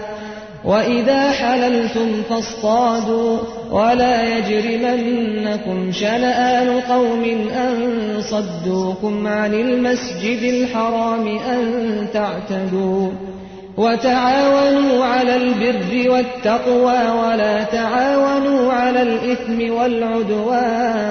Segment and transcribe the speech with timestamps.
[0.66, 3.38] وإذا حللتم فاصطادوا
[3.72, 7.24] ولا يجرمنكم شنآن قوم
[7.56, 7.78] أن
[8.22, 13.33] صدوكم عن المسجد الحرام أن تعتدوا.
[13.79, 21.09] وتعاونوا على البر والتقوى ولا تعاونوا على الإثم والعدوان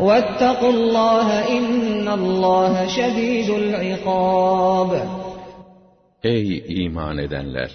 [0.00, 5.02] واتقوا الله إن الله شديد العقاب
[6.24, 7.70] Ey iman edenler!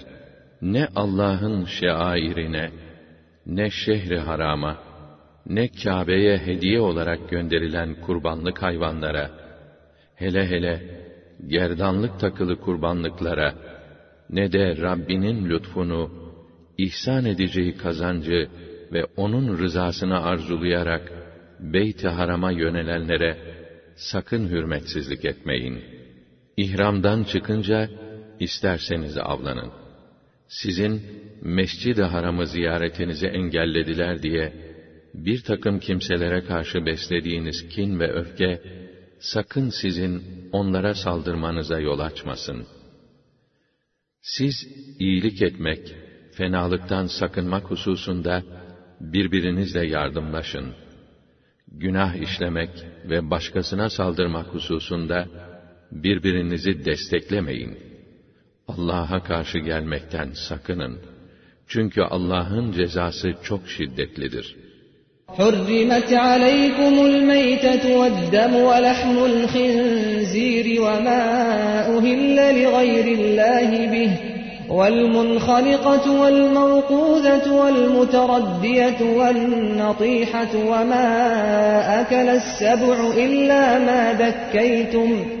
[0.62, 2.70] Ne Allah'ın şeairine,
[3.46, 4.76] ne şehri harama,
[5.46, 9.30] ne Kabe'ye hediye olarak gönderilen kurbanlık hayvanlara,
[10.14, 10.82] hele hele
[11.47, 13.55] gerdanlık takılı kurbanlıklara,
[14.29, 16.11] ne de Rabbinin lütfunu,
[16.77, 18.49] ihsan edeceği kazancı
[18.91, 21.11] ve O'nun rızasını arzulayarak
[21.59, 23.37] Beyt-i Haram'a yönelenlere
[23.95, 25.81] sakın hürmetsizlik etmeyin.
[26.57, 27.89] İhramdan çıkınca
[28.39, 29.71] isterseniz avlanın.
[30.47, 31.01] Sizin
[31.41, 34.53] Mescid-i Haram'ı ziyaretinizi engellediler diye
[35.13, 38.61] bir takım kimselere karşı beslediğiniz kin ve öfke
[39.21, 42.65] sakın sizin onlara saldırmanıza yol açmasın.
[44.21, 44.67] Siz
[44.99, 45.95] iyilik etmek,
[46.31, 48.43] fenalıktan sakınmak hususunda
[48.99, 50.73] birbirinizle yardımlaşın.
[51.67, 52.69] Günah işlemek
[53.05, 55.27] ve başkasına saldırmak hususunda
[55.91, 57.77] birbirinizi desteklemeyin.
[58.67, 60.99] Allah'a karşı gelmekten sakının.
[61.67, 64.70] Çünkü Allah'ın cezası çok şiddetlidir.''
[65.37, 71.21] حرمت عليكم الميتة والدم ولحم الخنزير وما
[71.97, 74.11] أهل لغير الله به
[74.69, 85.40] والمنخلقة والموقوذة والمتردية والنطيحة وما أكل السبع إلا ما ذكيتم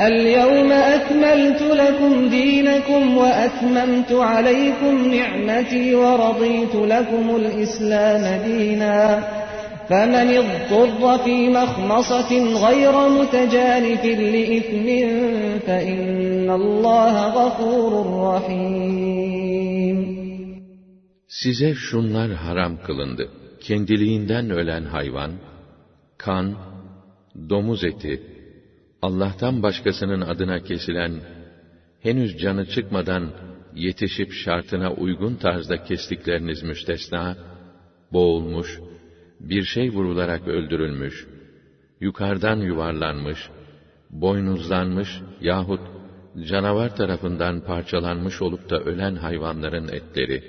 [0.00, 9.24] اليوم أكملت لكم دينكم وأتممت عليكم نعمتي ورضيت لكم الإسلام دينا
[9.88, 12.30] فمن اضطر في مخمصة
[12.66, 14.86] غير متجانف لإثم
[15.66, 17.92] فإن الله غفور
[18.34, 19.50] رحيم
[21.28, 23.28] Size şunlar haram kılındı.
[23.60, 25.32] Kendiliğinden ölen hayvan,
[26.18, 26.54] kan,
[27.50, 28.22] domuz eti,
[29.05, 31.13] Allah'tan başkasının adına kesilen,
[32.01, 33.31] henüz canı çıkmadan
[33.75, 37.37] yetişip şartına uygun tarzda kestikleriniz müstesna,
[38.13, 38.79] boğulmuş,
[39.39, 41.27] bir şey vurularak öldürülmüş,
[41.99, 43.49] yukarıdan yuvarlanmış,
[44.09, 45.09] boynuzlanmış
[45.41, 45.81] yahut
[46.49, 50.43] canavar tarafından parçalanmış olup da ölen hayvanların etleri,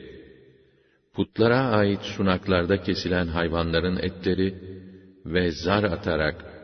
[1.14, 4.54] putlara ait sunaklarda kesilen hayvanların etleri
[5.26, 6.55] ve zar atarak,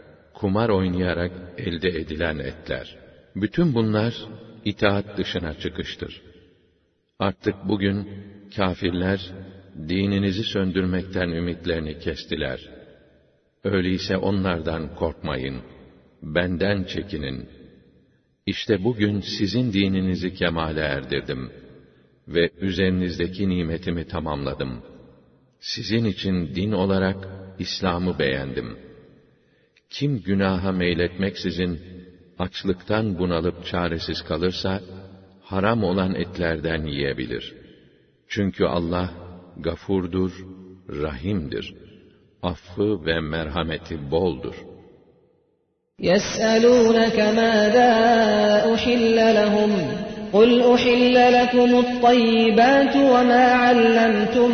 [0.43, 2.97] kumar oynayarak elde edilen etler.
[3.37, 4.15] Bütün bunlar
[4.65, 6.23] itaat dışına çıkıştır.
[7.19, 8.09] Artık bugün
[8.57, 9.21] kafirler
[9.89, 12.61] dininizi söndürmekten ümitlerini kestiler.
[13.65, 15.57] Öyleyse onlardan korkmayın.
[16.23, 17.49] Benden çekinin.
[18.47, 21.51] İşte bugün sizin dininizi kemale erdirdim
[22.29, 24.83] ve üzerinizdeki nimetimi tamamladım.
[25.61, 27.29] Sizin için din olarak
[27.59, 28.92] İslam'ı beğendim
[29.92, 31.80] Kim günaha meyletmeksizin
[32.40, 34.82] açlıktan bunalıp çaresiz kalırsa,
[35.42, 37.54] haram olan etlerden yiyebilir.
[38.28, 39.10] Çünkü Allah
[39.58, 40.32] gafurdur,
[40.90, 41.74] rahimdir.
[42.44, 44.56] Affı ve merhameti boldur.
[46.02, 47.92] يَسْأَلُونَكَ مَاذَا
[48.74, 49.72] أُحِلَّ لَهُمْ
[50.34, 54.52] قُلْ أُحِلَّ لَكُمُ الطَّيِّبَاتُ وَمَا عَلَّمْتُم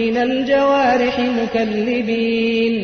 [0.00, 2.74] مِّنَ الْجَوَارِحِ مُكَلِّبِينَ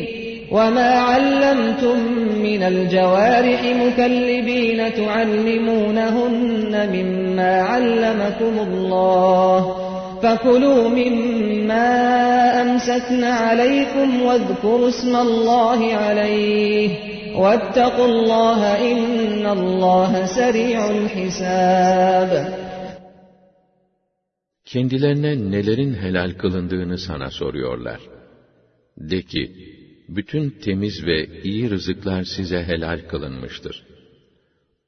[0.50, 1.98] وَمَا عَلَّمْتُم
[2.42, 9.60] مِّنَ الْجَوَارِحِ مُكَلِّبِينَ تُعَلِّمُونَهُنَّ مِمَّا عَلَّمَكُمُ اللَّهُ
[10.22, 11.88] فَكُلُوا مِمَّا
[12.62, 16.90] أَمْسَكْنَ عَلَيْكُمْ وَاذْكُرُوا اسْمَ اللَّهِ عَلَيْهِ
[17.42, 18.60] وَاتَّقُوا اللَّهَ
[18.92, 22.30] إِنَّ اللَّهَ سَرِيعُ الْحِسَابِ
[24.64, 28.00] Kendilerine nelerin helal kılındığını sana soruyorlar.
[28.96, 29.52] De ki,
[30.08, 33.82] bütün temiz ve iyi rızıklar size helal kılınmıştır.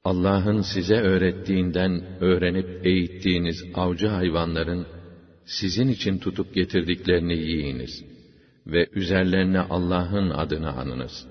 [0.03, 4.87] Allah'ın size öğrettiğinden öğrenip eğittiğiniz avcı hayvanların
[5.45, 8.05] sizin için tutup getirdiklerini yiyiniz
[8.67, 11.27] ve üzerlerine Allah'ın adını anınız.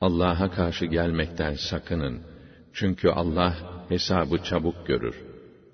[0.00, 2.20] Allah'a karşı gelmekten sakının.
[2.72, 5.29] Çünkü Allah hesabı çabuk görür.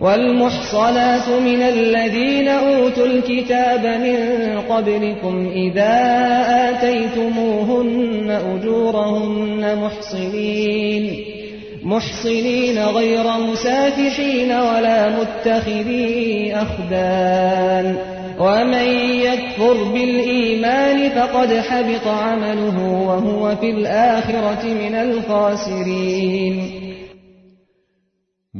[0.00, 4.18] والمحصنات من الذين أوتوا الكتاب من
[4.68, 5.94] قبلكم إذا
[6.70, 11.24] آتيتموهن أجورهن محصنين
[11.82, 17.96] محصنين غير مسافحين ولا متخذي أخدان.
[18.38, 18.88] ومن
[19.20, 26.85] يكفر بالإيمان فقد حبط عمله وهو في الآخرة من الخاسرين.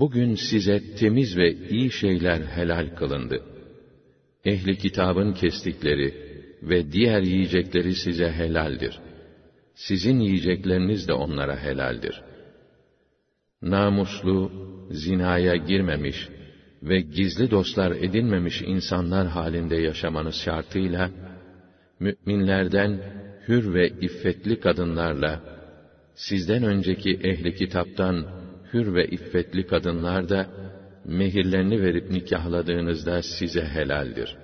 [0.01, 3.43] Bugün size temiz ve iyi şeyler helal kılındı.
[4.45, 6.15] Ehli kitabın kestikleri
[6.63, 8.99] ve diğer yiyecekleri size helaldir.
[9.75, 12.23] Sizin yiyecekleriniz de onlara helaldir.
[13.63, 14.53] Namuslu,
[14.91, 16.29] zinaya girmemiş
[16.83, 21.11] ve gizli dostlar edinmemiş insanlar halinde yaşamanız şartıyla,
[22.01, 23.01] müminlerden
[23.49, 25.43] hür ve iffetli kadınlarla,
[26.15, 30.47] sizden önceki ehli kitaptan hür ve iffetli kadınlar da
[31.05, 34.37] mehirlerini verip nikahladığınızda size helaldir.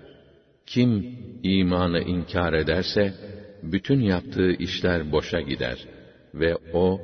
[0.67, 3.13] Kim imanı inkar ederse
[3.63, 5.79] bütün yaptığı işler boşa gider
[6.35, 7.01] ve o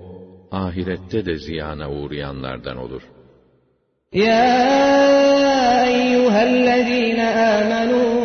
[0.50, 3.02] ahirette de ziyana uğrayanlardan olur.
[4.12, 8.18] Ya eyyühellezîne âmenû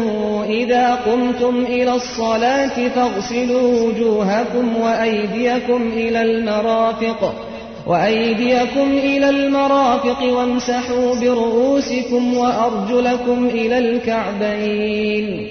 [0.61, 7.52] İzâ kumtum ilassalâti fâgsilû vücûhakum ve eydiyekum ilel merâfiqı
[7.88, 15.48] وأيديكم إلى المرافق وامسحوا برؤوسكم وأرجلكم إلى الكعبين.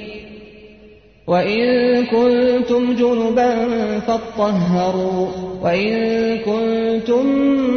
[1.27, 3.69] وإن كنتم جنبا
[4.01, 5.27] فاطهروا
[5.63, 7.27] وإن كنتم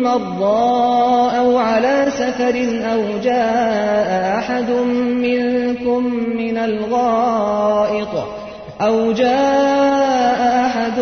[0.03, 2.55] مرضى أو على سفر
[2.93, 4.71] أو جاء أحد
[5.21, 6.05] منكم
[6.37, 8.34] من الغائط
[8.81, 10.99] أو جاء أحد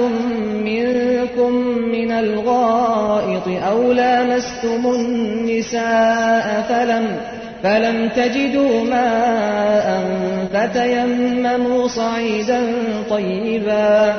[0.65, 1.53] منكم
[1.91, 7.17] من الغائط أو لامستم النساء فلم
[7.63, 10.03] فلم تجدوا ماء
[10.53, 12.61] فتيمموا صعيدا
[13.09, 14.13] طيبا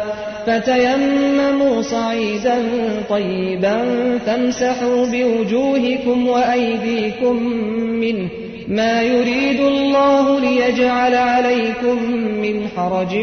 [0.46, 2.56] فتيمموا صعيدا
[3.11, 3.78] طيبا
[4.26, 7.42] فامسحوا بوجوهكم وأيديكم
[8.00, 8.28] منه
[8.67, 13.15] ما يريد الله ليجعل عليكم من حرج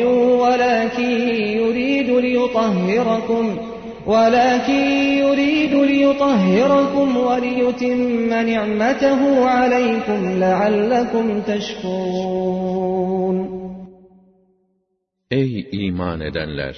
[0.42, 1.28] ولكن
[1.60, 3.58] يريد ليطهركم
[4.06, 4.84] ولكن
[5.22, 12.86] يريد ليطهركم وليتم نعمته عليكم لعلكم تشكرون
[15.30, 16.76] Ey iman edenler!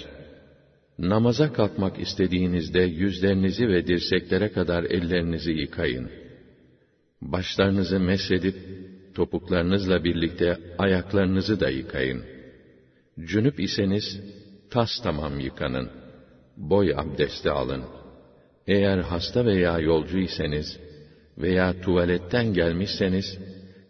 [0.99, 6.11] Namaza kalkmak istediğinizde yüzlerinizi ve dirseklere kadar ellerinizi yıkayın.
[7.32, 8.56] Başlarınızı mesedip,
[9.16, 12.24] topuklarınızla birlikte ayaklarınızı da yıkayın.
[13.20, 14.22] Cünüp iseniz,
[14.70, 15.90] tas tamam yıkanın.
[16.58, 17.84] Boy abdesti alın.
[18.68, 20.80] Eğer hasta veya yolcu iseniz
[21.38, 23.40] veya tuvaletten gelmişseniz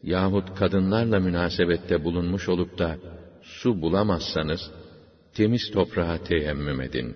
[0.04, 2.98] yahut kadınlarla münasebette bulunmuş olup da
[3.42, 4.72] su bulamazsanız
[5.34, 7.16] temiz toprağa teyemmüm edin.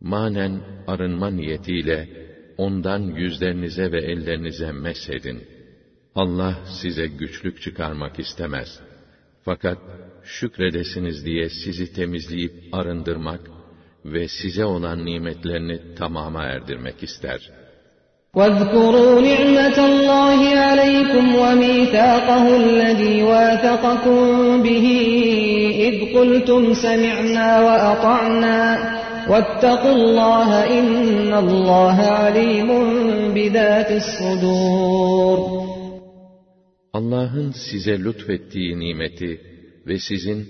[0.00, 2.08] Manen arınma niyetiyle
[2.61, 5.43] ondan yüzlerinize ve ellerinize mesedin.
[6.15, 8.79] Allah size güçlük çıkarmak istemez.
[9.45, 9.77] Fakat
[10.23, 13.41] şükredesiniz diye sizi temizleyip arındırmak
[14.05, 17.39] ve size olan nimetlerini tamama erdirmek ister.
[18.37, 24.19] وَاذْكُرُوا نِعْمَةَ اللّٰهِ عَلَيْكُمْ وَمِيثَاقَهُ الَّذ۪ي وَاثَقَكُمْ
[24.65, 24.87] بِهِ
[25.87, 28.59] اِذْ قُلْتُمْ سَمِعْنَا وَأَطَعْنَا
[29.31, 32.69] وَاتَّقُوا اللّٰهَ اِنَّ اللّٰهَ عَلِيمٌ
[33.35, 35.39] بِذَاتِ الصُّدُورِ
[36.93, 39.41] Allah'ın size lütfettiği nimeti
[39.87, 40.49] ve sizin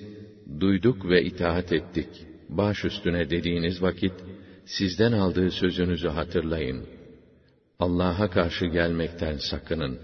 [0.60, 2.10] duyduk ve itaat ettik,
[2.50, 4.14] baş üstüne dediğiniz vakit,
[4.66, 6.86] sizden aldığı sözünüzü hatırlayın.
[7.80, 10.00] Allah'a karşı gelmekten sakının.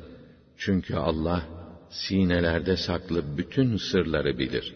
[0.58, 1.42] Çünkü Allah,
[1.90, 4.76] sinelerde saklı bütün sırları bilir.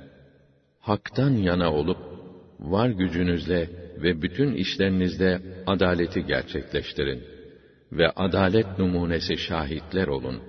[0.81, 1.97] Hak'tan yana olup,
[2.59, 3.69] var gücünüzle
[4.03, 7.23] ve bütün işlerinizde adaleti gerçekleştirin
[7.91, 10.41] ve adalet numunesi şahitler olun.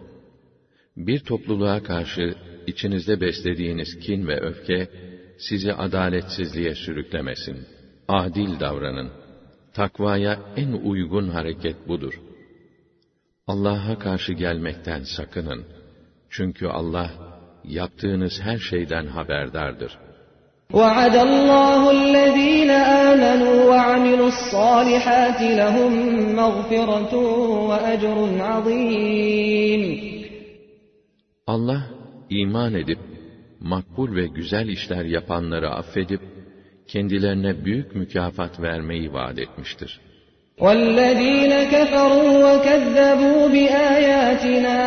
[0.96, 2.34] Bir topluluğa karşı
[2.66, 4.88] içinizde beslediğiniz kin ve öfke,
[5.38, 7.66] sizi adaletsizliğe sürüklemesin.
[8.08, 9.10] Adil davranın.
[9.74, 12.20] Takvaya en uygun hareket budur.
[13.46, 15.64] Allah'a karşı gelmekten sakının.
[16.30, 17.10] Çünkü Allah,
[17.64, 19.98] yaptığınız her şeyden haberdardır.
[20.73, 25.91] وعد الله الذين آمنوا وعملوا الصالحات لهم
[26.35, 27.15] مغفرة
[27.69, 30.07] وأجر عظيم
[31.47, 31.81] Allah,
[32.29, 32.99] iman edip,
[33.59, 36.21] makbul ve güzel işler yapanları affedip,
[36.87, 39.99] kendilerine büyük mükafat vermeyi vaat etmiştir.
[40.65, 44.77] والذين كفروا وكذبوا بآياتنا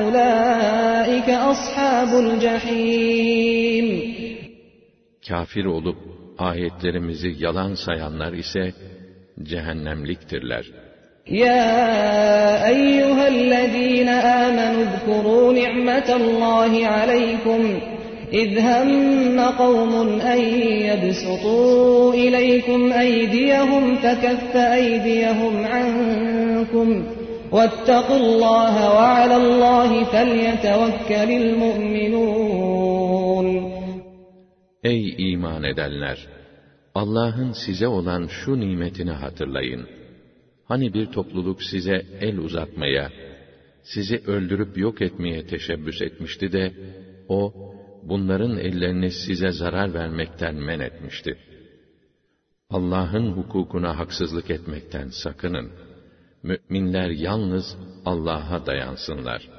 [0.00, 3.86] أولئك أصحاب الجحيم
[5.28, 5.98] Kafir olup,
[6.38, 8.64] ayetlerimizi yalan sayanlar ise,
[9.50, 10.66] cehennemliktirler.
[11.44, 17.80] يا أيها الذين آمنوا اذكروا نعمة الله عليكم
[18.32, 20.40] إذ هم قوم أن
[20.88, 27.04] يبسطوا إليكم أيديهم فكف أيديهم عنكم
[27.52, 32.77] واتقوا الله وعلى الله فليتوكل المؤمنون
[34.83, 36.27] Ey iman edenler!
[36.95, 39.87] Allah'ın size olan şu nimetini hatırlayın.
[40.65, 43.11] Hani bir topluluk size el uzatmaya,
[43.83, 46.73] sizi öldürüp yok etmeye teşebbüs etmişti de,
[47.27, 47.53] o,
[48.03, 51.37] bunların ellerini size zarar vermekten men etmişti.
[52.69, 55.71] Allah'ın hukukuna haksızlık etmekten sakının.
[56.43, 59.58] Müminler yalnız Allah'a dayansınlar.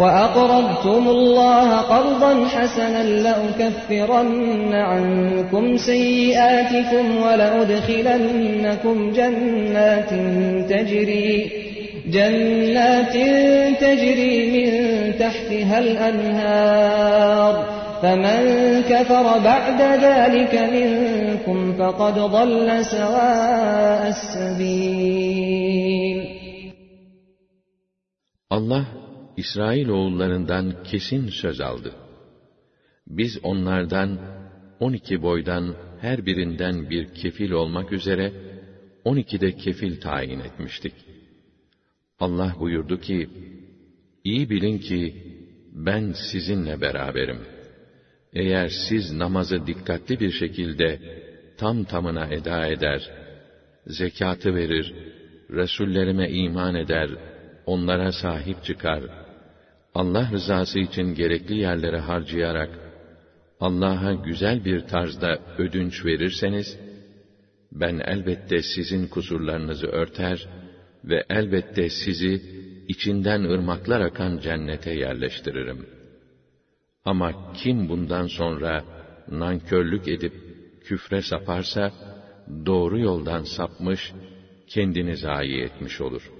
[0.00, 10.10] وأقرضتم الله قرضا حسنا لأكفرن عنكم سيئاتكم ولأدخلنكم جنات
[10.70, 11.50] تجري
[12.06, 13.12] جنات
[13.80, 14.70] تجري من
[15.18, 17.54] تحتها الأنهار
[18.02, 18.40] فمن
[18.82, 25.60] كفر بعد ذلك منكم فقد ضل سواء السبيل.
[28.50, 29.09] Allah,
[29.40, 31.92] İsrail oğullarından kesin söz aldı.
[33.06, 34.18] Biz onlardan
[34.80, 38.32] on iki boydan her birinden bir kefil olmak üzere
[39.04, 40.94] on iki de kefil tayin etmiştik.
[42.20, 43.28] Allah buyurdu ki,
[44.24, 45.14] iyi bilin ki
[45.72, 47.40] ben sizinle beraberim.
[48.32, 50.88] Eğer siz namazı dikkatli bir şekilde
[51.58, 53.10] tam tamına eda eder,
[53.86, 54.94] zekatı verir
[55.50, 57.10] Resullerime iman eder,
[57.66, 59.19] onlara sahip çıkar,
[59.94, 62.70] Allah rızası için gerekli yerlere harcayarak,
[63.60, 66.78] Allah'a güzel bir tarzda ödünç verirseniz,
[67.72, 70.48] ben elbette sizin kusurlarınızı örter
[71.04, 72.42] ve elbette sizi
[72.88, 75.86] içinden ırmaklar akan cennete yerleştiririm.
[77.04, 78.84] Ama kim bundan sonra
[79.28, 80.32] nankörlük edip
[80.84, 81.92] küfre saparsa,
[82.66, 84.12] doğru yoldan sapmış,
[84.66, 86.39] kendini zayi etmiş olur.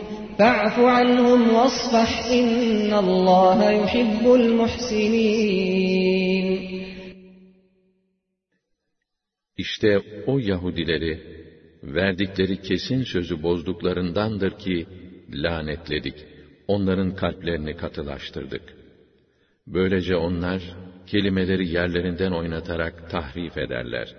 [0.40, 5.96] فَاعْفُ عَنْهُمْ وَاصْفَحْ إِنَّ اللّٰهَ يُحِبُّ الْمُحْسِنِينَ
[9.56, 11.20] İşte o Yahudileri,
[11.82, 14.86] verdikleri kesin sözü bozduklarındandır ki,
[15.30, 16.14] lanetledik,
[16.68, 18.62] onların kalplerini katılaştırdık.
[19.66, 20.62] Böylece onlar,
[21.06, 24.14] kelimeleri yerlerinden oynatarak tahrif ederler.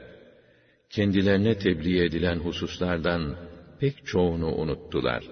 [0.89, 3.35] Kendilerine tebliğ edilen hususlardan
[3.79, 5.23] pek çoğunu unuttular.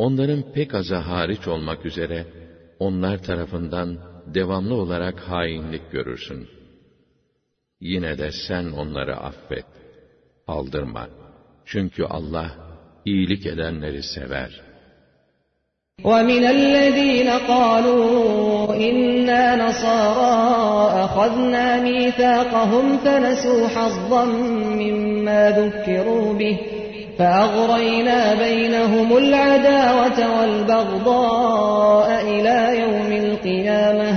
[0.00, 2.26] Onların pek azı hariç olmak üzere,
[2.78, 3.98] onlar tarafından
[4.34, 6.48] devamlı olarak hainlik görürsün.
[7.80, 9.66] Yine de sen onları affet,
[10.46, 11.08] aldırma.
[11.64, 12.50] Çünkü Allah,
[13.04, 14.76] iyilik edenleri sever.''
[16.04, 20.36] وَمِنَ الَّذِينَ قَالُوا إِنَّا نَصَارَىٰ
[21.04, 24.24] أَخَذْنَا مِيثَاقَهُمْ فَنَسُوا حَظًّا
[24.82, 26.56] مِّمَّا ذُكِّرُوا بِهِ
[27.20, 34.12] فَأَغْرَيْنَا بَيْنَهُمُ الْعَدَاوَةَ وَالْبَغْضَاءَ إِلَىٰ يَوْمِ الْقِيَامَةِ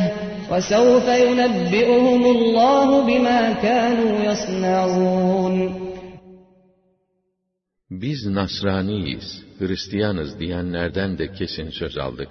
[0.52, 5.56] وَسَوْفَ يُنَبِّئُهُمُ اللّٰهُ بِمَا كَانُوا يَصْنَعُونَ
[7.92, 12.30] Biz Nasraniyiz, Hristiyanız diyenlerden de kesin söz aldık.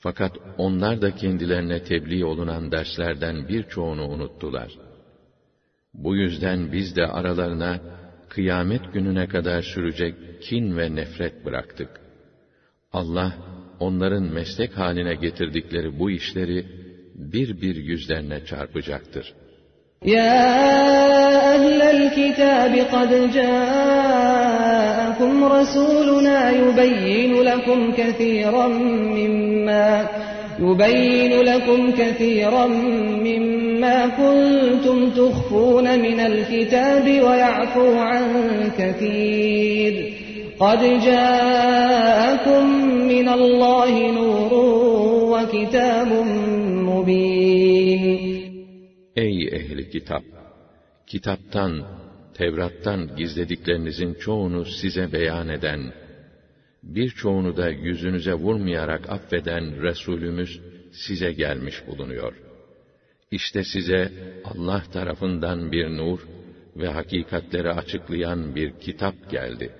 [0.00, 4.72] Fakat onlar da kendilerine tebliğ olunan derslerden birçoğunu unuttular.
[5.94, 7.80] Bu yüzden biz de aralarına
[8.33, 11.89] kıyamet gününe kadar sürecek kin ve nefret bıraktık.
[12.93, 13.33] Allah
[13.79, 16.65] onların meslek haline getirdikleri bu işleri
[17.15, 19.33] bir bir yüzlerine çarpacaktır.
[20.05, 20.45] Ya
[21.55, 28.71] ehlel kitab kad ca'akum rasuluna yubeyyinu lekum kethiren
[29.15, 30.11] mimma
[30.60, 32.66] يبين لكم كثيرا
[33.26, 38.24] مما كنتم تخفون من الكتاب ويعفو عن
[38.78, 40.12] كثير
[40.58, 42.64] قد جاءكم
[43.08, 44.52] من الله نور
[45.32, 46.08] وكتاب
[46.88, 48.36] مبين
[49.16, 50.24] Ey ehli kitap!
[51.06, 51.72] Kitaptan,
[52.36, 55.80] Tevrat'tan gizlediklerinizin çoğunu size beyan eden,
[56.82, 60.60] birçoğunu da yüzünüze vurmayarak affeden Resulümüz
[60.92, 62.32] size gelmiş bulunuyor.
[63.30, 64.12] İşte size
[64.44, 66.20] Allah tarafından bir nur
[66.76, 69.70] ve hakikatleri açıklayan bir kitap geldi.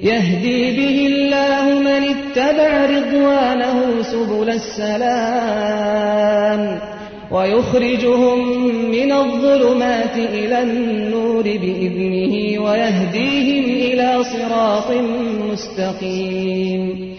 [0.00, 6.62] يهدي به الله من اتبع رضوانه سبل السلام
[7.30, 8.38] ويخرجهم
[8.90, 14.90] من الظلمات إلى النور بإذنه ويهديهم إلى صراط
[15.50, 17.14] مستقيم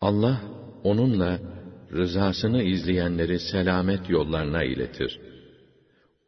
[0.00, 0.36] Allah
[0.84, 1.38] onunla
[1.92, 5.20] rızasını izleyenleri selamet yollarına iletir.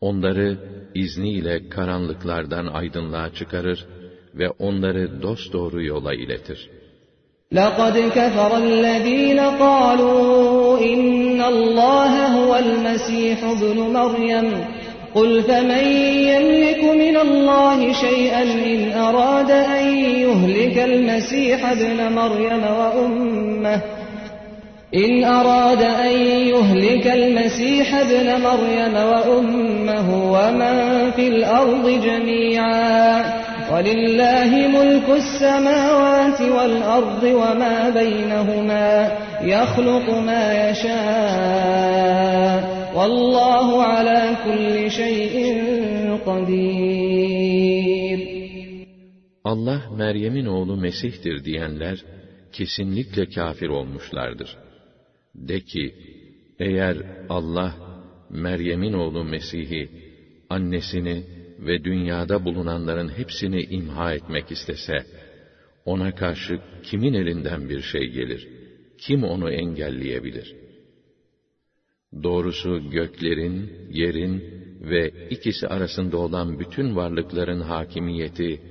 [0.00, 0.58] Onları
[0.94, 3.86] izniyle karanlıklardan aydınlığa çıkarır
[4.34, 6.70] ve onları dosdoğru yola iletir.
[7.52, 14.65] لقد كفر الذين قالوا إن الله هو المسيح ابن مريم.
[15.15, 15.85] قل فمن
[16.27, 23.81] يملك من الله شيئا إن أراد أن يهلك المسيح ابن مريم وأمه.
[24.95, 33.40] إن أراد أن يهلك المسيح ابن مريم وأمه ومن في الأرض جميعا.
[33.72, 42.56] ولله ملك السماوات والأرض وما بينهما يخلق ما يشاء
[42.96, 45.36] والله على كل شيء
[46.26, 47.76] قدير
[49.46, 52.04] Allah Meryem'in oğlu Mesih'tir diyenler
[52.52, 54.56] kesinlikle kafir olmuşlardır.
[55.34, 55.94] De ki,
[56.58, 56.96] eğer
[57.28, 57.74] Allah
[58.30, 59.88] Meryem'in oğlu Mesih'i,
[60.50, 61.24] annesini
[61.61, 65.05] ve dünyada bulunanların hepsini imha etmek istese,
[65.85, 68.47] ona karşı kimin elinden bir şey gelir?
[69.01, 70.55] kim onu engelleyebilir?
[72.23, 74.43] Doğrusu göklerin, yerin
[74.81, 78.61] ve ikisi arasında olan bütün varlıkların hakimiyeti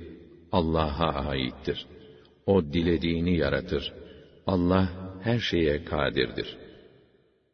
[0.51, 1.85] Allah'a aittir.
[2.45, 3.93] O dilediğini yaratır.
[4.47, 4.89] Allah
[5.23, 6.57] her şeye kadirdir.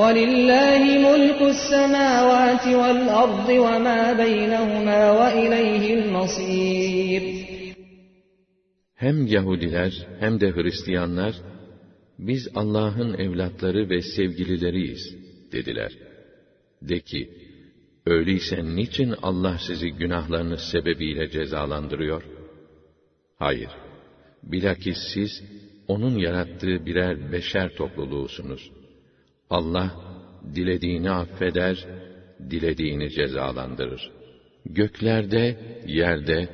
[0.00, 7.22] وَلِلَّهِ مُلْكُ السَّمَاوَاتِ وَالْأَرْضِ وَمَا بَيْنَهُمَا وَإِلَيْهِ الْمَصِيرُ
[8.94, 11.34] Hem Yahudiler hem de Hristiyanlar,
[12.18, 15.16] biz Allah'ın evlatları ve sevgilileriyiz,
[15.52, 15.92] dediler.
[16.82, 17.30] De ki,
[18.06, 22.22] öyleyse niçin Allah sizi günahlarınız sebebiyle cezalandırıyor?
[23.38, 23.70] Hayır,
[24.42, 25.42] bilakis siz,
[25.88, 28.75] O'nun yarattığı birer beşer topluluğusunuz.
[29.49, 29.91] Allah
[30.55, 31.85] dilediğini affeder,
[32.49, 34.11] dilediğini cezalandırır.
[34.65, 36.49] Göklerde, yerde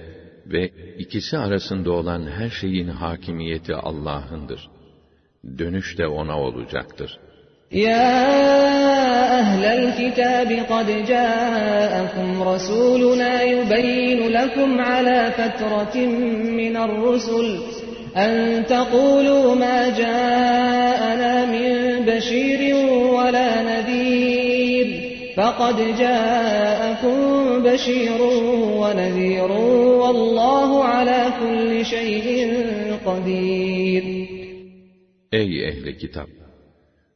[0.46, 4.70] ve ikisi arasında olan her şeyin hakimiyeti Allah'ındır.
[5.58, 7.20] Dönüş de ona olacaktır.
[7.72, 8.14] Ya
[9.40, 16.12] ehlel kitab kad ca'akum rasuluna yubayyin lekum ala fetratin
[16.58, 17.48] minar rusul
[18.16, 22.61] en tequlu ma ca'ana min بشير
[23.17, 24.87] ولا نذير
[25.37, 27.19] فقد جاءكم
[27.63, 28.21] بشير
[28.81, 29.51] ونذير
[30.03, 32.29] والله على كل شيء
[33.07, 34.05] قدير
[35.33, 36.29] Ey ehli kitap!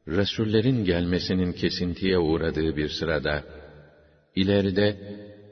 [0.08, 3.44] Resullerin gelmesinin kesintiye uğradığı bir sırada,
[4.36, 4.96] ileride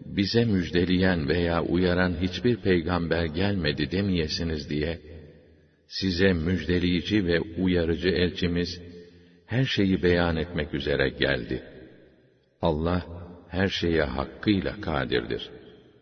[0.05, 4.99] bize müjdeleyen veya uyaran hiçbir peygamber gelmedi demeyesiniz diye,
[5.89, 8.84] size müjdeleyici ve uyarıcı elçimiz
[9.48, 11.64] her şeyi beyan etmek üzere geldi.
[12.62, 13.02] Allah
[13.50, 15.50] her şeye hakkıyla kadirdir.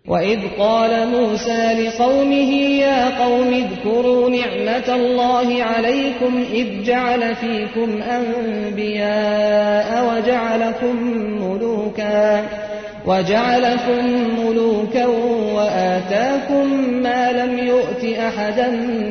[0.08, 2.51] وَإِذْ قَالَ مُوسَى لِقَوْمِهِ
[2.86, 10.95] يَا قَوْمِ اذْكُرُوا نِعْمَةَ اللَّهِ عَلَيْكُمْ إِذْ جَعَلَ فِيكُمْ أَنْبِيَاءَ وَجَعَلَكُمْ
[11.43, 12.45] مُلُوكًا
[13.06, 14.01] وَجَعَلَكُمْ
[14.39, 15.06] مُلُوكًا
[15.56, 16.65] وَآتَاكُمْ
[17.03, 18.69] مَا لَمْ يُؤْتِ أَحَدًا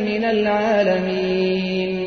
[0.09, 2.02] مِنَ الْعَالَمِينَ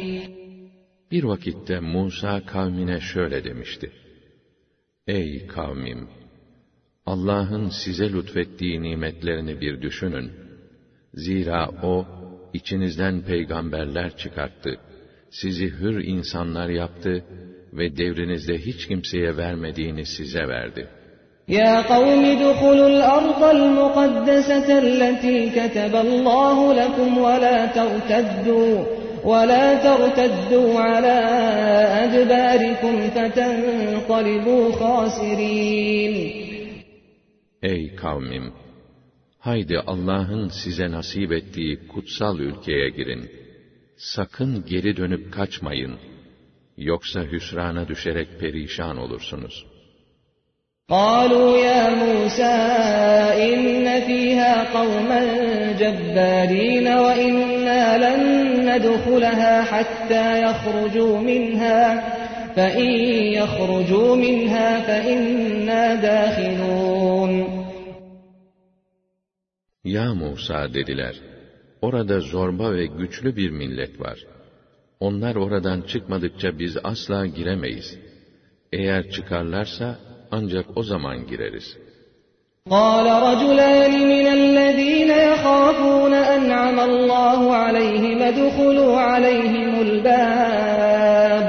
[1.14, 3.92] Bir vakitte Musa kavmine şöyle demişti.
[5.06, 6.09] Ey kavmim!
[7.06, 10.33] Allah'ın size lütfettiği nimetlerini bir düşünün.
[11.14, 12.06] Zira O,
[12.52, 14.80] içinizden peygamberler çıkarttı.
[15.30, 17.24] Sizi hür insanlar yaptı
[17.72, 21.00] ve devrinizde hiç kimseye vermediğini size verdi.''
[21.50, 28.85] يا قوم ادخلوا الأرض المقدسة التي كتب الله لكم ولا ترتدوا
[29.24, 31.18] ولا ترتدوا على
[32.04, 36.40] أدباركم فتنقلبوا خاسرين
[37.62, 38.52] Ey kavmim!
[39.38, 43.30] Haydi Allah'ın size nasip ettiği kutsal ülkeye girin.
[43.96, 45.98] Sakın geri dönüp kaçmayın.
[46.76, 49.80] Yoksa hüsrana düşerek perişan olursunuz.''
[50.90, 52.56] قالوا يا موسى
[53.48, 55.20] إن فيها قوما
[55.80, 56.88] جبارين
[57.64, 58.22] وإنا لن
[58.70, 61.85] ندخلها حتى يخرجوا منها
[62.56, 62.90] فإن
[63.38, 67.61] يخرجوا منها فإنا داخلون
[69.85, 71.14] Ya Musa dediler,
[71.83, 74.18] orada zorba ve güçlü bir millet var.
[75.00, 77.98] Onlar oradan çıkmadıkça biz asla giremeyiz.
[78.72, 79.98] Eğer çıkarlarsa
[80.30, 81.76] ancak o zaman gireriz.
[82.71, 91.47] قال رجلان من الذين يخافون أنعم الله عليهم ادخلوا عليهم الباب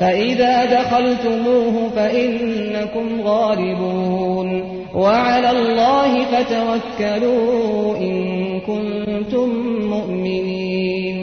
[0.00, 4.48] فإذا دخلتموه فإنكم غالبون.
[4.94, 8.14] وعلى الله فتوكلوا إن
[8.60, 9.48] كنتم
[9.94, 11.18] مؤمنين.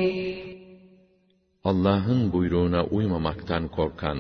[1.63, 4.17] Allah'ın buyruğuna uymamaktan korkan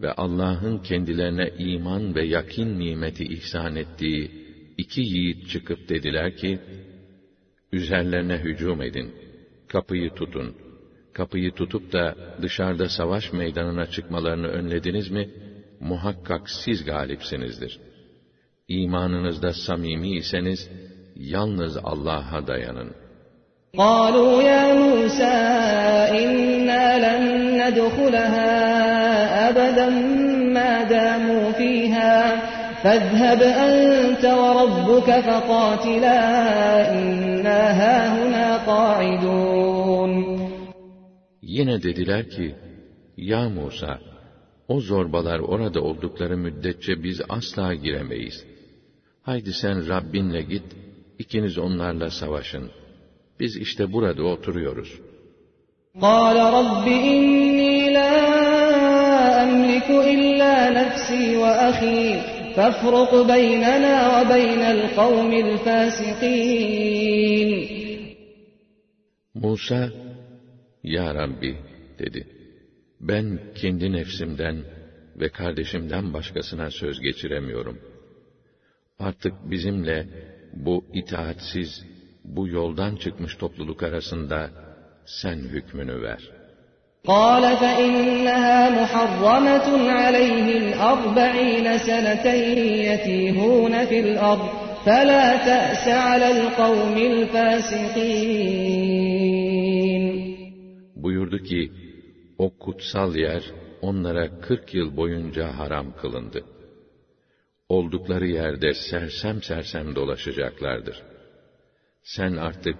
[0.00, 4.30] ve Allah'ın kendilerine iman ve yakin nimeti ihsan ettiği
[4.78, 6.58] iki yiğit çıkıp dediler ki,
[7.72, 9.14] üzerlerine hücum edin,
[9.68, 10.54] kapıyı tutun.
[11.12, 15.30] Kapıyı tutup da dışarıda savaş meydanına çıkmalarını önlediniz mi,
[15.80, 17.80] muhakkak siz galipsinizdir.
[18.68, 20.70] İmanınızda samimi iseniz,
[21.16, 23.02] yalnız Allah'a dayanın.''
[23.76, 25.34] قالوا يا موسى
[26.22, 27.22] إنا لن
[27.60, 28.75] ندخلها
[29.56, 29.88] أبدا
[30.56, 32.16] ما داموا فيها
[32.82, 36.18] فاذهب أنت وربك فقاتلا
[36.94, 40.12] إنا هاهنا قاعدون
[41.42, 42.54] Yine dediler ki,
[43.16, 43.98] Ya Musa,
[44.68, 48.44] o zorbalar orada oldukları müddetçe biz asla giremeyiz.
[49.22, 50.68] Haydi sen Rabbinle git,
[51.18, 52.70] ikiniz onlarla savaşın.
[53.40, 55.00] Biz işte burada oturuyoruz.
[56.00, 57.55] قال رب إني لا
[59.76, 62.02] أملك إلا نفسي وأخي
[62.56, 67.02] فافرق بيننا وبين القوم الفاسقين
[69.34, 69.90] Musa,
[70.82, 71.56] Ya Rabbi
[71.98, 72.26] dedi.
[73.00, 74.64] Ben kendi nefsimden
[75.16, 77.78] ve kardeşimden başkasına söz geçiremiyorum.
[78.98, 80.06] Artık bizimle
[80.52, 81.84] bu itaatsiz,
[82.24, 84.50] bu yoldan çıkmış topluluk arasında
[85.06, 86.35] sen hükmünü ver.
[87.06, 92.26] قال فإنها محرمة عليهم أربعين سنة
[92.92, 94.48] يتيهون في الأرض
[94.86, 98.62] فلا تأس على القوم الفاسقين
[100.96, 101.72] Buyurdu ki,
[102.38, 103.42] o kutsal yer
[103.80, 106.44] onlara kırk yıl boyunca haram kılındı.
[107.68, 111.02] Oldukları yerde sersem sersem dolaşacaklardır.
[112.02, 112.76] Sen artık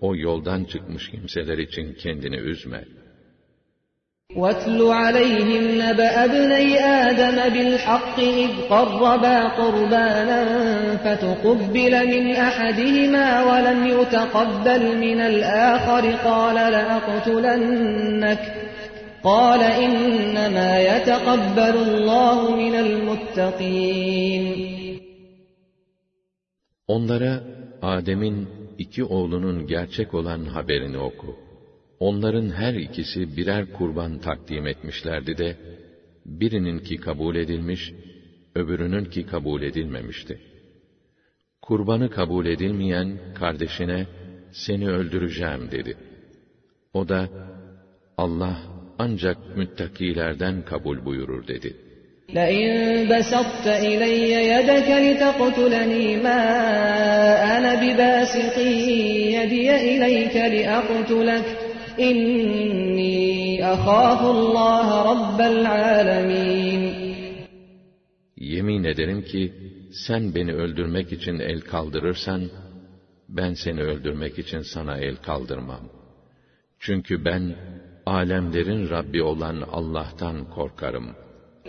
[0.00, 2.84] o yoldan çıkmış kimseler için kendini üzme.
[4.36, 10.40] واتل عليهم نبأ ابني آدم بالحق إذ قربا قربانا
[10.96, 18.38] فتقبل من أحدهما ولم يتقبل من الآخر قال لأقتلنك
[19.24, 24.72] قال إنما يتقبل الله من المتقين
[26.88, 27.42] Onlara
[27.82, 31.36] Adem'in iki oğlunun gerçek olan haberini oku.
[32.00, 35.56] Onların her ikisi birer kurban takdim etmişlerdi de,
[36.26, 37.92] birininki kabul edilmiş,
[38.54, 40.38] öbürününki kabul edilmemişti.
[41.62, 44.06] Kurbanı kabul edilmeyen kardeşine,
[44.52, 45.96] seni öldüreceğim dedi.
[46.92, 47.28] O da,
[48.16, 48.56] Allah
[48.98, 51.76] ancak müttakilerden kabul buyurur dedi.
[52.38, 52.72] لئن
[53.10, 56.40] بسطت إلي يدك لتقتلني ما
[57.56, 58.56] أنا بباسط
[59.36, 61.46] يدي إليك لأقتلك
[61.97, 66.93] İnni ahafullaha rabbel alemin.
[68.37, 69.53] Yemin ederim ki
[70.05, 72.41] sen beni öldürmek için el kaldırırsan
[73.29, 75.89] ben seni öldürmek için sana el kaldırmam.
[76.79, 77.55] Çünkü ben
[78.05, 81.15] alemlerin Rabbi olan Allah'tan korkarım.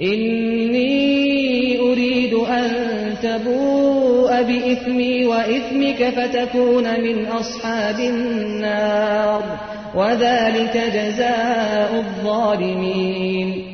[0.00, 8.16] İnni uridu en tebu'e bi ismi ve ismike fetekune min ashabin
[8.62, 9.77] nar.
[9.95, 13.73] وذلك جزاء الظالمين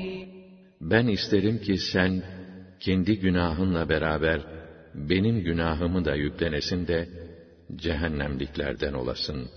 [0.81, 2.23] Ben isterim ki sen,
[2.79, 4.41] kendi günahınla beraber,
[4.95, 7.07] benim günahımı da yüklenesin de,
[7.75, 9.49] cehennemliklerden olasın.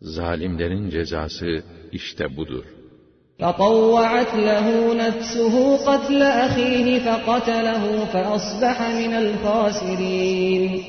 [0.00, 2.64] Zalimlerin cezası işte budur.
[3.40, 10.82] فطوعت له نفسه قتل أخيه فقتله فأصبح من الخاسرين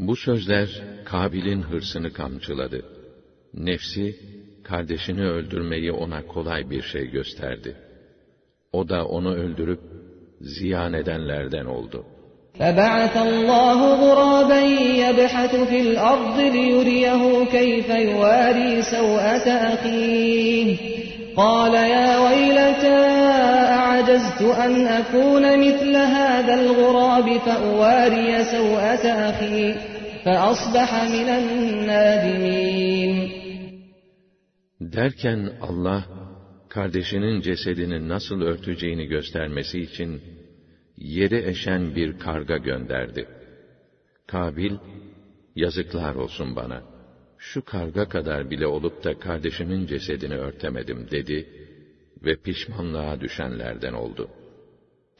[0.00, 0.68] Bu sözler
[1.04, 2.84] Kabil'in hırsını kamçıladı.
[3.54, 4.16] Nefsi,
[4.64, 7.76] kardeşini öldürmeyi ona kolay bir şey gösterdi.
[8.72, 9.80] O da onu öldürüp
[10.40, 12.04] ziyan edenlerden oldu.
[12.60, 14.60] فبعث الله غرابا
[15.04, 20.76] يبحث في الأرض ليريه كيف يواري سوءة أخيه
[21.36, 22.98] قال يا ويلتى
[23.80, 29.74] أعجزت أن أكون مثل هذا الغراب فأواري سوءة أخي
[30.24, 33.16] فأصبح من النادمين
[34.80, 36.04] Derken Allah,
[36.68, 40.22] kardeşinin cesedini nasıl örteceğini göstermesi için,
[40.96, 43.28] yeri eşen bir karga gönderdi.
[44.26, 44.74] Kabil,
[45.56, 46.82] yazıklar olsun bana,
[47.38, 51.48] şu karga kadar bile olup da kardeşimin cesedini örtemedim dedi
[52.24, 54.30] ve pişmanlığa düşenlerden oldu.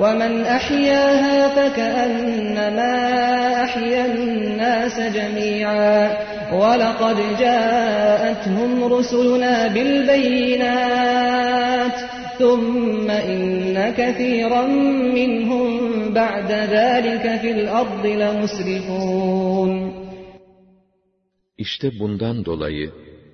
[0.00, 2.94] ومن أحياها فكأنما
[3.64, 6.16] أحيا الناس جميعا
[6.52, 11.20] ولقد جاءتهم رسلنا بالبينات
[12.38, 14.66] ثم إن كثيرا
[15.18, 15.70] منهم
[16.14, 20.00] بعد ذلك في الأرض لمسرفون
[21.58, 22.90] İşte bundan dolayı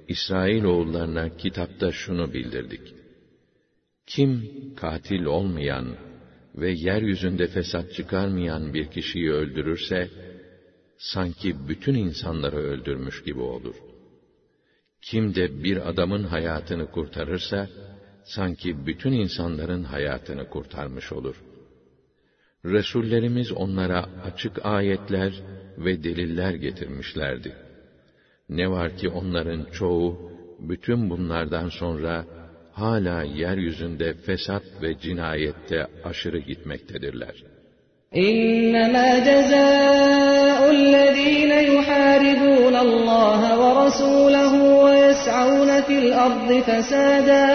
[0.08, 2.94] İsrail oğullarına kitapta şunu bildirdik.
[4.06, 5.86] Kim katil olmayan
[6.55, 10.09] ve yeryüzünde fesat çıkarmayan bir kişiyi öldürürse,
[10.97, 13.75] sanki bütün insanları öldürmüş gibi olur.
[15.01, 17.69] Kim de bir adamın hayatını kurtarırsa,
[18.23, 21.43] sanki bütün insanların hayatını kurtarmış olur.
[22.65, 25.33] Resullerimiz onlara açık ayetler
[25.77, 27.55] ve deliller getirmişlerdi.
[28.49, 30.19] Ne var ki onların çoğu,
[30.59, 32.25] bütün bunlardan sonra,
[32.81, 37.35] hala yeryüzünde fesat ve cinayette aşırı gitmektedirler.
[39.27, 47.45] Cezâ'ullezîne yuhâridûne Allah ve rasûlehu ve yes'avne fil ardı fesâdâ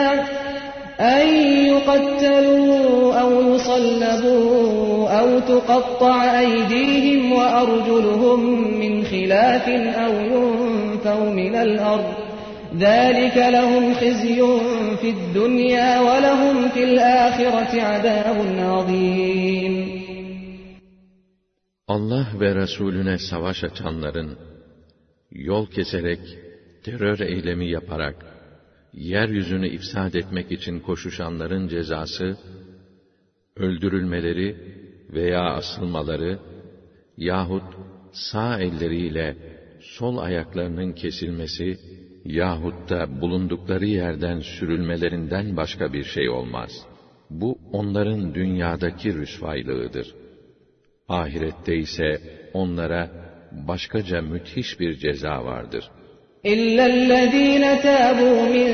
[1.16, 1.28] أن
[1.72, 8.40] يقتلوا أو يصلبوا أو تقطع أيديهم وأرجلهم
[8.80, 9.66] من خلاف
[10.04, 12.25] أو ينفوا من الأرض
[12.75, 14.39] ذلك لهم خزي
[15.01, 20.01] في الدنيا ولهم في الآخرة عذاب عظيم
[21.87, 24.37] Allah ve Resulüne savaş açanların,
[25.31, 26.19] yol keserek,
[26.83, 28.25] terör eylemi yaparak,
[28.93, 32.37] yeryüzünü ifsad etmek için koşuşanların cezası,
[33.55, 34.55] öldürülmeleri
[35.09, 36.39] veya asılmaları
[37.17, 37.63] yahut
[38.11, 39.35] sağ elleriyle
[39.81, 41.77] sol ayaklarının kesilmesi
[42.25, 46.71] yahut da bulundukları yerden sürülmelerinden başka bir şey olmaz.
[47.29, 50.15] Bu onların dünyadaki rüsvaylığıdır.
[51.07, 52.21] Ahirette ise
[52.53, 53.09] onlara
[53.51, 56.01] başkaca müthiş bir ceza vardır.''
[56.45, 58.69] إلا الذين تابوا من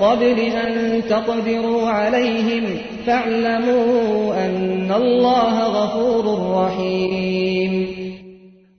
[0.00, 2.64] قبل أن تقدروا عليهم
[3.06, 6.24] فاعلموا أن الله غفور
[6.60, 7.96] رحيم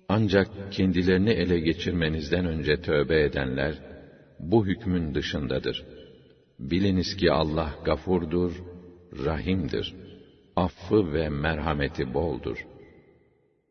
[0.09, 3.73] Ancak kendilerini ele geçirmenizden önce tövbe edenler,
[4.41, 5.85] bu hükmün dışındadır.
[6.59, 8.51] Biliniz ki Allah gafurdur,
[9.25, 9.95] rahimdir.
[10.55, 12.57] Affı ve merhameti boldur.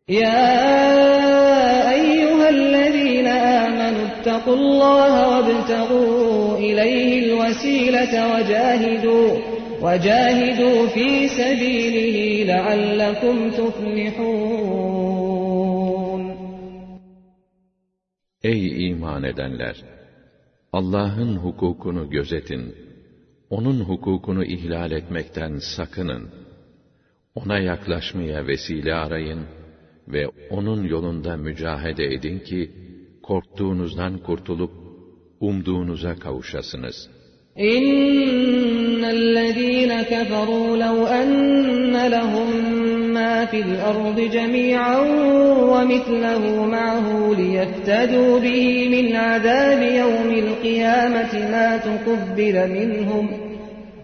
[0.09, 9.31] Ya eyyühellezine amenu اتقوا الله وابتغوا إليه الوسيلة وجاهدوا
[9.83, 12.18] وجاهدوا في سبيله
[12.53, 14.96] لعلكم تفلحون
[18.44, 19.77] Ey iman edenler!
[20.73, 22.75] Allah'ın hukukunu gözetin.
[23.49, 26.29] Onun hukukunu ihlal etmekten sakının.
[27.36, 29.39] Ona yaklaşmaya vesile arayın
[30.07, 32.71] ve onun yolunda mücahede edin ki,
[33.23, 34.71] korktuğunuzdan kurtulup
[35.39, 37.10] umduğunuza kavuşasınız.
[37.55, 38.81] İnnellezîne
[40.01, 42.81] keferû lev enne lehum
[43.15, 45.08] ardı cemî'an
[45.71, 53.28] ve mitlehu ma'hu liyeftedû bihi min azâbi yevmil kıyâmeti mâ tukubbile minhum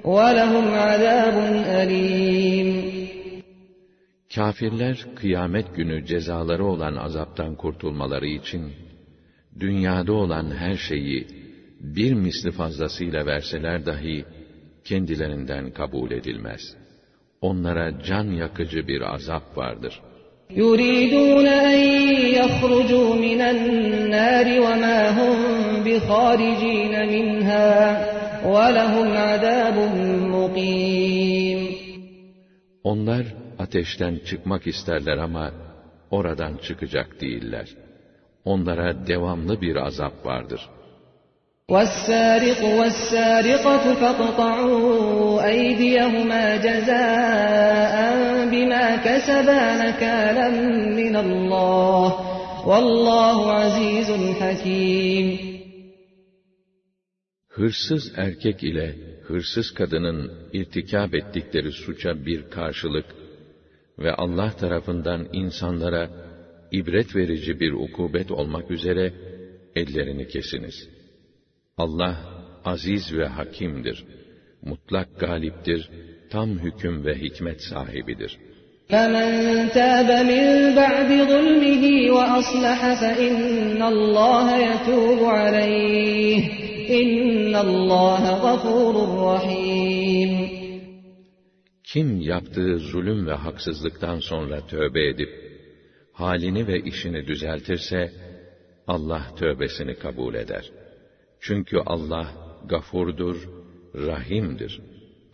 [0.05, 2.69] ve lehum azâbun elîm.
[4.35, 8.63] Kafirler kıyamet günü cezaları olan azaptan kurtulmaları için
[9.59, 11.27] dünyada olan her şeyi
[11.79, 14.25] bir misli fazlasıyla verseler dahi
[14.83, 16.61] kendilerinden kabul edilmez
[17.40, 20.00] Onlara can yakıcı bir azap vardır.
[20.60, 21.80] يُرِيدُونَ أَنْ
[22.40, 25.36] يَخْرُجُوا مِنَ النَّارِ وَمَا هُمْ
[25.86, 27.70] بِخَارِجِينَ مِنْهَا
[28.54, 29.76] وَلَهُمْ عَذَابٌ
[30.34, 31.60] مُقِيمٌ
[32.84, 33.24] Onlar
[33.58, 35.50] ateşten çıkmak isterler ama
[36.10, 37.68] oradan çıkacak değiller
[38.44, 40.60] onlara devamlı bir azap vardır.
[41.72, 47.94] وَالسَّارِقُ وَالسَّارِقَةُ فَاقْطَعُوا أَيْدِيَهُمَا جَزَاءً
[48.52, 50.48] بِمَا كَسَبَا نَكَالًا
[51.00, 52.08] مِنَ اللّٰهِ
[52.68, 54.08] وَاللّٰهُ عَز۪يزٌ
[54.40, 55.52] حَك۪يمٌ
[57.48, 63.06] Hırsız erkek ile hırsız kadının irtikab ettikleri suça bir karşılık
[63.98, 66.10] ve Allah tarafından insanlara
[66.72, 69.12] ibret verici bir ukubet olmak üzere
[69.76, 70.95] ellerini kesiniz.
[71.76, 72.16] Allah
[72.64, 74.04] aziz ve hakimdir.
[74.62, 75.90] Mutlak galiptir,
[76.30, 78.38] tam hüküm ve hikmet sahibidir.
[78.92, 79.30] فَمَنْ
[79.78, 80.44] تَابَ مِنْ
[80.80, 81.84] بَعْدِ ظُلْمِهِ
[82.16, 86.40] وَأَصْلَحَ فَإِنَّ اللّٰهَ يَتُوبُ عَلَيْهِ
[87.00, 88.94] اِنَّ اللّٰهَ غَفُورٌ
[89.30, 90.32] رَحِيمٌ
[91.84, 95.30] Kim yaptığı zulüm ve haksızlıktan sonra tövbe edip,
[96.12, 98.12] halini ve işini düzeltirse,
[98.86, 100.70] Allah tövbesini kabul eder.
[101.46, 102.26] Çünkü Allah
[102.66, 103.36] gafurdur,
[103.94, 104.80] rahimdir.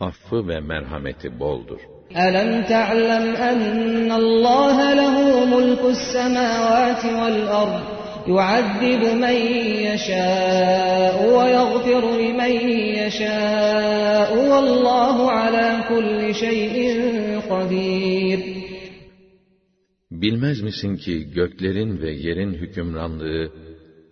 [0.01, 1.81] Affı ve merhameti boldur.
[2.27, 5.17] أَلَمْ تَعْلَمْ أَنَّ اللّٰهَ لَهُ
[5.55, 7.99] مُلْكُ السَّمَاوَاتِ وَالْأَرْضِ
[8.35, 9.39] يعذب من
[9.89, 12.53] يشاء ويغفر لمن
[13.01, 16.77] يشاء والله على كل شيء
[17.51, 18.59] قدير
[20.11, 23.53] Bilmez misin ki göklerin ve yerin hükümranlığı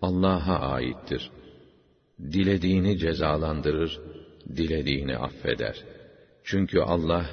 [0.02, 1.30] Allah'a aittir.
[2.32, 4.00] Dilediğini cezalandırır,
[4.56, 5.76] dilediğini affeder.
[6.44, 7.24] Çünkü Allah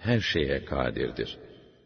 [0.00, 1.38] her şeye kadirdir.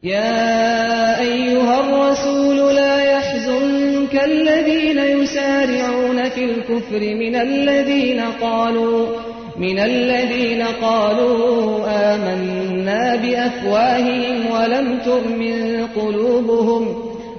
[0.03, 9.27] Ya eyyuhar Resul la yahzunke ellezine yusari'un fil kufri minellezine qalu
[9.59, 17.00] من الذين قالوا آمنا بأفواههم ولم تؤمن قلوبهم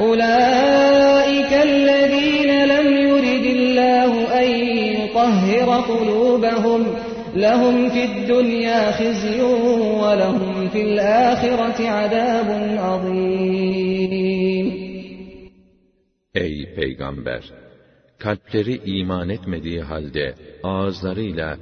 [0.00, 4.48] أولئك الذين لم يرد الله أن
[4.96, 6.86] يطهر قلوبهم
[7.36, 9.42] لهم في الدنيا خزي
[10.02, 14.06] ولهم في الآخرة عذاب عظيم
[16.36, 17.42] Ey Peygamber!
[18.18, 21.58] Kalpleri iman etmediği halde ağızlarıyla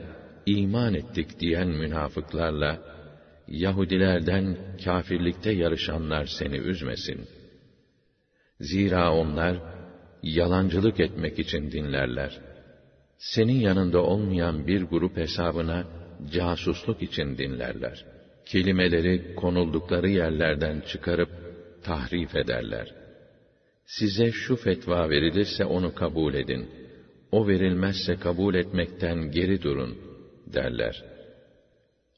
[0.46, 2.78] iman ettik diyen münafıklarla,
[3.48, 7.20] Yahudilerden kafirlikte yarışanlar seni üzmesin.
[8.59, 9.57] Zira onlar,
[10.23, 12.39] yalancılık etmek için dinlerler.
[13.17, 15.87] Senin yanında olmayan bir grup hesabına,
[16.33, 18.05] casusluk için dinlerler.
[18.45, 21.29] Kelimeleri konuldukları yerlerden çıkarıp,
[21.83, 22.93] tahrif ederler.
[23.85, 26.69] Size şu fetva verilirse onu kabul edin.
[27.31, 30.09] O verilmezse kabul etmekten geri durun.''
[30.53, 31.03] derler.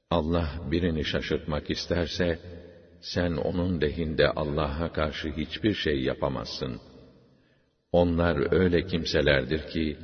[0.09, 2.39] Allah birini şaşırtmak isterse,
[3.00, 6.80] sen onun lehinde Allah'a karşı hiçbir şey yapamazsın.
[7.92, 9.96] Onlar öyle kimselerdir ki,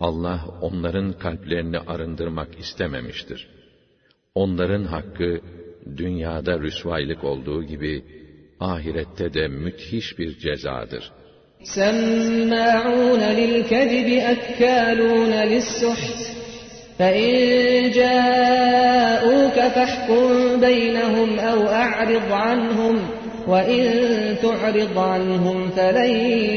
[0.00, 3.48] Allah onların kalplerini arındırmak istememiştir.
[4.34, 5.40] Onların hakkı,
[5.96, 8.04] dünyada rüsvaylık olduğu gibi,
[8.60, 11.12] ahirette de müthiş bir cezadır.
[11.76, 16.33] سَمَّاعُونَ لِلْكَذِبِ أَكَّالُونَ لِلسُّحْتِ
[16.98, 22.98] فإن جاءوك فاحكم بينهم أو أعرض عنهم
[23.46, 26.10] وإن تعرض عنهم فلن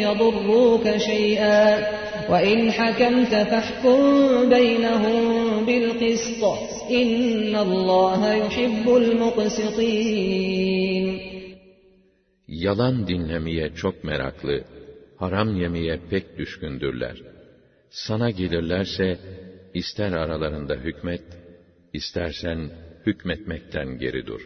[0.05, 1.87] يضروك شيئا
[2.29, 3.99] وإن حكمت فاحكم
[4.49, 6.43] بينهم بالقسط
[6.91, 10.53] إن الله يحب المقسطين
[12.47, 14.63] Yalan dinlemeye çok meraklı,
[15.17, 17.17] haram yemeye pek düşkündürler.
[17.89, 19.17] Sana gelirlerse,
[19.77, 21.23] ister aralarında hükmet,
[21.93, 22.69] istersen
[23.05, 24.41] hükmetmekten geri dur.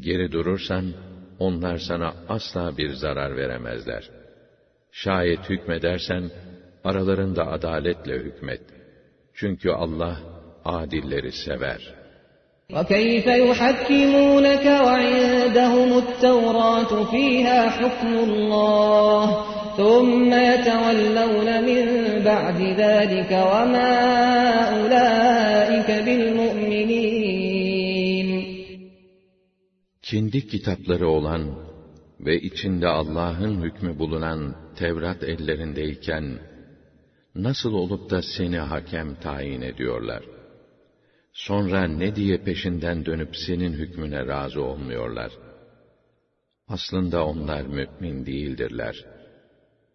[0.00, 0.92] Geri durursan,
[1.38, 4.10] onlar sana asla bir zarar veremezler.
[4.90, 6.30] Şayet hükmedersen,
[6.84, 8.62] aralarında adaletle hükmet.
[9.34, 10.18] Çünkü Allah,
[10.64, 12.06] adilleri sever.''
[12.72, 19.44] وكيف يحكمونك وعندهم التوراة فيها حكم الله
[19.80, 21.84] ثم يتولون من
[22.24, 23.92] بعد ذلك وما
[24.76, 27.26] أولئك بالمؤمنين
[30.02, 31.42] Kendi kitapları olan
[32.20, 36.38] ve içinde Allah'ın hükmü bulunan Tevrat ellerindeyken,
[37.34, 40.22] nasıl olup da seni hakem tayin ediyorlar?
[41.32, 45.32] Sonra ne diye peşinden dönüp senin hükmüne razı olmuyorlar?
[46.68, 49.19] Aslında onlar mümin değildirler.''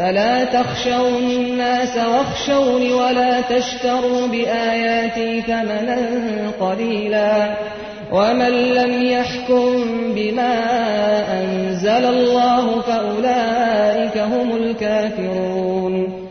[0.00, 5.98] فلا تخشوا الناس واخشوني ولا تشتروا بآياتي ثمنا
[6.60, 7.56] قليلا
[8.12, 9.84] ومن لم يحكم
[10.14, 10.54] بما
[11.40, 16.26] أنزل الله فأولئك هم الكافرون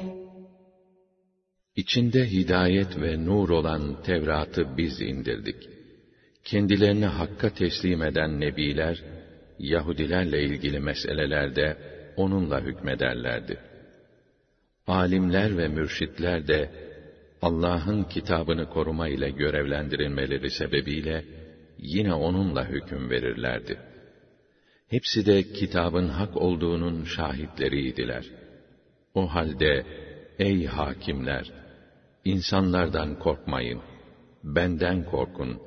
[1.76, 5.56] İçinde hidayet ve nur olan Tevrat'ı biz indirdik.
[6.44, 9.04] Kendilerini Hakk'a teslim eden Nebiler,
[9.60, 11.78] Yahudilerle ilgili meselelerde
[12.17, 13.59] onunla hükmederlerdi.
[14.87, 16.71] Alimler ve mürşitler de
[17.43, 21.25] Allah'ın kitabını koruma ile görevlendirilmeleri sebebiyle
[21.79, 23.79] yine onunla hüküm verirlerdi.
[24.89, 28.25] Hepsi de kitabın hak olduğunun şahitleriydiler.
[29.15, 29.87] O halde
[30.39, 31.53] ey hakimler
[32.25, 33.81] insanlardan korkmayın.
[34.45, 35.61] Benden korkun.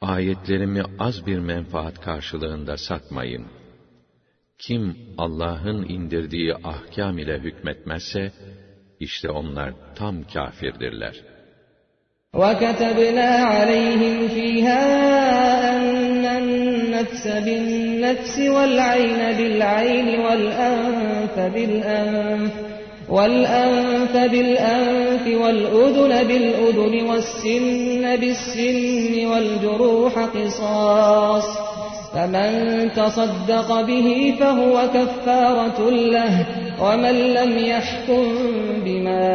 [0.00, 3.46] Ayetlerimi az bir menfaat karşılığında satmayın.
[4.57, 8.31] Kim Allah'ın indirdiği ahkam ile hükmetmezse
[8.99, 11.15] işte onlar tam kâfirdirler.
[12.33, 14.81] وَكَتَبْنَا عَلَيْهِمْ فِيهَا
[15.73, 22.53] أَنَّ النَّفْسَ بِالنَّفْسِ وَالْعَيْنَ بِالْعَيْنِ وَالْأَنفَ بِالْأَنفِ
[23.11, 31.47] والأنف بالأنف والأذن بالأذن والسن بالسن والجروح قصاص
[32.13, 32.51] فمن
[32.91, 36.33] تصدق به فهو كفارة له
[36.83, 38.23] ومن لم يحكم
[38.85, 39.27] بما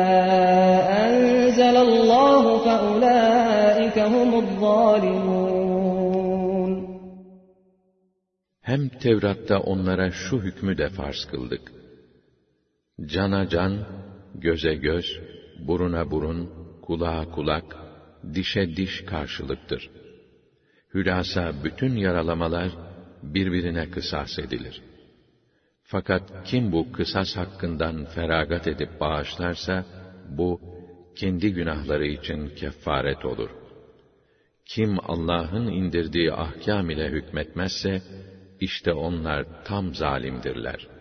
[1.07, 5.77] أنزل الله فأولئك هم الظالمون
[8.71, 11.73] Hem Tevrat'ta onlara şu hükmü de farz kıldık.
[13.05, 13.75] Cana can,
[14.35, 15.07] göze göz,
[15.67, 16.51] buruna burun,
[16.83, 17.77] kulağa kulak,
[18.35, 19.91] dişe diş karşılıktır.
[20.94, 22.72] Hülasa bütün yaralamalar
[23.24, 24.82] birbirine kısas edilir.
[25.84, 29.86] Fakat kim bu kısas hakkından feragat edip bağışlarsa,
[30.30, 30.62] bu
[31.16, 33.50] kendi günahları için kefaret olur.
[34.66, 38.02] Kim Allah'ın indirdiği ahkam ile hükmetmezse,
[38.60, 41.01] işte onlar tam zalimdirler.''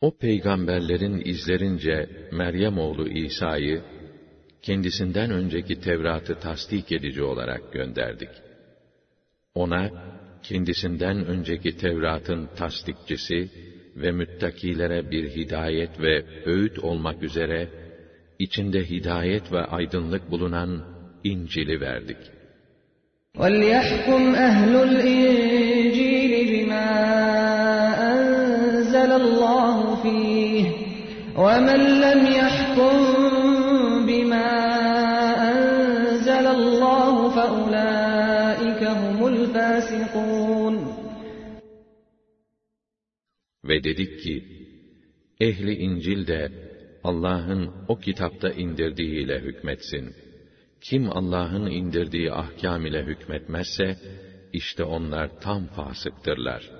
[0.00, 3.82] O peygamberlerin izlerince Meryem oğlu İsa'yı
[4.62, 8.28] kendisinden önceki Tevrat'ı tasdik edici olarak gönderdik.
[9.54, 9.90] Ona
[10.42, 13.50] kendisinden önceki Tevrat'ın tasdikçisi
[13.96, 17.68] ve müttakilere bir hidayet ve öğüt olmak üzere
[18.38, 20.84] içinde hidayet ve aydınlık bulunan
[21.24, 22.16] İncil'i verdik.
[23.36, 25.79] وَلْيَحْكُمْ أَهْلُ الْإِنْجِيلِ
[31.44, 32.94] وَمَنْ لَمْ يَحْكُمْ
[34.08, 34.50] بِمَا
[35.50, 40.74] أَنزَلَ اللَّهُ فَأُولَٰئِكَ هُمُ الْفَاسِقُونَ
[43.64, 44.44] Ve dedik ki,
[45.40, 46.52] ehli İncil de
[47.04, 50.14] Allah'ın o kitapta indirdiğiyle hükmetsin.
[50.80, 53.96] Kim Allah'ın indirdiği ahkam ile hükmetmezse,
[54.52, 56.79] işte onlar tam fasıktırlar.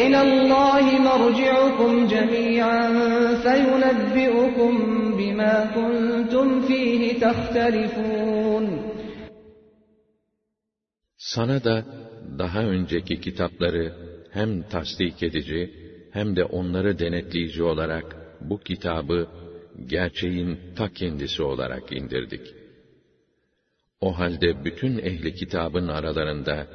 [0.00, 2.84] إِلَى اللَّهِ مَرْجِعُكُمْ جَمِيعًا
[3.44, 4.72] فَيُنَبِّئُكُم
[5.18, 8.64] بِمَا كُنتُمْ فِيهِ تَخْتَلِفُونَ
[11.16, 11.84] Sana da
[12.38, 13.92] daha önceki kitapları
[14.32, 15.70] hem tasdik edici
[16.12, 19.28] hem de onları denetleyici olarak bu kitabı
[19.86, 22.40] gerçeğin ta kendisi olarak indirdik.
[24.00, 26.66] O halde bütün ehli kitabın aralarında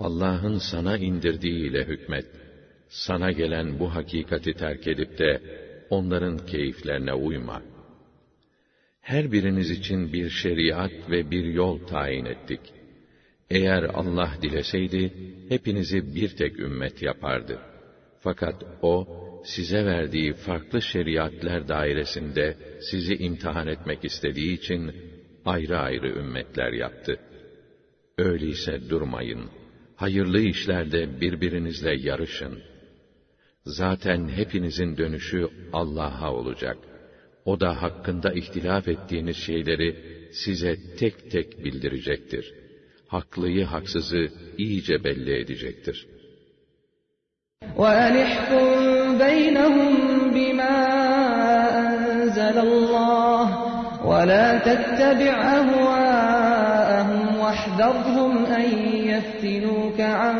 [0.00, 2.26] Allah'ın sana indirdiğiyle hükmet.
[2.91, 5.41] Sana gelen bu hakikati terk edip de
[5.89, 7.61] onların keyiflerine uyma.
[9.01, 12.59] Her biriniz için bir şeriat ve bir yol tayin ettik.
[13.49, 15.13] Eğer Allah dileseydi,
[15.49, 17.59] hepinizi bir tek ümmet yapardı.
[18.19, 19.07] Fakat O,
[19.45, 22.57] size verdiği farklı şeriatler dairesinde
[22.91, 24.91] sizi imtihan etmek istediği için,
[25.45, 27.19] ayrı ayrı ümmetler yaptı.
[28.17, 29.49] Öyleyse durmayın.
[29.95, 32.70] Hayırlı işlerde birbirinizle yarışın.
[33.66, 36.76] Zaten hepinizin dönüşü Allah'a olacak.
[37.44, 39.96] O da hakkında ihtilaf ettiğiniz şeyleri
[40.32, 42.54] size tek tek bildirecektir.
[43.08, 44.28] Haklıyı haksızı
[44.58, 46.06] iyice belli edecektir.
[47.76, 48.66] وَأَنِحْكُمْ
[49.24, 49.90] بَيْنَهُمْ
[50.36, 50.76] بِمَا
[51.82, 53.46] أَنزَلَ اللَّهُ
[54.10, 58.66] وَلَا تَتَّبِعْ أَهْوَاءَهُمْ وَاحْذَرْهُمْ أَنْ
[59.12, 60.36] يَفْتِنُوكَ عَنْ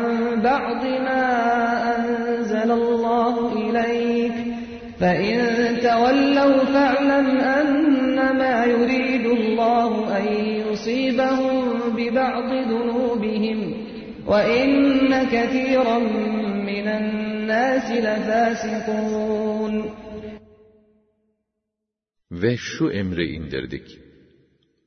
[0.47, 1.23] بَعْضِ مَا
[1.95, 2.20] أَنزَلَ
[2.71, 4.33] اللَّهُ إِلَيْكَ
[4.99, 5.37] فَإِنْ
[5.87, 10.27] تَوَلَّوْا فَاعْلَمْ أَنَّمَا يُرِيدُ اللَّهُ أَنْ
[10.67, 11.55] يُصِيبَهُم
[11.97, 13.59] بِبَعْضِ ذُنُوبِهِمْ
[14.27, 15.99] وَإِنَّ كَثِيرًا
[16.69, 19.73] مِنَ النَّاسِ لَفَاسِقُونَ
[22.31, 23.99] Ve şu emri indirdik.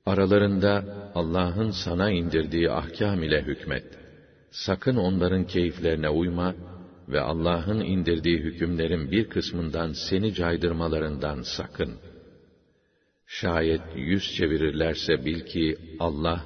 [0.06, 3.84] Aralarında Allah'ın sana indirdiği ahkam ile hükmet.
[4.50, 6.54] Sakın onların keyiflerine uyma
[7.08, 11.94] ve Allah'ın indirdiği hükümlerin bir kısmından seni caydırmalarından sakın.
[13.26, 16.40] Şayet yüz çevirirlerse bil ki Allah,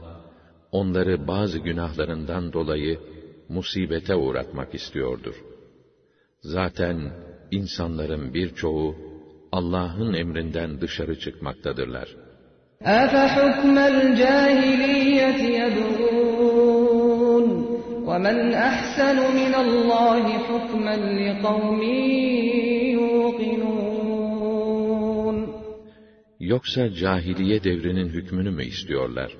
[0.73, 2.99] onları bazı günahlarından dolayı
[3.49, 5.35] musibete uğratmak istiyordur.
[6.41, 7.13] Zaten
[7.51, 8.97] insanların birçoğu
[9.53, 12.09] Allah'ın emrinden dışarı çıkmaktadırlar.
[12.83, 16.08] أَفَحُكْمَ الْجَاهِلِيَّةِ يَبْغُونَ
[18.19, 18.39] وَمَنْ
[18.71, 21.81] أَحْسَنُ مِنَ اللَّهِ حُكْمًا لِقَوْمٍ
[22.99, 23.95] يُوقِنُونَ
[26.41, 29.31] Yoksa cahiliye devrinin hükmünü mü istiyorlar?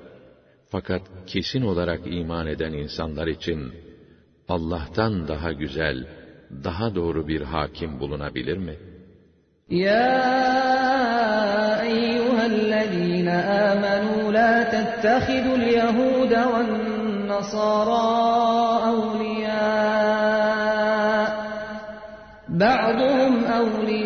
[0.69, 3.73] Fakat kesin olarak iman eden insanlar için
[4.49, 6.07] Allah'tan daha güzel,
[6.63, 8.75] daha doğru bir hakim bulunabilir mi?
[9.69, 10.21] يا
[11.81, 13.27] أيها الذين
[13.69, 16.33] آمنوا لا تتخذوا اليهود
[17.39, 18.05] والنصارى
[18.91, 20.45] أولياء
[22.49, 24.05] بعضهم أولياء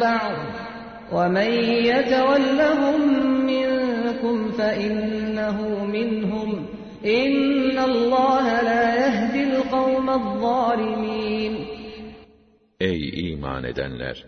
[0.00, 0.36] بعض
[1.12, 1.50] ومن
[1.92, 3.00] يتولهم
[3.46, 6.66] منكم فإنه منهم
[7.04, 11.54] إن الله لا يهدي القوم الظالمين
[12.80, 14.24] Ey iman edenler!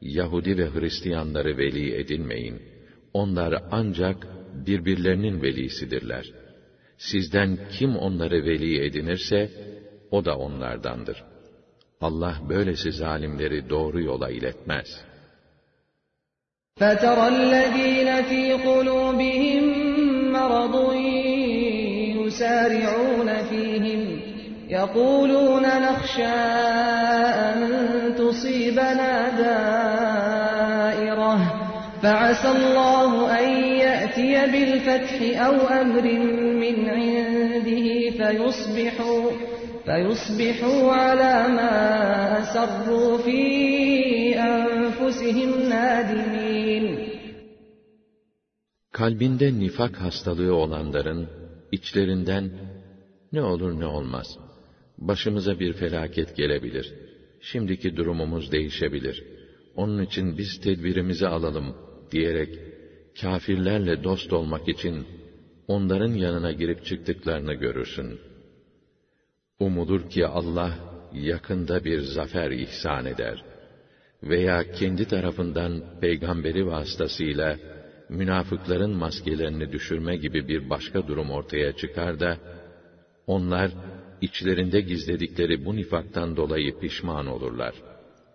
[0.00, 2.62] Yahudi ve Hristiyanları veli edinmeyin.
[3.12, 4.26] Onlar ancak
[4.66, 6.39] birbirlerinin velisidirler.
[7.00, 9.50] Sizden kim onları veli edinirse,
[10.10, 11.24] o da onlardandır.
[12.00, 14.88] Allah böylesi zalimleri doğru yola iletmez.
[16.80, 19.64] فترى الذين في قلوبهم
[20.32, 20.76] مرض
[22.20, 24.20] يسارعون فيهم
[24.68, 26.36] يقولون نخشى
[27.46, 27.58] أن
[28.18, 30.09] تصيبنا دائرة
[32.02, 33.48] فعسى الله أن
[33.84, 36.04] يأتي بالفتح أو أمر
[36.62, 37.86] من عنده
[38.18, 39.30] فيصبحوا
[39.86, 41.72] فيصبحوا على ما
[42.42, 43.40] أسروا في
[44.38, 47.16] أنفسهم نادمين
[48.92, 51.28] Kalbinde nifak hastalığı olanların
[51.72, 52.50] içlerinden
[53.32, 54.26] ne olur ne olmaz.
[54.98, 56.94] Başımıza bir felaket gelebilir.
[57.40, 59.24] Şimdiki durumumuz değişebilir.
[59.76, 61.74] Onun için biz tedbirimizi alalım
[62.12, 62.58] diyerek
[63.20, 65.06] kafirlerle dost olmak için
[65.68, 68.20] onların yanına girip çıktıklarını görürsün.
[69.60, 70.72] Umulur ki Allah
[71.12, 73.44] yakında bir zafer ihsan eder
[74.22, 77.56] veya kendi tarafından peygamberi vasıtasıyla
[78.08, 82.38] münafıkların maskelerini düşürme gibi bir başka durum ortaya çıkar da
[83.26, 83.70] onlar
[84.20, 87.74] içlerinde gizledikleri bu nifaktan dolayı pişman olurlar.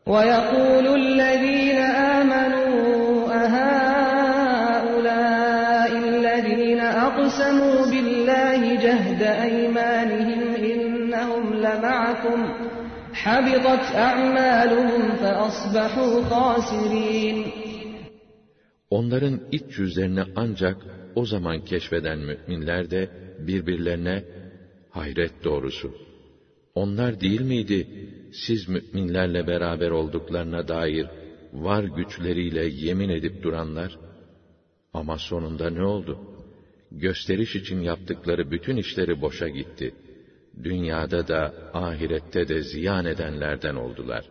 [0.07, 1.74] وَيَقُولُ الَّذ۪ينَ
[7.35, 10.41] أَقْسَمُوا بِاللّٰهِ جَهْدَ أَيْمَانِهِمْ
[10.71, 12.39] إِنَّهُمْ لَمَعَكُمْ
[13.21, 17.37] حَبِطَتْ أَعْمَالُهُمْ فَأَصْبَحُوا خَاسِرِينَ
[18.89, 20.77] Onların iç yüzlerini ancak
[21.15, 24.23] o zaman keşfeden müminler de birbirlerine
[24.89, 25.91] hayret doğrusu.
[26.75, 27.87] Onlar değil miydi
[28.31, 31.07] siz müminlerle beraber olduklarına dair
[31.53, 33.97] var güçleriyle yemin edip duranlar?
[34.93, 36.17] Ama sonunda ne oldu?
[36.91, 39.95] Gösteriş için yaptıkları bütün işleri boşa gitti.
[40.63, 44.23] Dünyada da ahirette de ziyan edenlerden oldular.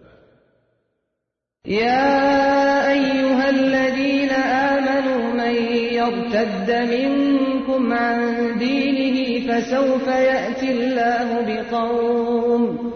[1.67, 5.55] يا أيها الذين آمنوا من
[6.01, 8.19] يرتد منكم عن
[8.59, 9.19] دينه
[9.49, 12.93] فسوف يأتي الله بقوم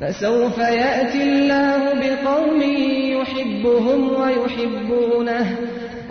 [0.00, 2.62] فسوف يأتي الله بقوم
[3.16, 5.56] يحبهم ويحبونه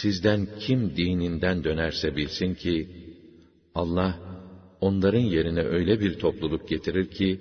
[0.00, 2.88] Sizden kim dininden dönerse bilsin ki,
[3.74, 4.18] Allah,
[4.80, 7.40] onların yerine öyle bir topluluk getirir ki,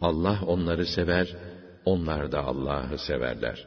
[0.00, 1.36] Allah onları sever,
[1.84, 3.66] onlar da Allah'ı severler.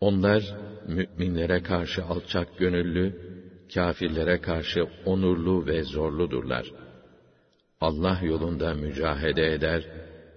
[0.00, 0.56] Onlar,
[0.88, 3.06] müminlere karşı alçak gönüllü,
[3.74, 6.72] kafirlere karşı onurlu ve zorludurlar.
[7.80, 9.84] Allah yolunda mücahede eder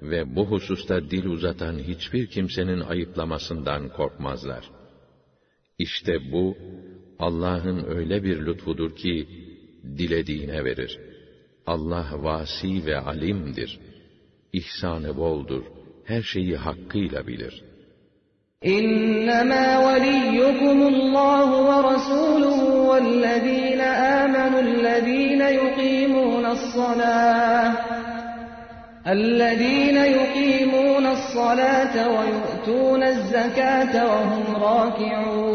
[0.02, 4.70] ve bu hususta dil uzatan hiçbir kimsenin ayıplamasından korkmazlar.
[5.80, 6.58] İşte bu,
[7.19, 9.29] Allah'ın öyle bir lütfudur ki,
[9.99, 11.01] dilediğine verir.
[11.67, 13.81] Allah vasi ve alimdir.
[14.53, 15.63] İhsanı boldur.
[16.05, 17.65] Her şeyi hakkıyla bilir.
[18.79, 23.81] إنما وليكم الله ورسوله والذين
[24.21, 27.73] آمنوا الذين يقيمون الصلاة
[29.07, 35.46] الذين يقيمون الصلاة ويؤتون الزكاة وهم راكعون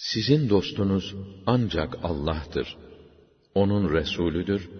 [0.00, 1.14] Sizin dostunuz
[1.46, 2.76] ancak Allah'tır.
[3.54, 4.70] Onun Resulüdür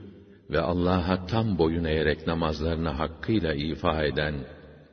[0.50, 4.34] ve Allah'a tam boyun eğerek namazlarını hakkıyla ifa eden,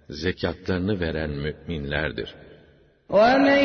[0.10, 2.36] zekatlarını veren müminlerdir.
[3.10, 3.64] وَمَنْ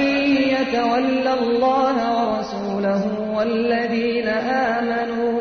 [0.55, 3.03] يَتَوَلَّ اللّٰهَ وَرَسُولَهُ
[3.37, 4.29] وَالَّذ۪ينَ
[4.75, 5.35] آمَنُوا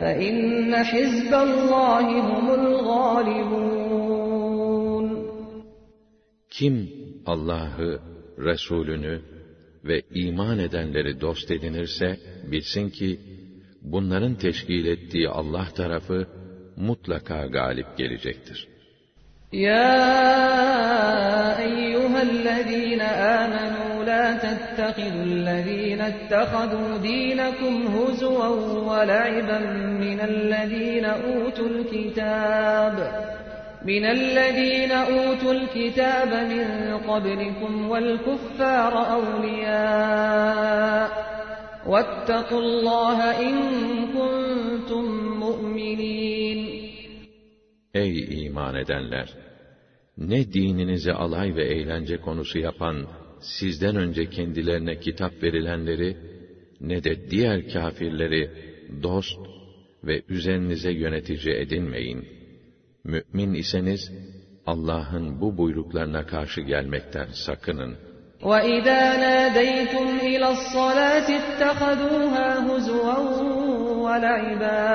[0.00, 3.70] فَاِنَّ حِزْبَ اللّٰهِ هُمُ الْغَالِبُونَ
[6.50, 6.74] Kim
[7.26, 8.00] Allah'ı,
[8.38, 9.33] Resulünü
[9.85, 12.17] ve iman edenleri dost edinirse,
[12.51, 13.19] bilsin ki,
[13.81, 16.27] bunların teşkil ettiği Allah tarafı,
[16.77, 18.67] mutlaka galip gelecektir.
[19.51, 19.87] Ya
[21.59, 28.57] eyyühellezîne âmenû la tettehidullezîne ettehadû dînekum huzuven
[28.87, 29.65] ve la'iben
[30.01, 31.13] minellezîne
[31.47, 32.97] utul kitâb.
[33.84, 41.10] من الذين أوتوا الكتاب من قبلكم والكفار أولياء
[41.86, 43.18] واتقوا الله
[43.48, 43.56] إن
[44.06, 45.04] كنتم
[45.38, 46.80] مؤمنين
[47.94, 49.28] Ey iman edenler!
[50.18, 53.06] Ne dininizi alay ve eğlence konusu yapan,
[53.40, 56.16] sizden önce kendilerine kitap verilenleri,
[56.80, 58.50] ne de diğer kafirleri
[59.02, 59.38] dost
[60.04, 62.33] ve üzerinize yönetici edinmeyin.
[63.05, 64.11] Mü'min iseniz,
[64.65, 67.95] Allah'ın bu buyruklarına karşı gelmekten sakının.
[68.41, 73.17] وَإِذَا نَادَيْتُمْ إِلَى الصَّلَاةِ اتَّخَذُوهَا هُزُوًا
[74.05, 74.85] وَلَعِبًا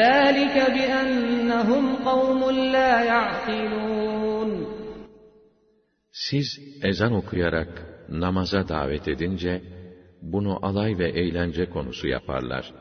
[0.00, 2.40] ذَٰلِكَ بِأَنَّهُمْ قَوْمٌ
[2.74, 4.50] لَا يَعْقِلُونَ
[6.12, 6.46] Siz
[6.82, 7.68] ezan okuyarak
[8.08, 9.62] namaza davet edince,
[10.22, 12.72] bunu alay ve eğlence konusu yaparlar.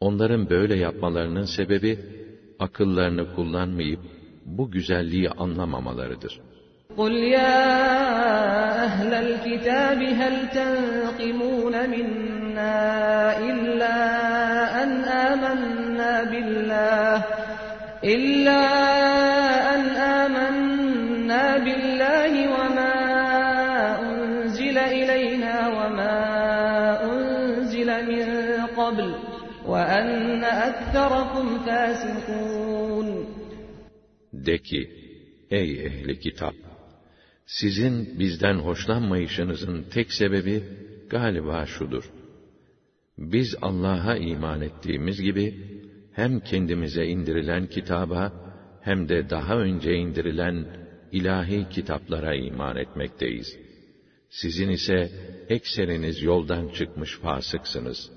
[0.00, 1.98] Onların böyle yapmalarının sebebi,
[2.59, 3.99] akıllarını kullanmayıp,
[4.45, 6.39] bu güzelliği anlamamalarıdır.
[6.97, 7.55] قُلْ يَا
[8.85, 12.77] أَهْلَ الْكِتَابِ هَلْ تَنْقِمُونَ مِنَّا
[13.49, 13.97] إِلَّا
[14.83, 14.91] أَنْ
[15.29, 17.15] آمَنَّا بِاللَّهِ
[18.03, 18.63] إِلَّا
[19.73, 19.83] أَنْ
[20.21, 21.96] آمَنَّا بِاللَّهِ
[29.97, 33.07] وَأَنَّ أَكْثَرَكُمْ فَاسِقُونَ
[34.33, 34.89] De ki,
[35.51, 36.55] ey ehli kitap!
[37.45, 40.63] Sizin bizden hoşlanmayışınızın tek sebebi
[41.09, 42.03] galiba şudur.
[43.17, 45.47] Biz Allah'a iman ettiğimiz gibi,
[46.13, 48.33] hem kendimize indirilen kitaba,
[48.81, 50.65] hem de daha önce indirilen
[51.11, 53.57] ilahi kitaplara iman etmekteyiz.
[54.29, 55.11] Sizin ise
[55.49, 58.16] ekseriniz yoldan çıkmış fasıksınız.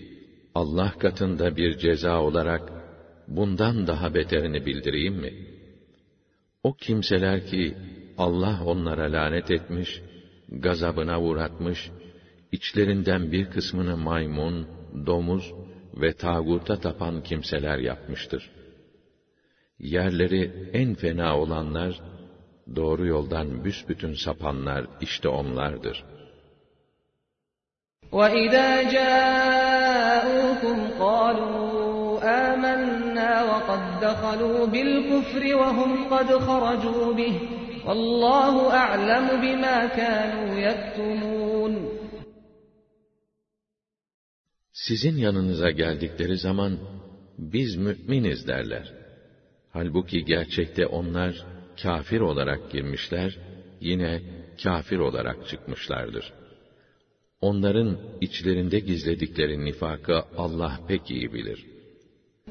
[0.54, 2.72] Allah katında bir ceza olarak,
[3.28, 5.32] bundan daha beterini bildireyim mi?
[6.62, 7.74] O kimseler ki,
[8.18, 10.02] Allah onlara lanet etmiş,
[10.48, 11.90] gazabına uğratmış,
[12.52, 14.68] içlerinden bir kısmını maymun,
[15.06, 15.52] domuz
[15.94, 18.50] ve tağuta tapan kimseler yapmıştır.
[19.78, 22.00] Yerleri en fena olanlar,
[22.76, 26.04] doğru yoldan büsbütün sapanlar işte onlardır.
[28.12, 29.39] وَإِذَا جَاءُوكُمْ
[33.70, 37.34] آمَنَّا وَقَدْ دَخَلُوا بِالْكُفْرِ وَهُمْ قَدْ خَرَجُوا بِهِ
[37.86, 41.96] وَاللّٰهُ أَعْلَمُ بِمَا كَانُوا يَكْتُمُونَ
[44.72, 46.78] Sizin yanınıza geldikleri zaman,
[47.38, 48.92] biz müminiz derler.
[49.72, 51.46] Halbuki gerçekte onlar,
[51.82, 53.38] kafir olarak girmişler,
[53.80, 54.22] yine
[54.62, 56.32] kafir olarak çıkmışlardır.
[57.40, 61.66] Onların içlerinde gizledikleri nifakı Allah pek iyi bilir.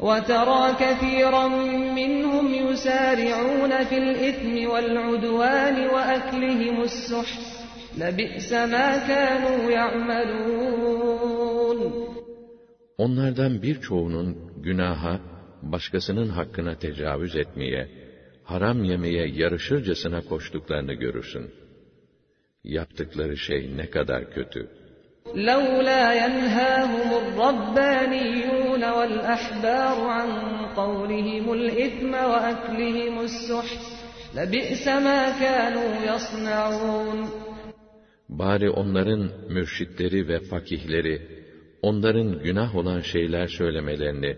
[0.09, 1.47] وَتَرَى كَثِيرًا
[2.01, 7.45] مِّنْهُمْ يُسَارِعُونَ فِي الْإِثْمِ وَالْعُدْوَانِ وَأَكْلِهِمُ السُّحْتَ
[8.03, 11.01] لَبِئْسَ مَا كَانُوا يَعْمَلُونَ
[12.99, 15.21] Onlardan birçoğunun günaha,
[15.63, 17.89] başkasının hakkına tecavüz etmeye,
[18.45, 21.51] haram yemeye yarışırcasına koştuklarını görürsün.
[22.65, 24.80] Yaptıkları şey ne kadar kötü.''
[25.36, 30.30] لولا ينهاهم الربانيون والأحبار عن
[30.76, 33.84] قولهم الإثم وأكلهم السحت
[34.36, 37.46] لبئس ما كانوا يصنعون
[38.30, 41.22] Bari onların mürşitleri ve fakihleri,
[41.82, 44.38] onların günah olan şeyler söylemelerini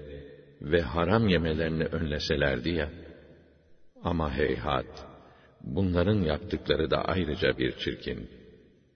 [0.62, 2.90] ve haram yemelerini önleselerdi ya.
[4.04, 4.86] Ama heyhat,
[5.62, 8.30] bunların yaptıkları da ayrıca bir çirkin.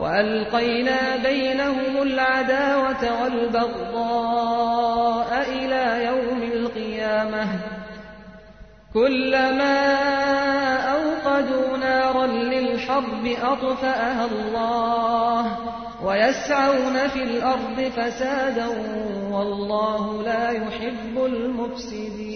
[0.00, 4.60] وألقينا بينهم العداوة والبغضاء
[5.50, 7.46] إلى يوم القيامة
[8.94, 9.78] كلما
[10.76, 15.58] أوقدوا نارا للحرب أطفأها الله
[16.04, 18.68] ويسعون في الأرض فسادا
[19.32, 22.28] والله لا يحب المفسدين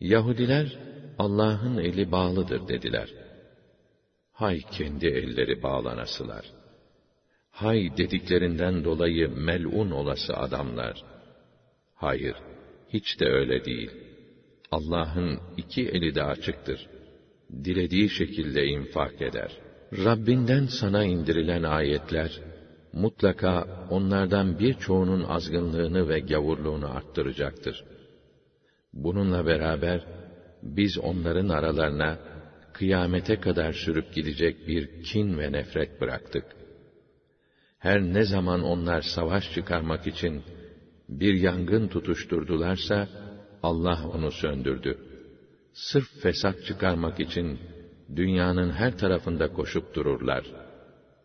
[0.00, 0.78] Yahudiler,
[1.18, 3.27] Allah'ın eli bağlıdır dediler.
[4.38, 6.44] Hay kendi elleri bağlanasılar.
[7.50, 11.04] Hay dediklerinden dolayı melun olası adamlar.
[11.94, 12.36] Hayır,
[12.88, 13.90] hiç de öyle değil.
[14.70, 16.86] Allah'ın iki eli de açıktır.
[17.64, 19.52] Dilediği şekilde infak eder.
[20.04, 22.40] Rabbinden sana indirilen ayetler,
[22.92, 27.84] mutlaka onlardan birçoğunun azgınlığını ve gavurluğunu arttıracaktır.
[28.92, 30.06] Bununla beraber,
[30.62, 32.18] biz onların aralarına,
[32.78, 36.44] kıyamete kadar sürüp gidecek bir kin ve nefret bıraktık.
[37.78, 40.42] Her ne zaman onlar savaş çıkarmak için
[41.08, 43.08] bir yangın tutuşturdularsa,
[43.62, 44.98] Allah onu söndürdü.
[45.72, 47.58] Sırf fesat çıkarmak için
[48.16, 50.44] dünyanın her tarafında koşup dururlar.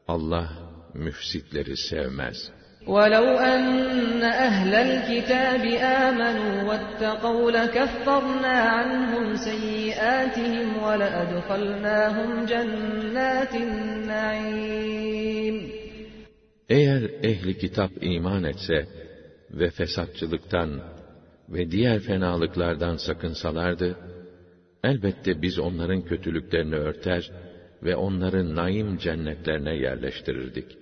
[0.07, 0.49] Allah
[0.93, 5.64] müfsitleri sevmez.'' ولو أن أهل الكتاب
[6.06, 15.08] آمنوا واتقوا لكفرنا عنهم سيئاتهم ولأدخلناهم جنات النعيم
[16.68, 18.86] Eğer ehli kitap iman etse
[19.50, 20.80] ve fesatçılıktan
[21.48, 23.96] ve diğer fenalıklardan sakınsalardı,
[24.84, 27.30] elbette biz onların kötülüklerini örter
[27.82, 30.81] ve onları naim cennetlerine yerleştirirdik.''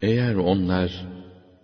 [0.00, 1.06] Eğer onlar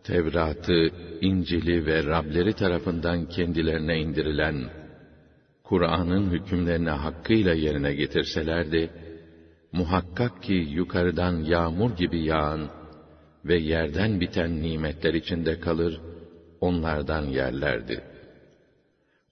[0.05, 4.71] Tevrat'ı, İncil'i ve Rableri tarafından kendilerine indirilen
[5.65, 8.91] Kur'an'ın hükümlerini hakkıyla yerine getirselerdi,
[9.73, 12.71] muhakkak ki yukarıdan yağmur gibi yağan
[13.45, 16.01] ve yerden biten nimetler içinde kalır,
[16.61, 18.05] onlardan yerlerdi.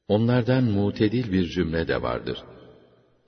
[0.09, 2.39] Onlardan mutedil bir cümle de vardır.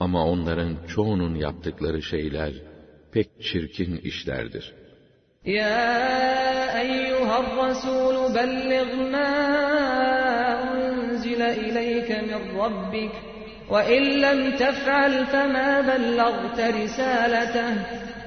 [0.01, 2.53] Ama onların çoğunun yaptıkları şeyler
[3.13, 4.80] pek çirkin işlerdir.''
[5.46, 9.32] يا أيها الرسول بلغ ما
[10.64, 13.12] أنزل إليك من ربك
[13.70, 17.74] وَإِنْ لَمْ تَفْعَلْ فَمَا بَلَّغْتَ رِسَالَتَهُ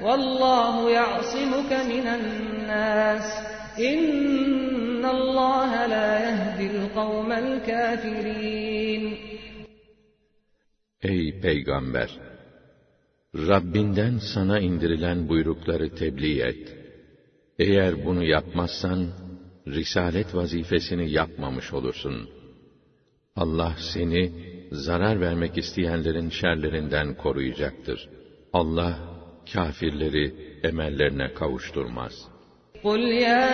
[0.03, 3.27] وَاللّٰهُ يَعْصِمُكَ مِنَ النَّاسِ
[3.79, 9.03] اِنَّ اللّٰهَ لَا يَهْدِي الْقَوْمَ الْكَافِرِينَ
[11.03, 12.09] Ey Peygamber!
[13.35, 16.75] Rabbinden sana indirilen buyrukları tebliğ et.
[17.59, 19.07] Eğer bunu yapmazsan,
[19.67, 22.29] risalet vazifesini yapmamış olursun.
[23.35, 24.31] Allah seni,
[24.71, 28.09] zarar vermek isteyenlerin şerlerinden koruyacaktır.
[28.53, 28.99] Allah,
[29.53, 32.13] kâfirleri emellerine kavuşturmaz.
[32.83, 33.47] قُلْ يَا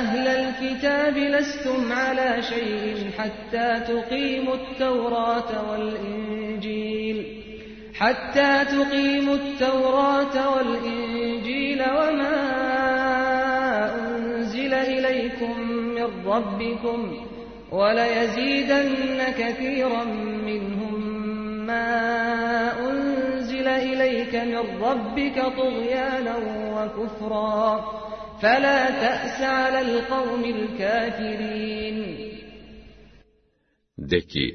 [0.00, 7.18] أَهْلَ الْكِتَابِ لَسْتُمْ عَلَى شَيْءٍ حَتَّى تُقِيمُوا التَّوْرَاةَ وَالْإِنْجِيلَ
[8.00, 12.65] حَتَّى تُقِيمُوا التَّوْرَاةَ وَالْإِنْجِيلَ وَمَا
[16.06, 17.00] مِنْ رَبِّكُمْ
[17.72, 20.04] وَلَيَزِيدَنَّ كَثِيرًا
[20.48, 20.94] مِنْهُمْ
[21.66, 21.88] مَا
[22.88, 26.36] أُنْزِلَ إِلَيْكَ مِنْ رَبِّكَ طُغْيَانًا
[26.76, 27.62] وَكُفْرًا
[28.42, 31.98] فَلَا تَأْسَ عَلَى الْقَوْمِ الْكَافِرِينَ
[33.98, 34.46] De ki,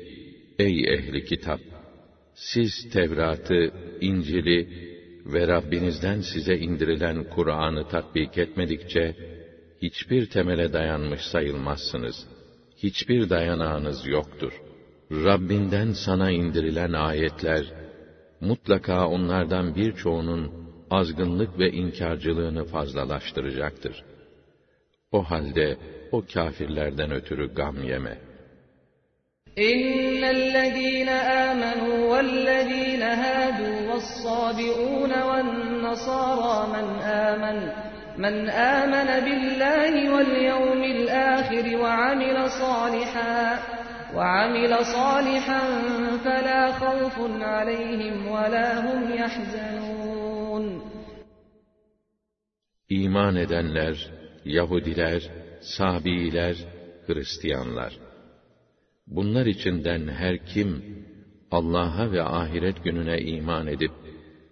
[0.59, 1.59] ey ehli kitap!
[2.33, 3.71] Siz Tevrat'ı,
[4.01, 4.59] İncil'i
[5.25, 9.15] ve Rabbinizden size indirilen Kur'an'ı tatbik etmedikçe,
[9.81, 12.27] hiçbir temele dayanmış sayılmazsınız.
[12.77, 14.53] Hiçbir dayanağınız yoktur.
[15.11, 17.65] Rabbinden sana indirilen ayetler,
[18.41, 20.51] mutlaka onlardan birçoğunun
[20.91, 24.03] azgınlık ve inkarcılığını fazlalaştıracaktır.
[25.11, 25.77] O halde
[26.11, 28.17] o kâfirlerden ötürü gam yeme.
[29.71, 31.09] إن الذين
[31.49, 36.87] آمنوا والذين هادوا والصابئون والنصارى من
[38.16, 43.58] Men amene billahi vel yevmil ahir ve amile salihan
[44.14, 48.62] ve amile salihan fela havfun aleyhim ve.
[52.88, 54.10] İman edenler,
[54.44, 55.22] Yahudiler,
[55.60, 56.56] Sabiler,
[57.06, 57.92] Hristiyanlar.
[59.06, 60.70] Bunlar içinden her kim
[61.50, 63.92] Allah'a ve ahiret gününe iman edip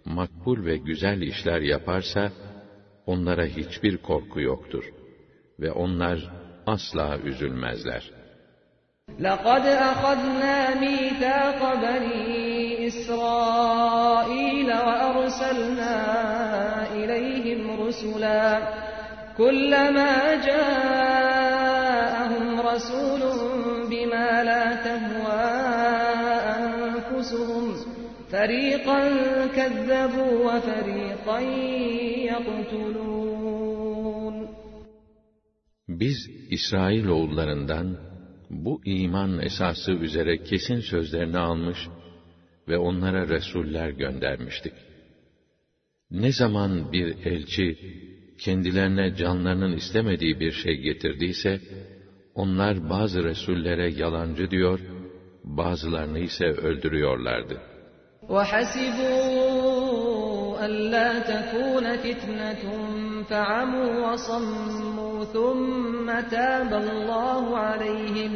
[0.05, 2.31] makbul ve güzel işler yaparsa
[3.10, 4.84] onlara hiçbir korku yoktur
[5.60, 6.18] ve onlar
[6.66, 8.02] asla üzülmezler.
[9.20, 15.96] لقد أخذنا ميثاق بني إسرائيل وأرسلنا
[16.92, 18.46] إليهم رسلا
[19.38, 21.66] كلما جاءهم
[22.60, 23.22] رسول
[23.90, 25.46] بما لا تهوى
[26.58, 27.64] أنفسهم
[28.32, 29.00] فريقا
[29.56, 31.09] كذبوا وفريقا
[32.30, 33.46] يقتلون
[35.88, 37.96] Biz İsrailoğullarından
[38.50, 41.88] bu iman esası üzere kesin sözlerini almış
[42.68, 44.72] ve onlara resuller göndermiştik.
[46.10, 47.78] Ne zaman bir elçi
[48.38, 51.60] kendilerine canlarının istemediği bir şey getirdiyse,
[52.34, 54.80] onlar bazı resullere yalancı diyor,
[55.44, 57.60] bazılarını ise öldürüyorlardı.
[58.28, 59.39] وحسبوا
[60.66, 62.64] ألا تكون فتنة
[63.30, 68.32] فعموا وصموا ثم تاب الله عليهم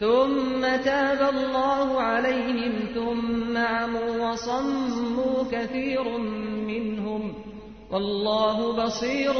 [0.00, 6.18] ثم تاب الله عليهم ثم عموا وصموا كثير
[6.70, 7.34] منهم
[7.90, 9.34] والله بصير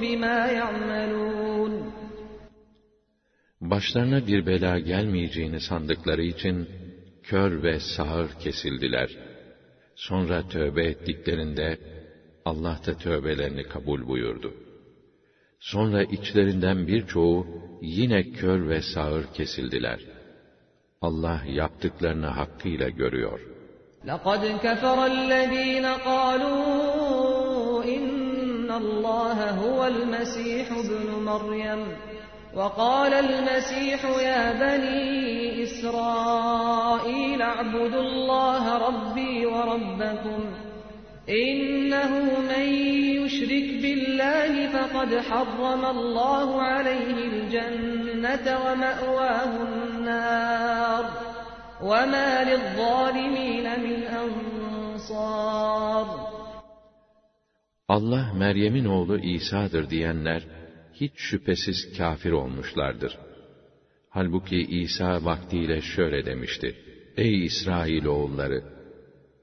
[0.00, 1.26] بما يعملون
[3.60, 6.68] Başlarına bir bela gelmeyeceğini sandıkları için
[7.22, 9.29] kör ve sağır kesildiler.
[10.00, 11.78] Sonra tövbe ettiklerinde
[12.44, 14.54] Allah da tövbelerini kabul buyurdu.
[15.60, 17.46] Sonra içlerinden birçoğu
[17.82, 20.00] yine kör ve sağır kesildiler.
[21.00, 23.40] Allah yaptıklarını hakkıyla görüyor.
[24.12, 31.80] لقد كفر الذين قالوا إن الله هو المسيح ابن مريم
[32.55, 40.53] وقال المسيح يا بني إسرائيل اعبدوا الله ربي وربكم
[41.29, 42.09] إنه
[42.49, 42.65] من
[43.19, 51.05] يشرك بالله فقد حرم الله عليه الجنة ومأواه النار
[51.83, 55.51] وما للظالمين من أنصار.
[57.89, 60.60] Allah Meryem'in oğlu İsa'dır diyenler
[61.01, 63.17] hiç şüphesiz kafir olmuşlardır.
[64.09, 66.75] Halbuki İsa vaktiyle şöyle demişti:
[67.17, 68.63] Ey İsrail oğulları,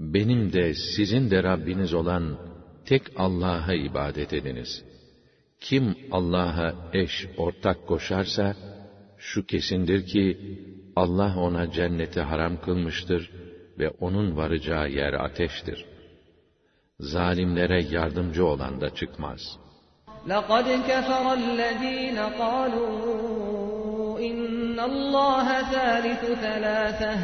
[0.00, 2.38] benim de sizin de Rabbiniz olan
[2.86, 4.84] tek Allah'a ibadet ediniz.
[5.60, 8.56] Kim Allah'a eş, ortak koşarsa,
[9.18, 10.38] şu kesindir ki,
[10.96, 13.30] Allah ona cenneti haram kılmıştır
[13.78, 15.84] ve onun varacağı yer ateştir.
[17.00, 19.58] Zalimlere yardımcı olan da çıkmaz.
[20.27, 27.15] لَقَدْ كَفَرَ الَّذ۪ينَ قَالُوا اِنَّ اللّٰهَ ثَالِثُ ثَلَاثَةٍ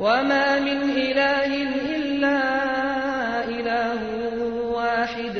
[0.00, 1.52] وَمَا مِنْ إِلَٰهٍ
[1.96, 2.40] إِلَّا
[3.48, 4.00] إِلَٰهٌ
[4.76, 5.36] وَاحِدٌ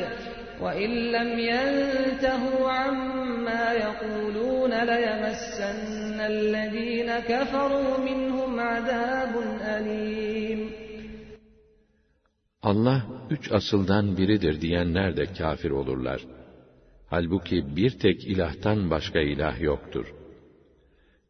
[0.61, 9.33] وَإِنْ لَمْ يَنْتَهُوا عَمَّا يَقُولُونَ لَيَمَسَّنَّ الَّذ۪ينَ كَفَرُوا مِنْهُمْ عَذَابٌ
[9.75, 10.59] أَلِيمٌ
[12.63, 16.21] Allah üç asıldan biridir diyenler de kafir olurlar.
[17.11, 20.13] Halbuki bir tek ilahtan başka ilah yoktur.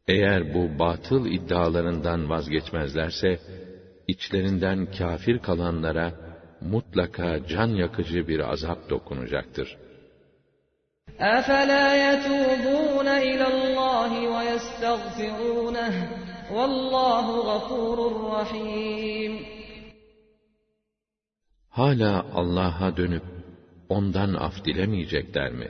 [0.07, 3.39] Eğer bu batıl iddialarından vazgeçmezlerse,
[4.07, 6.13] içlerinden kafir kalanlara
[6.61, 9.77] mutlaka can yakıcı bir azap dokunacaktır.
[11.19, 15.93] أَفَلَا يَتُوبُونَ إِلَى اللّٰهِ وَيَسْتَغْفِرُونَهُ
[16.55, 17.97] وَاللّٰهُ غَفُورٌ
[18.37, 19.33] رَحِيمٌ
[21.69, 23.23] Hala Allah'a dönüp
[23.91, 25.69] ondan af dilemeyecekler mi?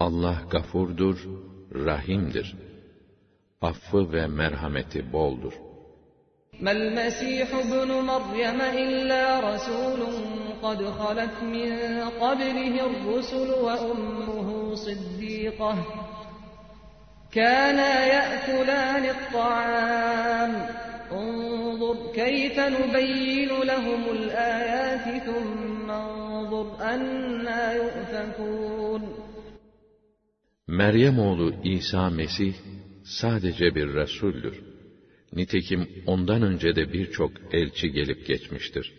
[0.00, 1.18] Allah gafurdur,
[1.74, 2.56] rahimdir.
[3.60, 5.54] Affı ve merhameti boldur.
[6.60, 10.00] ما المسيح ابن مريم إلا رسول
[10.62, 11.72] قد خلت من
[12.20, 15.74] قبله الرسل وأمه صديقة
[17.32, 20.66] كانا يأكلان الطعام
[21.12, 25.90] انظر كيف نبين لهم الآيات ثم
[26.54, 29.02] انظر أنا يؤفكون
[30.68, 32.54] Meryem oğlu İsa Mesih
[33.04, 34.62] sadece bir resuldür.
[35.32, 38.92] Nitekim ondan önce de birçok elçi gelip geçmiştir.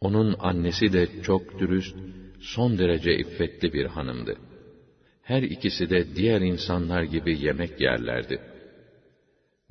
[0.00, 1.96] Onun annesi de çok dürüst,
[2.40, 4.36] son derece iffetli bir hanımdı.
[5.22, 8.40] Her ikisi de diğer insanlar gibi yemek yerlerdi.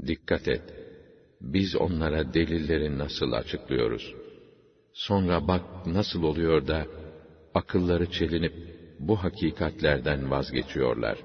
[0.08, 0.64] Dikkat et,
[1.42, 4.16] biz onlara delilleri nasıl açıklıyoruz.
[4.95, 6.87] Sonra bak nasıl oluyor da
[7.55, 8.53] akılları çelinip
[8.99, 11.19] bu hakikatlerden vazgeçiyorlar.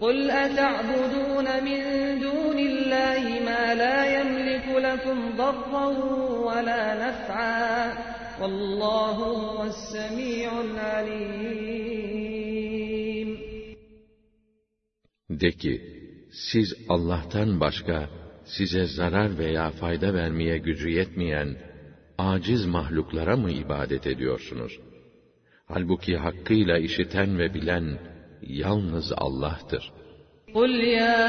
[0.00, 1.80] قُلْ أَتَعْبُدُونَ مِنْ
[2.24, 5.86] دُونِ اللّٰهِ مَا لَا يَمْلِكُ لَكُمْ ضَرًّا
[6.48, 7.78] وَلَا نَفْعًا
[8.40, 10.50] وَاللّٰهُ هُوَ السَّمِيعُ
[15.30, 15.82] De ki,
[16.30, 18.10] siz Allah'tan başka
[18.44, 21.56] size zarar veya fayda vermeye gücü yetmeyen
[22.17, 24.79] aciz mahluklara mı ibadet ediyorsunuz?
[25.67, 27.99] Halbuki hakkıyla işiten ve bilen
[28.41, 29.91] yalnız Allah'tır.
[30.55, 31.19] قُلْ يَا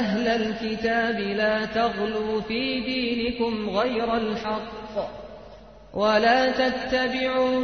[0.00, 4.94] أَهْلَ الْكِتَابِ لَا تَغْلُوا فِي دِينِكُمْ غَيْرَ الْحَقِّ
[5.94, 7.56] وَلَا تَتَّبِعُوا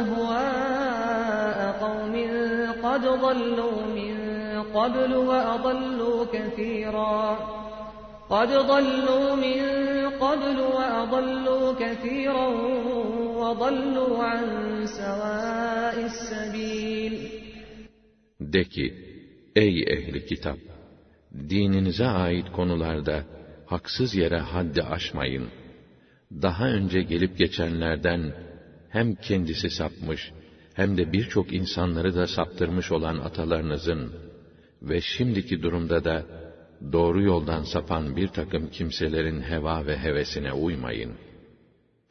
[0.00, 2.14] أَهْوَاءَ قَوْمٍ
[2.86, 4.14] قَدْ ضَلُّوا مِنْ
[4.76, 7.38] قَبْلُ وَأَضَلُّوا كَثِيرًا
[8.30, 9.60] قَدْ ضَلُّوا مِنْ
[10.24, 12.48] قَبْلُ وَأَضَلُّوا كَثِيرًا
[13.42, 14.44] وَضَلُّوا عَنْ
[14.98, 17.14] سَوَاءِ السَّبِيلِ
[18.40, 18.94] De ki,
[19.56, 20.58] ey ehli kitap!
[21.50, 23.24] Dininize ait konularda
[23.66, 25.48] haksız yere haddi aşmayın.
[26.42, 28.32] Daha önce gelip geçenlerden
[28.88, 30.32] hem kendisi sapmış
[30.74, 34.12] hem de birçok insanları da saptırmış olan atalarınızın
[34.82, 36.24] ve şimdiki durumda da
[36.92, 41.12] doğru yoldan sapan bir takım kimselerin heva ve hevesine uymayın.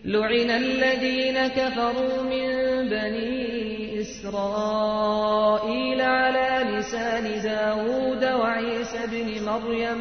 [0.05, 2.47] لُعِنَ الَّذ۪ينَ كَفَرُوا مِنْ
[2.93, 9.99] بَن۪ي إسرائيل على لسان داود وعيسى بن مريم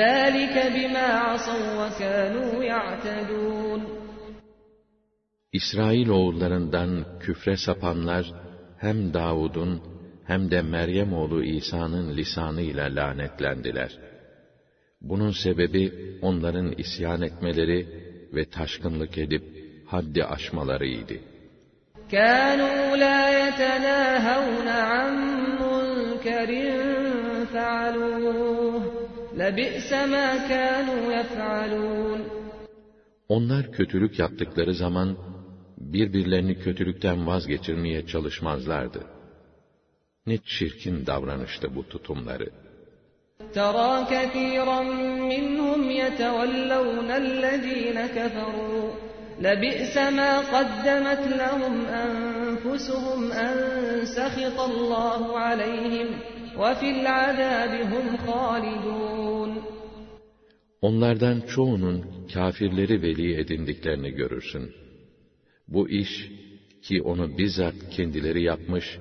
[0.00, 4.00] ذلك بما عصوا وكانوا يعتدون
[5.52, 8.32] İsrail oğullarından küfre sapanlar
[8.78, 9.82] hem Davud'un
[10.24, 13.98] hem de Meryem oğlu İsa'nın lisanıyla lanetlendiler.
[15.00, 15.92] Bunun sebebi
[16.22, 17.88] onların isyan etmeleri
[18.34, 19.44] ve taşkınlık edip
[19.86, 21.16] haddi aşmalarıydı.
[22.16, 25.12] كانوا لا يتناهون عن
[25.62, 26.50] منكر
[27.52, 28.82] فعلوه
[29.40, 32.20] لبئس ما كانوا يفعلون
[33.28, 35.16] Onlar kötülük yaptıkları zaman
[35.78, 39.06] birbirlerini kötülükten vazgeçirmeye çalışmazlardı.
[40.26, 42.50] Ne çirkin davranıştı bu tutumları.
[43.54, 44.80] ترى كثيرا
[45.32, 48.88] منهم يتولون الذين كفروا
[49.40, 53.54] لبئس ما قدمت لهم أنفسهم أن
[54.16, 56.08] سخط الله عليهم
[56.60, 59.50] وفي العذاب هم خالدون
[60.82, 62.04] Onlardan çoğunun
[62.34, 64.72] kafirleri veli edindiklerini görürsün.
[65.68, 66.30] Bu iş
[66.82, 68.98] ki onu bizzat kendileri yapmış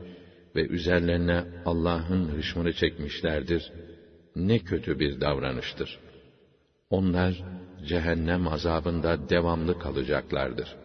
[0.56, 3.72] ve üzerlerine Allah'ın hışmını çekmişlerdir.
[4.36, 6.00] Ne kötü bir davranıştır.
[6.90, 7.44] Onlar
[7.88, 10.76] cehennem azabında devamlı kalacaklardır.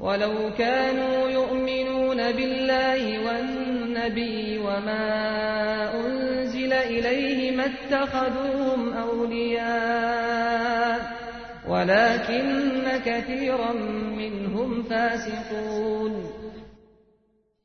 [0.00, 5.06] وَلَوْ كَانُوا يُؤْمِنُونَ بِاللَّهِ وَالنَّبِيِّ وَمَا
[6.02, 10.98] أُنزِلَ إِلَيْهِ مَا اتَّخَذُوهُمْ أَوْلِيَاءَ
[11.72, 13.72] وَلَكِنَّ كَثِيرًا
[14.20, 16.12] مِّنْهُمْ فَاسِقُونَ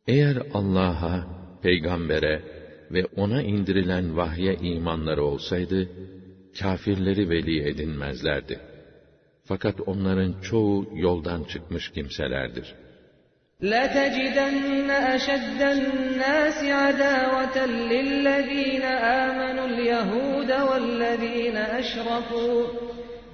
[0.08, 1.28] Eğer Allah'a,
[1.62, 2.42] peygambere
[2.92, 5.90] ve ona indirilen vahye imanları olsaydı,
[6.60, 8.60] kafirleri veli edinmezlerdi.
[9.44, 12.76] Fakat onların çoğu yoldan çıkmış kimselerdir.
[13.62, 17.58] لَتَجِدَنَّ أَشَدَّ النَّاسِ عَدَاوَةً
[17.92, 18.86] لِلَّذ۪ينَ
[19.24, 22.89] آمَنُوا الْيَهُودَ وَالَّذ۪ينَ أَشْرَكُوا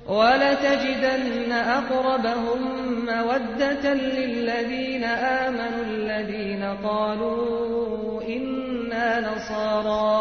[0.07, 2.61] وَلَتَجِدَنَّ أَقْرَبَهُمْ
[3.05, 10.17] مَوَدَّةً لِلَّذ۪ينَ آمَنُوا الَّذ۪ينَ قَالُوا إِنَّا نَصَارَى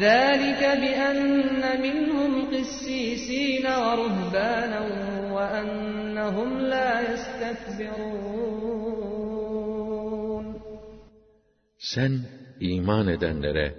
[0.00, 4.80] ذَٰلِكَ بِأَنَّ مِنْهُمْ قِسِّيسِينَ وَرُهْبَانًا
[5.34, 8.30] وَأَنَّهُمْ لَا يَسْتَكْبِرُونَ
[11.78, 12.12] Sen
[12.60, 13.74] iman edenlere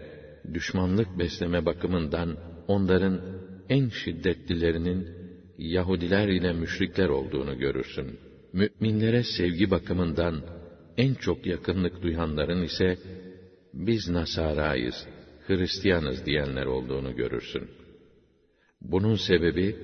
[0.53, 2.37] düşmanlık besleme bakımından
[2.67, 3.21] onların
[3.68, 5.08] en şiddetlilerinin
[5.58, 8.18] Yahudiler ile müşrikler olduğunu görürsün.
[8.52, 10.42] Müminlere sevgi bakımından
[10.96, 12.98] en çok yakınlık duyanların ise
[13.74, 15.06] biz Nasarayız,
[15.46, 17.70] Hristiyanız diyenler olduğunu görürsün.
[18.80, 19.76] Bunun sebebi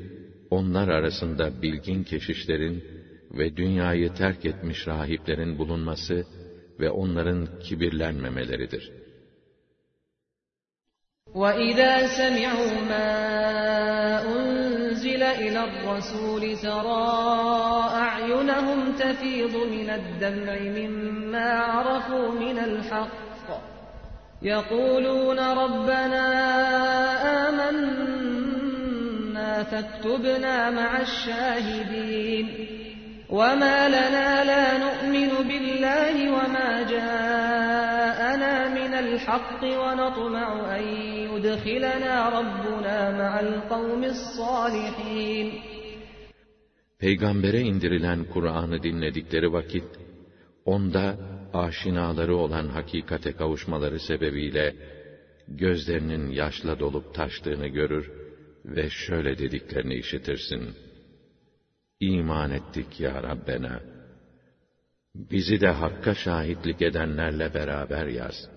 [0.50, 2.84] onlar arasında bilgin keşişlerin
[3.32, 6.24] ve dünyayı terk etmiş rahiplerin bulunması
[6.80, 9.02] ve onların kibirlenmemeleridir.
[11.34, 13.09] وَإِذَا سَمِعُوا مَا
[14.36, 17.09] أُنزِلَ إِلَى الرَّسُولِ تَرَى
[17.94, 23.48] أَعْيُنَهُمْ تَفِيضُ مِنَ الدَّمْعِ مِمَّا عَرَفُوا مِنَ الْحَقِّ
[24.42, 26.26] يَقُولُونَ رَبَّنَا
[27.48, 28.82] آمَنَّا
[29.62, 32.68] فَاكْتُبْنَا مَعَ الشَّاهِدِينَ
[33.30, 38.68] وَمَا لَنَا لَا نُؤْمِنُ بِاللَّهِ وَمَا جَاءَنَا
[39.02, 40.85] الْحَقِّ وَنَطْمَعُ أَنْ
[41.30, 45.52] يُدْخِلَنَا رَبُّنَا مَعَ الْقَوْمِ الصَّالِحِينَ
[46.99, 49.84] Peygambere indirilen Kur'an'ı dinledikleri vakit,
[50.65, 51.18] onda
[51.53, 54.76] aşinaları olan hakikate kavuşmaları sebebiyle,
[55.48, 58.11] gözlerinin yaşla dolup taştığını görür
[58.65, 60.76] ve şöyle dediklerini işitirsin.
[61.99, 63.81] İman ettik ya Rabbena.
[65.15, 68.51] Bizi de Hakk'a şahitlik edenlerle beraber yaz.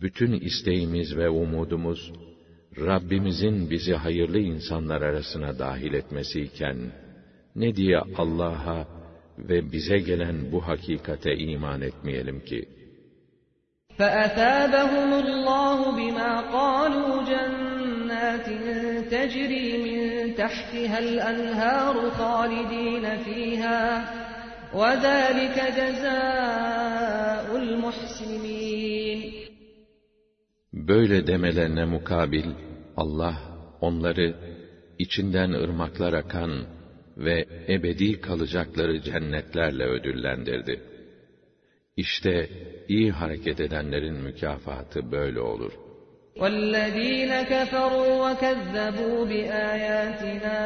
[0.00, 2.12] Bütün isteğimiz ve umudumuz,
[2.78, 6.76] Rabbimizin bizi hayırlı insanlar arasına dahil etmesiyken,
[7.56, 8.86] ne diye Allah'a
[9.38, 12.68] ve bize gelen bu hakikate iman etmeyelim ki?
[13.98, 18.48] فَأَثَابَهُمُ اللّٰهُ بِمَا قَالُوا جَنَّاتٍ
[19.14, 20.00] تَجْرِي مِنْ
[20.40, 23.82] تَحْتِهَا الْأَنْهَارُ خَالِدِينَ فِيهَا
[24.80, 29.39] وَذَٰلِكَ جَزَاءُ الْمُحْسِنِينَ
[30.72, 32.46] Böyle demelerine mukabil,
[32.96, 33.36] Allah
[33.80, 34.34] onları
[34.98, 36.66] içinden ırmaklar akan
[37.16, 40.82] ve ebedi kalacakları cennetlerle ödüllendirdi.
[41.96, 42.50] İşte
[42.88, 45.72] iyi hareket edenlerin mükafatı böyle olur.
[46.36, 50.58] وَالَّذ۪ينَ كَفَرُوا وَكَذَّبُوا بِآيَاتِنَا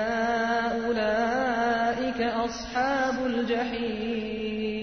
[0.80, 4.73] أُولَٰئِكَ أَصْحَابُ الْجَحِيمِ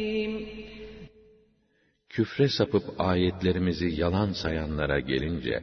[2.12, 5.62] küfre sapıp ayetlerimizi yalan sayanlara gelince,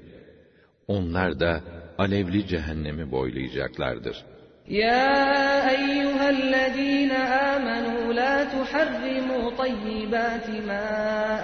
[0.88, 1.62] onlar da
[1.98, 4.26] alevli cehennemi boylayacaklardır.
[4.68, 10.86] Ya eyyühellezîne âmenû lâ tuharrimû tayyibâti mâ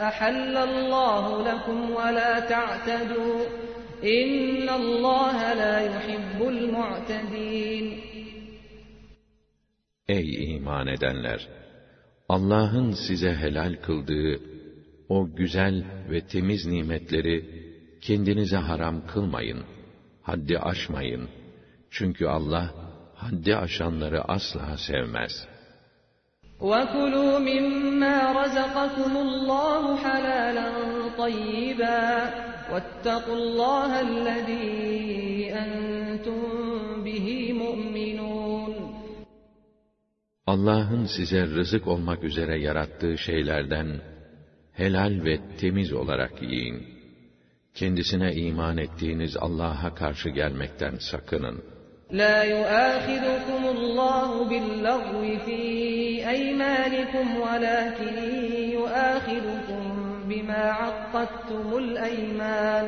[0.09, 3.27] ahallallâhu lekum ve lâ ta'tedû.
[4.17, 7.85] İnnallâhe lâ yuhibbul mu'tedîn.
[10.07, 11.47] Ey iman edenler!
[12.29, 14.54] Allah'ın size helal kıldığı
[15.08, 17.36] o güzel ve temiz nimetleri
[18.00, 19.60] kendinize haram kılmayın,
[20.22, 21.28] haddi aşmayın.
[21.90, 22.74] Çünkü Allah,
[23.14, 25.32] haddi aşanları asla sevmez.
[26.70, 30.68] وَكُلُوا مِمَّا رَزَقَكُمُ اللّٰهُ حَلَالًا
[31.22, 32.04] طَيِّبًا
[32.72, 34.66] وَاتَّقُوا اللّٰهَ الَّذ۪ي
[35.62, 36.40] أَنْتُمْ
[37.06, 37.26] بِهِ
[37.62, 38.72] مُؤْمِنُونَ
[40.46, 44.00] Allah'ın size rızık olmak üzere yarattığı şeylerden
[44.77, 46.87] helal ve temiz olarak yiyin.
[47.73, 51.63] Kendisine iman ettiğiniz Allah'a karşı gelmekten sakının.
[52.11, 55.61] La yu'akhidukum Allahu bil-lagwi fi
[56.35, 58.17] eymanikum velakin
[58.71, 59.85] yu'akhidukum
[60.29, 62.87] bima aqadtumul eyman.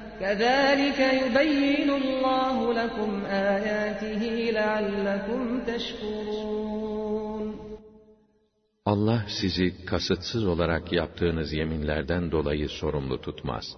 [0.20, 4.22] كذلك يبين الله لكم آياته
[4.58, 6.96] لعلكم تشكرون
[8.86, 13.76] Allah sizi kasıtsız olarak yaptığınız yeminlerden dolayı sorumlu tutmaz.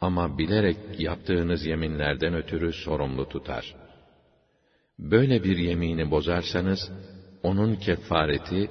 [0.00, 3.74] Ama bilerek yaptığınız yeminlerden ötürü sorumlu tutar.
[4.98, 6.90] Böyle bir yemini bozarsanız,
[7.42, 8.70] onun kefareti,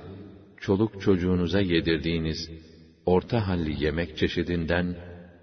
[0.58, 2.50] çoluk çocuğunuza yedirdiğiniz
[3.06, 4.96] orta halli yemek çeşidinden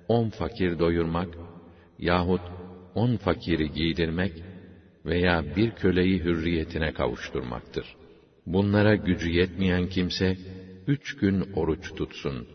[0.07, 1.29] on fakir doyurmak
[1.99, 2.41] yahut
[2.95, 4.33] on fakiri giydirmek
[5.05, 7.95] veya bir köleyi hürriyetine kavuşturmaktır.
[8.45, 10.37] Bunlara gücü yetmeyen kimse,
[10.87, 12.47] üç gün oruç tutsun.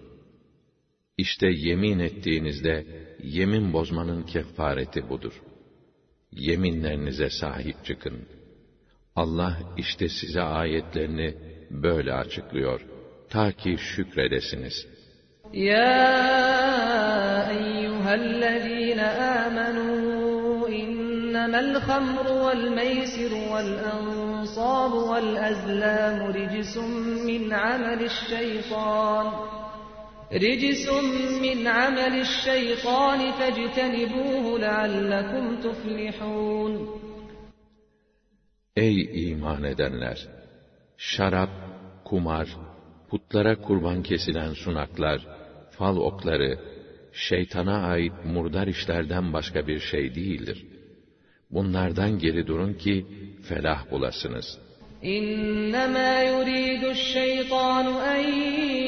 [1.18, 2.86] İşte yemin ettiğinizde,
[3.22, 5.42] yemin bozmanın kefareti budur.
[6.32, 8.18] Yeminlerinize sahip çıkın.
[9.16, 11.34] Allah işte size ayetlerini
[11.70, 12.80] böyle açıklıyor.
[13.30, 14.99] Ta ki şükredesiniz.
[15.53, 16.29] يا
[17.49, 18.99] أيها الذين
[19.43, 26.77] آمنوا إنما الخمر والميسر والأنصاب والأزلام رجس
[27.27, 29.25] من عمل الشيطان
[30.33, 30.89] رجس
[31.41, 37.05] من عمل الشيطان فاجتنبوه لعلكم تفلحون
[38.77, 40.19] Ey iman edenler!
[40.97, 41.49] Şarap,
[42.05, 42.47] kumar,
[43.09, 45.19] putlara kurban kesilen sunaklar,
[45.79, 46.59] fal okları,
[47.13, 50.65] şeytana ait murdar işlerden başka bir şey değildir.
[51.51, 53.05] Bunlardan geri durun ki
[53.49, 54.65] felah bulasınız.
[55.05, 58.23] إنما يريد الشيطان أن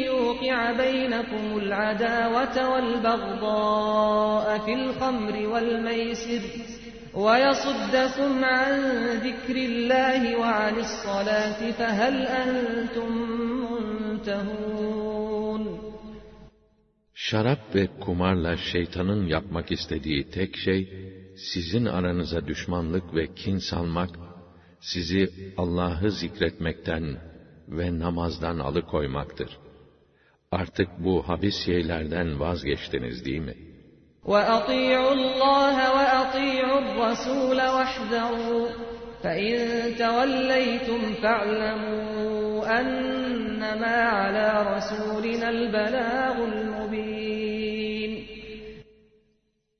[0.03, 6.41] يوقع بينكم العداوة والبغضاء في الخمر والميسر
[7.13, 8.73] ويصدكم عن
[9.27, 13.11] ذكر الله وعن الصلاة فهل أنتم
[14.11, 15.63] منتهون
[17.21, 20.81] Şarap ve kumarla şeytanın yapmak istediği tek şey,
[21.37, 24.09] sizin aranıza düşmanlık ve kin salmak,
[24.81, 27.17] sizi Allah'ı zikretmekten
[27.67, 29.57] ve namazdan alıkoymaktır.
[30.51, 33.55] Artık bu habis şeylerden vazgeçtiniz değil mi?
[34.33, 38.67] وأطيعوا الله وأطيعوا الرسول واحذروا
[39.23, 39.55] فإن
[39.95, 47.07] توليتم فاعلموا أنما على رسولنا البلاغ المبين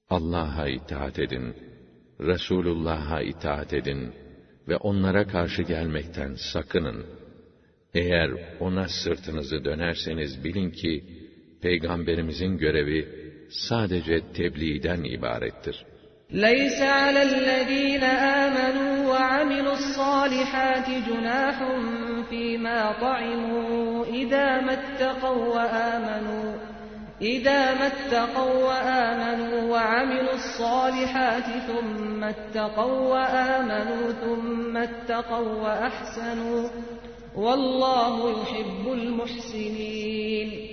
[0.10, 1.56] Allah'a itaat edin,
[2.20, 4.14] Resulullah'a itaat edin
[4.68, 7.06] ve onlara karşı gelmekten sakının.
[7.94, 11.04] Eğer ona sırtınızı dönerseniz bilin ki,
[11.62, 13.10] Peygamberimizin görevi
[13.50, 15.86] sadece tebliğden ibarettir.
[16.33, 21.59] ليس على الذين آمنوا وعملوا الصالحات جناح
[22.31, 26.55] فيما طعموا إذا ما اتقوا وآمنوا
[27.21, 36.69] إذا ما اتقوا وآمنوا وعملوا الصالحات ثم اتقوا وآمنوا ثم اتقوا وأحسنوا
[37.37, 40.73] والله يحب المحسنين.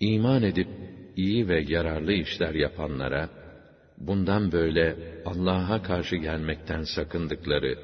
[0.00, 0.68] İman edip
[1.16, 3.28] iyi ve yararlı işler yapanlara,
[4.00, 7.78] bundan böyle Allah'a karşı gelmekten sakındıkları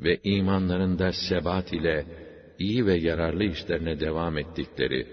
[0.00, 2.06] ve imanlarında sebat ile
[2.58, 5.06] iyi ve yararlı işlerine devam ettikleri,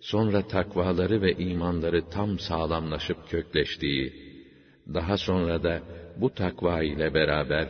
[0.00, 4.12] sonra takvaları ve imanları tam sağlamlaşıp kökleştiği,
[4.94, 5.82] daha sonra da
[6.16, 7.68] bu takva ile beraber,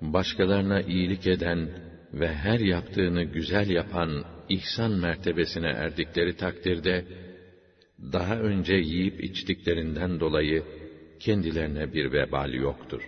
[0.00, 1.68] başkalarına iyilik eden
[2.12, 7.04] ve her yaptığını güzel yapan ihsan mertebesine erdikleri takdirde,
[8.12, 10.62] daha önce yiyip içtiklerinden dolayı
[11.21, 13.01] kendilerine bir vebal yoktur.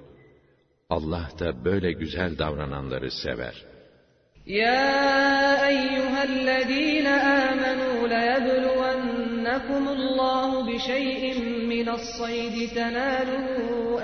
[0.89, 3.69] Allah da böyle güzel davrananları sever.
[4.49, 11.41] يا أيها الذين آمنوا ليبلونكم الله بشيء
[11.73, 13.47] من الصيد تناله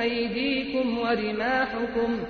[0.01, 2.23] أيديكم ورماحكم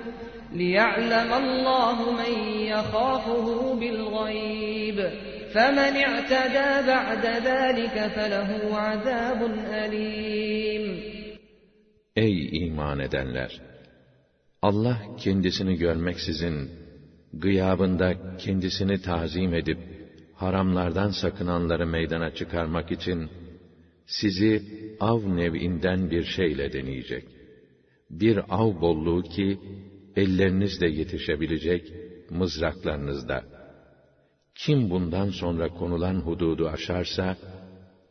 [0.52, 2.32] ليعلم الله من
[2.74, 5.10] يخافه بالغيب
[5.54, 9.42] فمن اعتدى بعد ذلك فله عذاب
[9.72, 11.09] أليم
[12.15, 13.61] Ey iman edenler!
[14.61, 16.71] Allah kendisini görmeksizin,
[17.33, 19.79] gıyabında kendisini tazim edip,
[20.31, 23.29] haramlardan sakınanları meydana çıkarmak için,
[24.05, 24.63] sizi
[24.99, 27.25] av nev'inden bir şeyle deneyecek.
[28.09, 29.59] Bir av bolluğu ki,
[30.15, 31.93] ellerinizle yetişebilecek,
[32.29, 33.45] mızraklarınızda.
[34.55, 37.37] Kim bundan sonra konulan hududu aşarsa,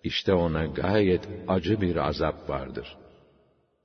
[0.02, 2.96] işte ona gayet acı bir azap vardır.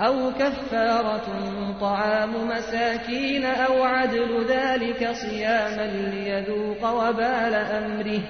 [0.00, 1.28] أو كفارة
[1.80, 8.20] طعام مساكين أو عدل ذلك صياما ليذوق وبال أمره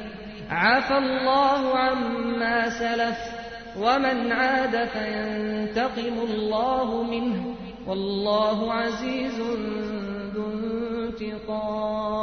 [0.50, 3.18] عفى الله عما سلف
[3.76, 7.54] ومن عاد فينتقم الله منه
[7.86, 9.40] والله عزيز
[10.34, 10.50] ذو
[11.08, 12.18] انتقام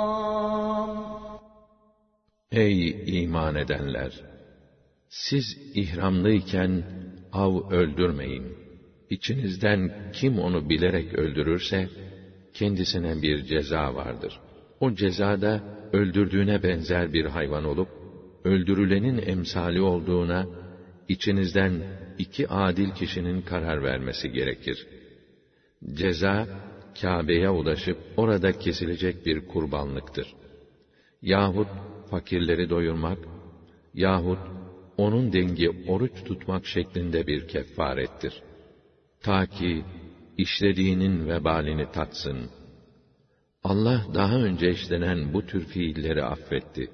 [2.51, 4.11] Ey iman edenler!
[5.09, 6.84] Siz ihramlıyken
[7.34, 8.55] av öldürmeyin.
[9.15, 11.89] İçinizden kim onu bilerek öldürürse,
[12.53, 14.39] kendisine bir ceza vardır.
[14.79, 15.63] O cezada
[15.93, 17.89] öldürdüğüne benzer bir hayvan olup,
[18.43, 20.49] öldürülenin emsali olduğuna,
[21.07, 21.85] içinizden
[22.17, 24.87] iki adil kişinin karar vermesi gerekir.
[25.93, 26.49] Ceza,
[27.01, 30.35] Kâbe'ye ulaşıp orada kesilecek bir kurbanlıktır.
[31.21, 31.69] Yahut
[32.05, 33.19] fakirleri doyurmak,
[33.93, 34.41] yahut
[34.97, 38.43] onun dengi oruç tutmak şeklinde bir kefarettir.
[39.24, 39.84] Ta ki
[40.38, 42.51] işlediğinin vebalini tatsın.
[43.64, 46.90] Allah daha önce işlenen bu tür fiilleri affetti.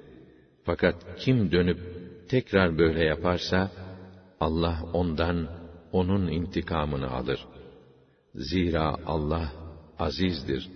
[0.63, 1.79] Fakat kim dönüp
[2.29, 3.71] tekrar böyle yaparsa,
[4.39, 5.49] Allah ondan
[5.91, 7.47] onun intikamını alır.
[8.35, 9.51] Zira Allah
[9.99, 10.69] azizdir,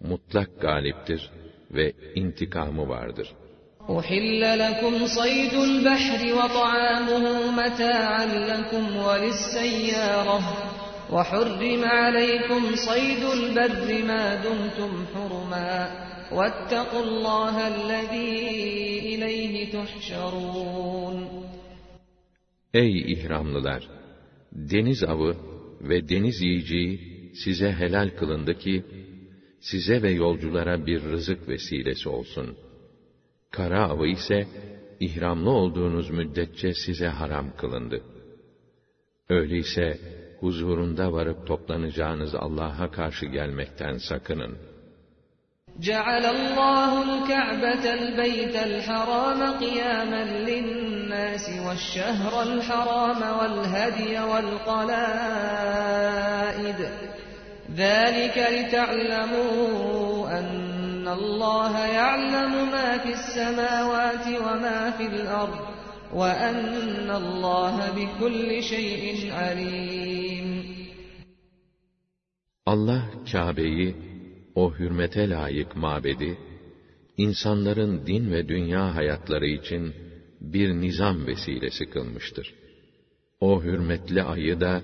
[0.00, 1.30] mutlak galiptir
[1.70, 3.48] ve intikamı vardır.''
[3.90, 10.40] أحل لكم صيد البحر وطعامه متاعا لكم وللسيارة
[11.12, 15.72] وحرم عليكم صيد البر ما دمتم حرما
[16.32, 18.34] واتقوا الله الذي
[19.14, 21.28] إليه تحشرون
[22.74, 23.88] Ey ihramlılar!
[24.52, 25.36] Deniz avı
[25.80, 27.00] ve deniz yiyeceği
[27.44, 28.84] size helal kılındı ki,
[29.60, 32.68] size ve yolculara bir rızık vesilesi olsun.''
[33.50, 34.46] Kara avı ise
[35.00, 38.02] ihramlı olduğunuz müddetçe size haram kılındı.
[39.28, 39.98] Öyleyse
[40.42, 44.56] huzurunda varıp toplanacağınız Allah'a karşı gelmekten sakının.
[45.88, 55.20] جعل الله الكعبة البيت الحرام قياما للناس والشهر الحرام والهدي والقلائد
[57.82, 60.46] ذلك لتعلموا أن
[61.08, 65.71] إن الله يعلم ما في السماوات وما في الأرض
[66.14, 70.78] وأن الله بكل شيء عليم
[72.66, 73.02] Allah
[73.32, 73.96] Kâbe'yi,
[74.54, 76.38] o hürmete layık mabedi,
[77.16, 79.94] insanların din ve dünya hayatları için
[80.40, 82.54] bir nizam vesilesi kılmıştır.
[83.40, 84.82] O hürmetli ayı da,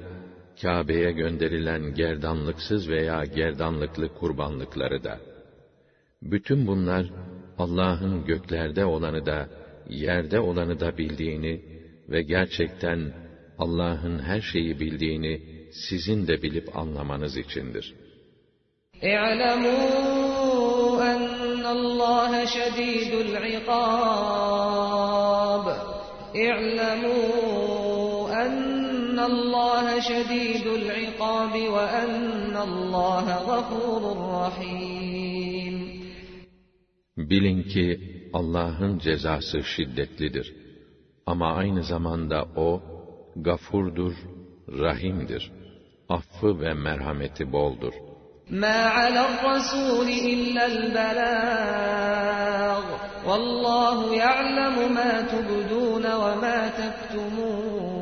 [0.62, 5.20] Kâbe'ye gönderilen gerdanlıksız veya gerdanlıklı kurbanlıkları da,
[6.22, 7.06] bütün bunlar
[7.58, 9.48] Allah'ın göklerde olanı da,
[9.88, 11.60] yerde olanı da bildiğini
[12.08, 13.12] ve gerçekten
[13.58, 15.40] Allah'ın her şeyi bildiğini
[15.70, 17.94] sizin de bilip anlamanız içindir.
[19.02, 20.14] اِعْلَمُوا
[21.12, 24.06] أَنَّ اللّٰهَ شَد۪يدُ الْعِقَابِ
[26.48, 27.34] اِعْلَمُوا
[28.44, 34.02] أَنَّ اللّٰهَ شَد۪يدُ الْعِقَابِ وَأَنَّ اللّٰهَ غَفُورٌ
[34.44, 35.76] رَحِيمٌ
[37.16, 40.54] Bilin ki Allah'ın cezası şiddetlidir.
[41.26, 42.82] Ama aynı zamanda O,
[43.36, 44.14] gafurdur,
[44.68, 45.52] rahimdir.
[46.08, 47.94] Affı ve merhameti boldur.
[48.50, 51.94] مَا عَلَى الرَّسُولِ إِلَّا الْبَلَاغُ
[53.28, 57.94] وَاللّٰهُ يَعْلَمُ مَا تُبْدُونَ وَمَا تَكْتُمُونَ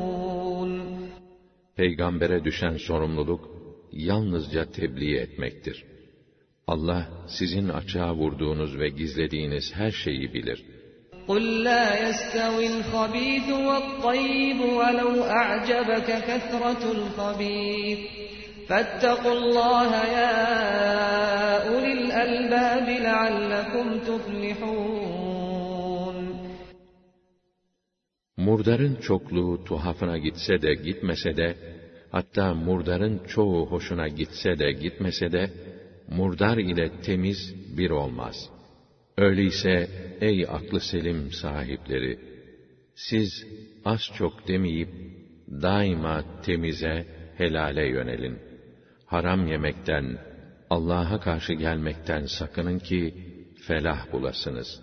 [1.75, 3.49] Peygambere düşen sorumluluk,
[3.91, 5.85] yalnızca tebliğ etmektir.
[6.68, 10.64] Allah sizin açığa vurduğunuz ve gizlediğiniz her şeyi bilir.
[11.28, 18.00] قُلْ لَا يَسْتَوِي الْخَبِيثُ وَالطَّيِّبُ وَلَوْ أَعْجَبَكَ كَثْرَةُ الْخَبِيثِ
[18.68, 20.34] فَاتَّقُوا اللّٰهَ يَا
[21.70, 24.98] أُولِي الْأَلْبَابِ لَعَلَّكُمْ تُفْلِحُونَ
[28.36, 31.56] Murdarın çokluğu tuhafına gitse de gitmese de,
[32.10, 35.50] hatta murdarın çoğu hoşuna gitse de gitmese de,
[36.10, 38.50] murdar ile temiz bir olmaz.
[39.16, 39.88] Öyleyse
[40.20, 42.18] ey aklı selim sahipleri,
[42.94, 43.46] siz
[43.84, 44.88] az çok demeyip,
[45.50, 47.06] daima temize,
[47.36, 48.38] helale yönelin.
[49.06, 50.18] Haram yemekten,
[50.70, 53.14] Allah'a karşı gelmekten sakının ki,
[53.66, 54.80] felah bulasınız.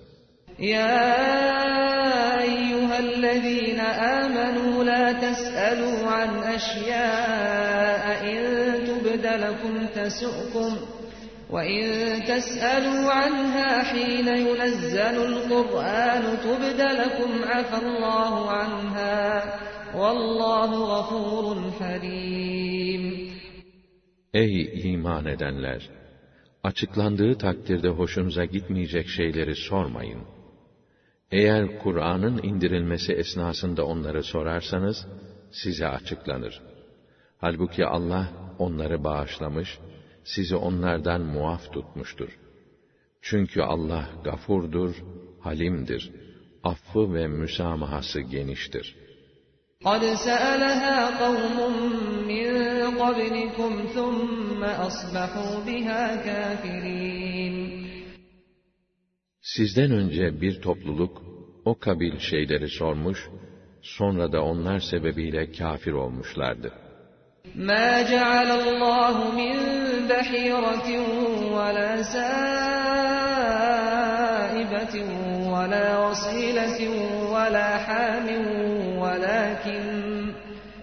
[0.60, 8.44] Ya eyyühellezîne âmenû lâ tes'elû an eşyâ'e in
[8.86, 10.95] tubde lekum tesu'kum
[11.55, 11.83] وَإِن
[12.31, 19.21] تَسْأَلُوا عَنْهَا حِينَ يُنَزَّلُ الْقُرْآنُ تُبْدَ لَكُمْ عَفَى اللّٰهُ عَنْهَا
[20.01, 23.31] وَاللّٰهُ غَفُورٌ حَلِيمٌ
[24.35, 24.55] Ey
[24.93, 25.91] iman edenler!
[26.65, 30.23] Açıklandığı takdirde hoşunuza gitmeyecek şeyleri sormayın.
[31.31, 35.07] Eğer Kur'an'ın indirilmesi esnasında onları sorarsanız,
[35.51, 36.61] size açıklanır.
[37.39, 39.79] Halbuki Allah onları bağışlamış,
[40.25, 42.39] sizi onlardan muaf tutmuştur.
[43.23, 44.95] Çünkü Allah gafurdur,
[45.41, 46.11] halimdir.
[46.63, 48.97] Affı ve müsamahası geniştir.
[49.85, 51.59] قَدْ سَأَلَهَا قَوْمٌ
[52.31, 52.51] مِّن
[53.03, 57.57] قَبْلِكُمْ ثُمَّ أَصْبَحُوا بِهَا كَافِرِينَ
[59.41, 61.23] Sizden önce bir topluluk
[61.65, 63.29] o kabil şeyleri sormuş,
[63.83, 66.73] sonra da onlar sebebiyle kafir olmuşlardı.
[67.56, 69.56] مَا جَعَلَ اللّٰهُ مِنْ
[70.12, 70.90] بَحِيرَةٍ
[71.56, 72.36] وَلَا سَائِبَةٍ
[75.56, 76.80] وَلَا وَصِيلَةٍ
[77.32, 78.28] وَلَا حَامٍ
[79.00, 80.34] وَلَكِنَّ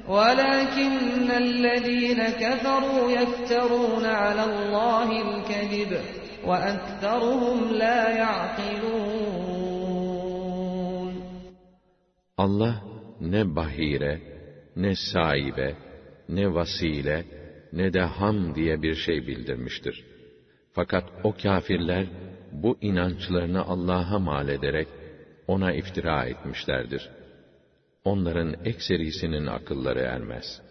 [0.09, 6.01] وَلَكِنَّ الَّذ۪ينَ كَفَرُوا يَفْتَرُونَ عَلَى اللّٰهِ الْكَذِبَ
[6.49, 9.53] وَأَكْثَرُهُمْ لَا يَعْقِلُونَ.
[12.39, 12.75] Allah
[13.21, 14.21] ne bahire,
[14.77, 15.92] ne sahibe,
[16.32, 17.26] ne vasile,
[17.74, 20.06] ne de ham diye bir şey bildirmiştir.
[20.74, 22.06] Fakat o kâfirler,
[22.52, 24.88] bu inançlarını Allah'a mal ederek,
[25.48, 27.10] ona iftira etmişlerdir.
[28.04, 30.62] Onların ekserisinin akılları ermez.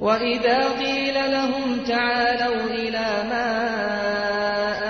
[0.00, 3.50] وَإِذَا قِيلَ لَهُمْ تَعَالَوْا إِلَى مَا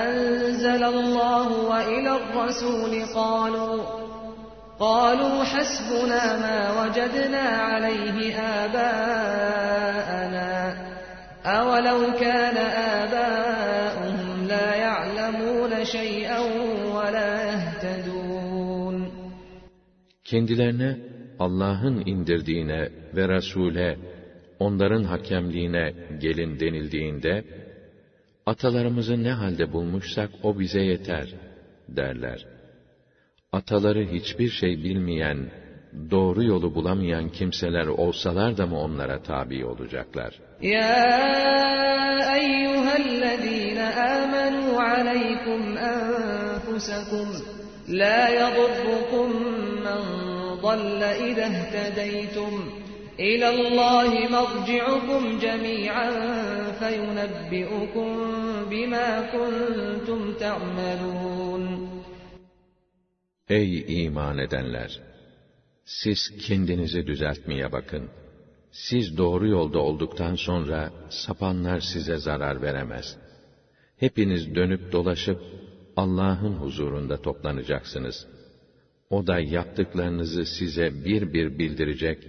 [0.04, 3.78] أَنزَلَ اللَّهُ وَإِلَى الرَّسُولِ قَالُوا
[4.86, 8.18] قَالُوا حَسْبُنَا مَا وَجَدْنَا عَلَيْهِ
[8.62, 10.01] آبَاءَنَا
[11.72, 12.56] أَوَلَوْ كَانَ
[13.00, 16.40] آبَاؤُهُمْ لَا يَعْلَمُونَ شَيْئًا
[16.96, 18.96] وَلَا يَهْتَدُونَ
[20.24, 20.98] Kendilerine
[21.38, 23.98] Allah'ın indirdiğine ve Resul'e,
[24.58, 27.44] onların hakemliğine gelin denildiğinde,
[28.46, 31.34] atalarımızı ne halde bulmuşsak o bize yeter,
[31.88, 32.46] derler.
[33.52, 35.50] Ataları hiçbir şey bilmeyen,
[36.10, 40.34] doğru yolu bulamayan kimseler olsalar da mı onlara tabi olacaklar?
[40.63, 47.27] يا أيها الذين آمنوا عليكم أنفسكم
[47.87, 49.29] لا يضركم
[49.85, 50.01] من
[50.61, 52.69] ضل إذا اهتديتم
[53.19, 56.11] إلى الله مرجعكم جميعا
[56.79, 58.09] فينبئكم
[58.69, 61.63] بما كنتم تعملون
[63.49, 65.01] Ey iman edenler!
[65.85, 68.09] Siz kendinizi düzeltmeye bakın.
[68.73, 73.17] Siz doğru yolda olduktan sonra sapanlar size zarar veremez.
[73.97, 75.41] Hepiniz dönüp dolaşıp
[75.97, 78.27] Allah'ın huzurunda toplanacaksınız.
[79.09, 82.27] O da yaptıklarınızı size bir bir bildirecek,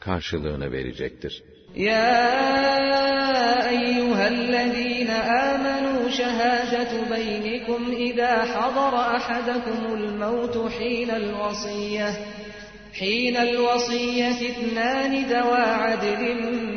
[0.00, 1.42] karşılığını verecektir.
[1.76, 2.40] Ya
[3.70, 12.39] eyyühellezîne âmenû şehâdetu beynikum idâ hadara ahadakumul mevtu hînel vasiyyeh
[12.98, 16.36] حين الوصية اثنان ذوى عدل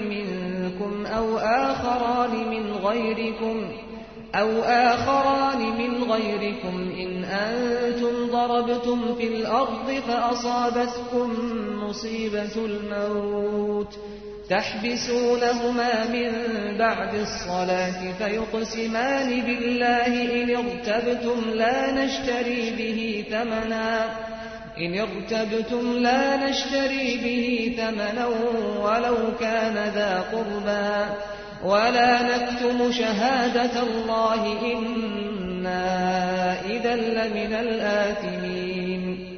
[0.10, 3.72] منكم أو آخران من غيركم
[4.36, 11.34] أو آخران من غيركم إن أنتم ضربتم في الأرض فأصابتكم
[11.84, 13.98] مصيبة الموت
[14.50, 16.32] تحبسونهما من
[16.78, 24.06] بعد الصلاة فيقسمان بالله إن ارتبتم لا نشتري به ثمنا
[24.79, 28.27] إن ارتبتم لا نشتري به ثمنا
[28.85, 30.99] ولو كان ذا قربى
[31.65, 34.43] ولا نكتم شهادة الله
[34.73, 35.87] إنا
[36.67, 39.29] إذا لمن الآثمين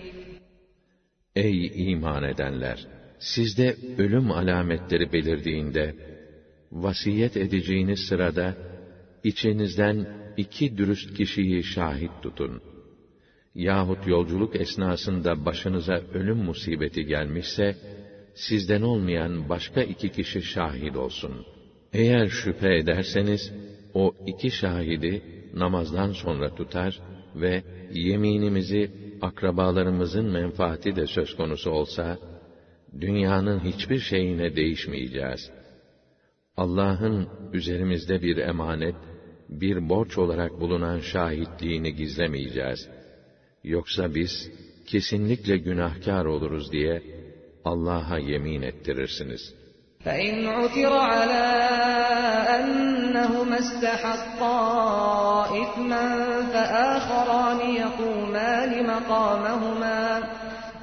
[1.37, 2.87] Ey iman edenler!
[3.19, 5.95] Sizde ölüm alametleri belirdiğinde,
[6.73, 8.55] vasiyet edeceğiniz sırada,
[9.25, 10.07] içinizden
[10.37, 12.63] iki dürüst kişiyi şahit tutun.
[13.56, 17.76] Yahut yolculuk esnasında başınıza ölüm musibeti gelmişse,
[18.36, 21.46] sizden olmayan başka iki kişi şahit olsun.
[21.94, 23.54] Eğer şüphe ederseniz,
[23.94, 25.22] o iki şahidi
[25.54, 27.00] namazdan sonra tutar
[27.36, 27.64] ve
[27.94, 28.92] yeminimizi
[29.22, 32.18] akrabalarımızın menfaati de söz konusu olsa,
[33.02, 35.52] dünyanın hiçbir şeyine değişmeyeceğiz.
[36.58, 38.96] Allah'ın üzerimizde bir emanet,
[39.50, 42.90] bir borç olarak bulunan şahitliğini gizlemeyeceğiz.
[43.65, 44.51] Yoksa biz
[44.87, 47.03] kesinlikle günahkar oluruz diye
[47.65, 49.55] Allah'a yemin ettirirsiniz.
[50.05, 51.47] فَاِنْ عُثِرَ عَلَى
[52.59, 54.59] أَنَّهُمَا اسْتَحَقَّا
[55.63, 56.07] إِثْمًا
[56.53, 60.23] فَآخَرَانِ يَقُومَانِ مَقَامَهُمَا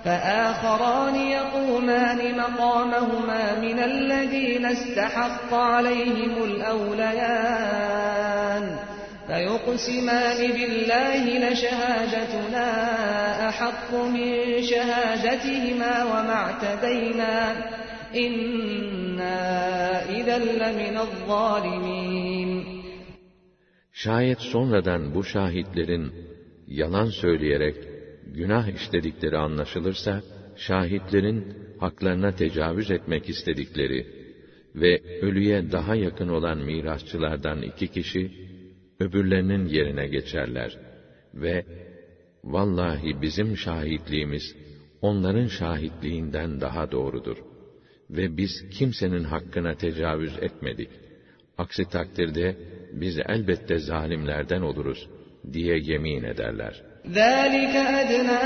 [0.07, 7.77] فآخران يقومان مقامهما من الذين استحق عليهم الأوليان
[9.31, 12.67] فيقسمان بالله لشهادتنا
[13.49, 17.35] أحق من شهادتهما وما اعتدينا
[18.15, 19.39] إنا
[20.17, 22.77] إذا لمن الظالمين
[23.93, 26.11] Şayet sonradan bu şahitlerin
[26.67, 27.75] yalan söyleyerek
[28.25, 30.21] günah işledikleri anlaşılırsa,
[30.55, 34.07] şahitlerin haklarına tecavüz etmek istedikleri
[34.75, 38.31] ve ölüye daha yakın olan mirasçılardan iki kişi,
[38.99, 40.77] öbürlerinin yerine geçerler
[41.33, 41.65] ve
[42.43, 44.55] vallahi bizim şahitliğimiz
[45.01, 47.37] onların şahitliğinden daha doğrudur
[48.09, 50.89] ve biz kimsenin hakkına tecavüz etmedik.
[51.57, 52.55] Aksi takdirde
[52.91, 55.07] biz elbette zalimlerden oluruz
[55.53, 58.43] diye yemin ederler.'' ذَٰلِكَ أَدْنَىٰ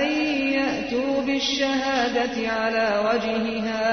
[0.00, 0.10] أَن
[0.58, 3.86] يَأْتُوا بِالشَّهَادَةِ عَلَىٰ وَجْهِهَا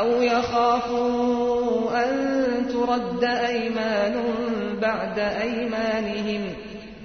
[0.00, 2.12] أَوْ يَخَافُوا أَن
[2.68, 4.14] تُرَدَّ أَيْمَانٌ
[4.82, 6.54] بَعْدَ أَيْمَانِهِمْ ۗ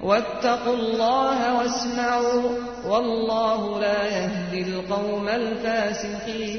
[0.04, 2.54] وَاتَّقُوا اللَّهَ وَاسْمَعُوا ۗ
[2.90, 6.56] وَاللّٰهُ لَا يَهْدِي الْقَوْمَ الْفَاسِقِينَ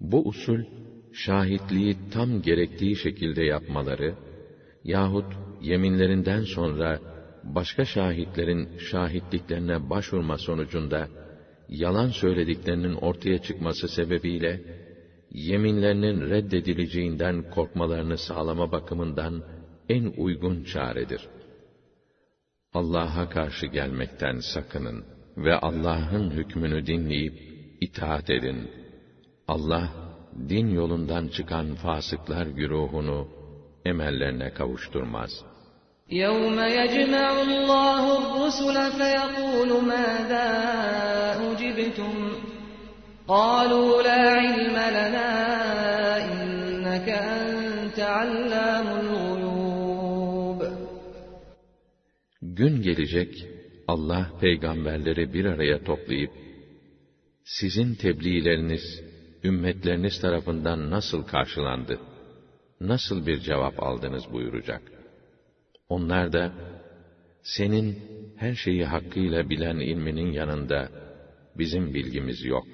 [0.00, 0.60] Bu usul,
[1.12, 4.14] şahitliği tam gerektiği şekilde yapmaları
[4.84, 7.00] yahut yeminlerinden sonra
[7.44, 11.08] başka şahitlerin şahitliklerine başvurma sonucunda
[11.71, 14.61] yalan söylediklerinin ortaya çıkması sebebiyle
[15.31, 19.43] yeminlerinin reddedileceğinden korkmalarını sağlama bakımından
[19.89, 21.27] en uygun çaredir.
[22.73, 25.05] Allah'a karşı gelmekten sakının
[25.37, 27.33] ve Allah'ın hükmünü dinleyip
[27.81, 28.71] itaat edin.
[29.47, 29.91] Allah
[30.49, 33.27] din yolundan çıkan fasıklar güruhunu
[33.85, 35.50] emellerine kavuşturmaz.''
[36.10, 40.48] يَوْمَ يَجْمَعُ اللّٰهُ الرُّسُلَ فَيَقُولُ مَاذَا
[41.50, 42.14] أُجِبْتُمْ
[43.28, 45.30] قَالُوا لَا عِلْمَ لَنَا
[46.32, 50.60] إِنَّكَ أَنْتَ عَلَّامُ الْغُيُوبِ
[52.42, 53.46] Gün gelecek,
[53.88, 56.30] Allah peygamberleri bir araya toplayıp,
[57.44, 59.02] sizin tebliğleriniz,
[59.44, 62.00] ümmetleriniz tarafından nasıl karşılandı,
[62.80, 64.82] nasıl bir cevap aldınız buyuracak.
[65.90, 66.52] Onlar da,
[67.42, 67.98] senin
[68.36, 70.88] her şeyi hakkıyla bilen ilminin yanında
[71.58, 72.66] bizim bilgimiz yok.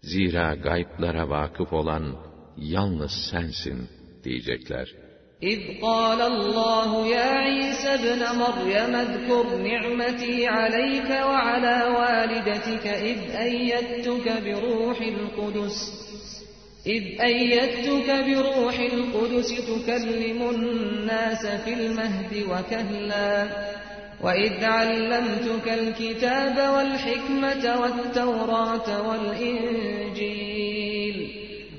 [0.00, 2.16] Zira gayplara vakıf olan
[2.56, 3.88] yalnız sensin
[4.24, 4.88] diyecekler.
[5.52, 14.98] İz قال الله يا عيسى ابن مريم اذكر نعمتي عليك وعلى والدتك إذ أيدتك بروح
[15.00, 15.76] القدس
[16.87, 23.47] إذ أيدتك بروح القدس تكلم الناس في المهد وكهلا
[24.23, 30.49] وإذ علمتك الكتاب والحكمة والتوراة والإنجيل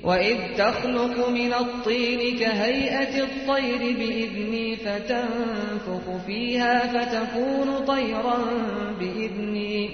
[0.03, 8.37] وإذ تخلق من الطين كهيئة الطير بإذني فتنفخ فيها فتكون طيرا
[8.99, 9.89] بإذني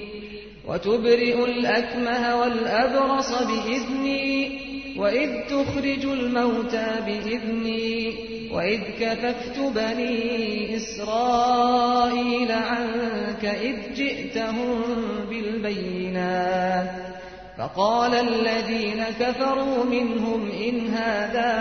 [0.68, 4.67] وتبرئ الأكمه والأبرص بإذني
[4.98, 7.88] وَإِذْ تُخْرِجُ الْمَوْتَى بِإِذْنِي
[8.52, 14.82] وَإِذْ كَفَفْتُ بَنِي إِسْرَائِيلَ عَنكَ إِذْ جِئْتَهُم
[15.30, 16.90] بِالْبَيِّنَاتِ
[17.58, 21.52] فَقَالَ الَّذِينَ كَفَرُوا مِنْهُمْ إِنْ هَذَا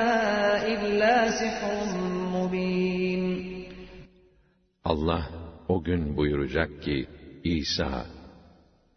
[0.72, 1.72] إِلَّا سِحْرٌ
[2.36, 3.24] مُبِينٌ
[4.84, 5.24] Allah
[5.68, 7.06] o gün buyuracak ki,
[7.44, 8.06] İsa,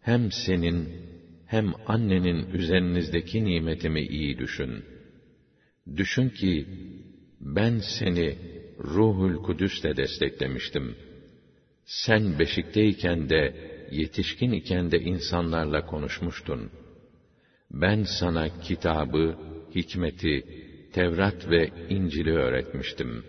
[0.00, 1.09] hem senin
[1.50, 4.84] hem annenin üzerinizdeki nimetimi iyi düşün.
[5.96, 6.66] Düşün ki,
[7.40, 8.38] ben seni
[8.78, 10.96] Ruhul Kudüs'le desteklemiştim.
[11.84, 13.54] Sen beşikteyken de,
[13.90, 16.70] yetişkin iken de insanlarla konuşmuştun.
[17.70, 19.38] Ben sana kitabı,
[19.74, 20.44] hikmeti,
[20.92, 23.24] Tevrat ve İncil'i öğretmiştim.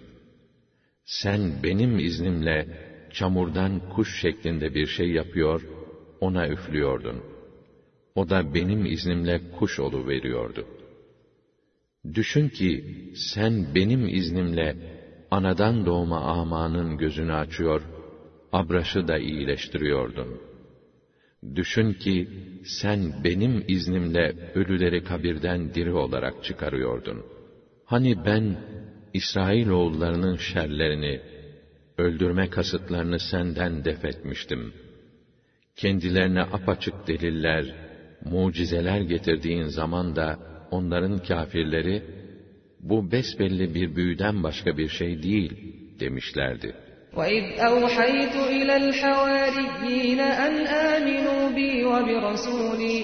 [1.05, 2.67] Sen benim iznimle
[3.13, 5.61] çamurdan kuş şeklinde bir şey yapıyor,
[6.19, 7.30] ona üflüyordun.''
[8.15, 10.65] O da benim iznimle kuş olu veriyordu.
[12.13, 12.83] Düşün ki
[13.15, 14.75] sen benim iznimle
[15.31, 17.81] anadan doğma amanın gözünü açıyor,
[18.51, 20.41] abraşı da iyileştiriyordun.
[21.55, 22.27] Düşün ki
[22.65, 27.25] sen benim iznimle ölüleri kabirden diri olarak çıkarıyordun.
[27.85, 28.57] Hani ben
[29.13, 31.21] İsrailoğullarının şerlerini,
[31.97, 34.73] öldürme kasıtlarını senden def etmiştim.
[35.75, 37.65] Kendilerine apaçık deliller,
[38.24, 40.38] mucizeler getirdiğin zaman da
[40.70, 42.02] onların kâfirleri,
[42.80, 45.52] bu besbelli bir büyüden başka bir şey değil
[46.00, 46.74] demişlerdi.
[47.16, 50.54] وَإِذْ أَوْحَيْتُ إِلَى الْحَوَارِيِّينَ أَنْ
[50.92, 52.98] آمِنُوا بِي وَبِرَسُولِي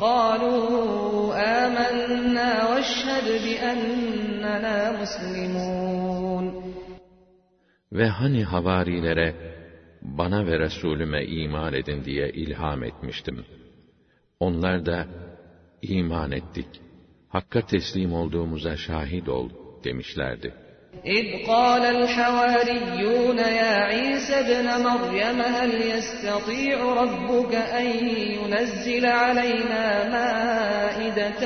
[0.00, 1.34] قَالُوا
[1.64, 6.44] آمَنَّا وَاشْهَدْ بِأَنَّنَا مُسْلِمُونَ
[7.92, 9.34] Ve hani havarilere,
[10.02, 13.44] bana ve Resulüme iman edin diye ilham etmiştim.
[14.42, 15.06] Onlar da,
[15.82, 16.68] iman ettik,
[17.28, 19.50] Hakka teslim olduğumuza şahit ol
[19.84, 20.54] demişlerdi.
[21.04, 27.86] إذ قال الحواريون يا عيسى ابن مريم هل يستطيع ربك أن
[28.36, 31.42] ينزل علينا مائدة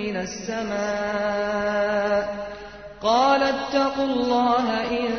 [0.00, 1.70] من السماء
[3.02, 4.66] قال اتقوا الله
[4.98, 5.10] إن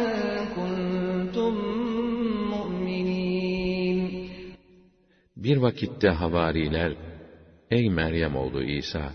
[5.45, 6.93] Bir vakitte havariler,
[7.71, 9.13] Ey Meryem oğlu İsa!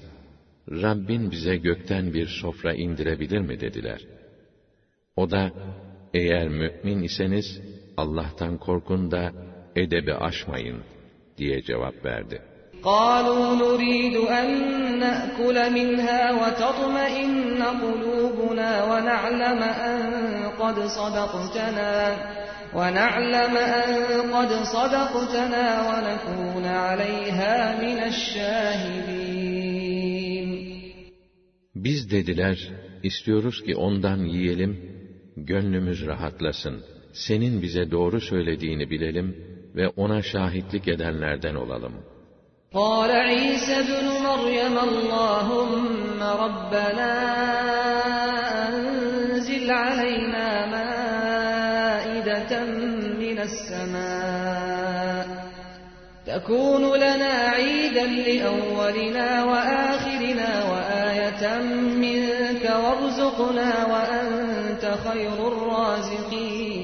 [0.71, 4.01] Rabbin bize gökten bir sofra indirebilir mi dediler.
[5.17, 5.51] O da,
[6.15, 7.61] eğer mümin iseniz,
[7.97, 9.33] Allah'tan korkun da
[9.77, 10.83] edebi aşmayın,
[11.39, 12.43] diye cevap verdi.
[12.83, 14.49] قالوا نريد أن
[15.05, 20.01] نأكل منها وتطمئن قلوبنا ونعلم أن
[20.61, 22.17] قد صدقتنا
[22.75, 23.91] ونعلم أن
[24.35, 29.47] قد صدقتنا ونكون عليها من الشاهدين
[31.75, 32.59] Biz dediler,
[33.03, 34.73] istiyoruz ki ondan yiyelim,
[35.37, 36.85] gönlümüz rahatlasın.
[37.13, 39.37] Senin bize doğru söylediğini bilelim
[39.75, 41.95] ve ona şahitlik edenlerden olalım.
[42.73, 47.13] قال عيسى ابن مريم اللهم ربنا
[48.69, 50.60] أنزل علينا مائدة من
[53.51, 55.27] السماء
[56.27, 61.63] تكون لنا عيدا لأولنا وآخرنا وآية
[62.05, 66.77] منك وارزقنا وأنت خير الرازقين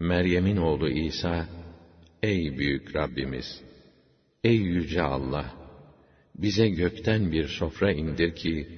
[0.00, 1.46] Meryem'in oğlu İsa,
[2.22, 3.60] Ey büyük Rabbimiz!
[4.44, 5.44] Ey yüce Allah!
[6.34, 8.68] Bize gökten bir sofra indir ki,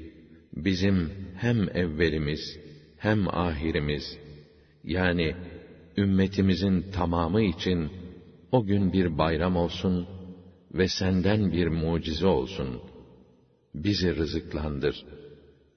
[0.52, 2.58] bizim hem evvelimiz,
[2.98, 4.18] hem ahirimiz,
[4.84, 5.34] yani
[5.96, 7.90] ümmetimizin tamamı için
[8.52, 10.08] o gün bir bayram olsun
[10.74, 12.80] ve senden bir mucize olsun.
[13.74, 15.04] Bizi rızıklandır.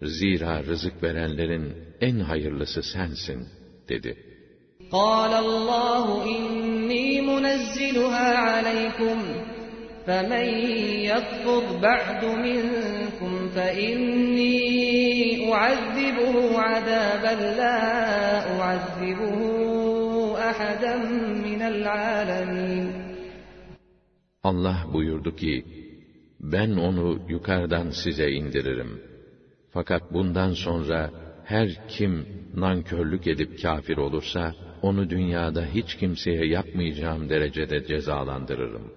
[0.02, 3.48] Zira rızık verenlerin en hayırlısı sensin,
[3.90, 4.34] dedi.
[4.92, 6.06] قال الله
[6.36, 9.18] إني منزلها عليكم
[10.06, 10.48] فمن
[11.12, 15.07] يكفر بعد منكم فإني
[15.54, 17.80] أعذبه عذابا لا
[18.60, 19.40] أعذبه
[20.50, 20.96] أحدا
[21.48, 23.04] من العالمين
[24.44, 25.66] Allah buyurdu ki,
[26.40, 29.02] ben onu yukarıdan size indiririm.
[29.72, 31.12] Fakat bundan sonra
[31.46, 38.97] her kim nankörlük edip kafir olursa, onu dünyada hiç kimseye yapmayacağım derecede cezalandırırım.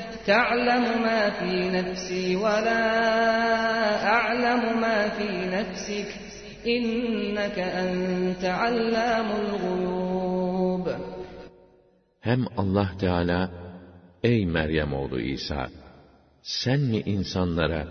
[0.26, 2.82] تعلم ما في نفسي ولا
[4.06, 6.10] أعلم ما في نفسك
[6.66, 10.86] إنك أنت علام الغيوب
[12.20, 13.50] Hem Allah Teala,
[14.22, 15.70] Ey Meryem oğlu İsa!
[16.42, 17.86] Sen mi insanlara,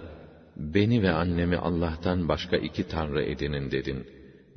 [0.56, 4.07] beni ve annemi Allah'tan başka iki tanrı edinin dedin,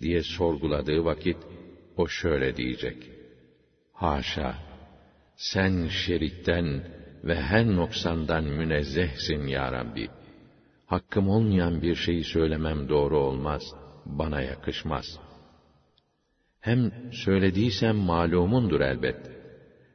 [0.00, 1.36] diye sorguladığı vakit,
[1.96, 2.96] o şöyle diyecek.
[3.92, 4.54] Haşa!
[5.36, 6.82] Sen şerikten,
[7.24, 10.08] ve her noksandan münezzehsin ya Rabbi.
[10.86, 13.62] Hakkım olmayan bir şeyi söylemem doğru olmaz,
[14.06, 15.06] bana yakışmaz.
[16.60, 16.92] Hem
[17.24, 19.30] söylediysem malumundur elbet.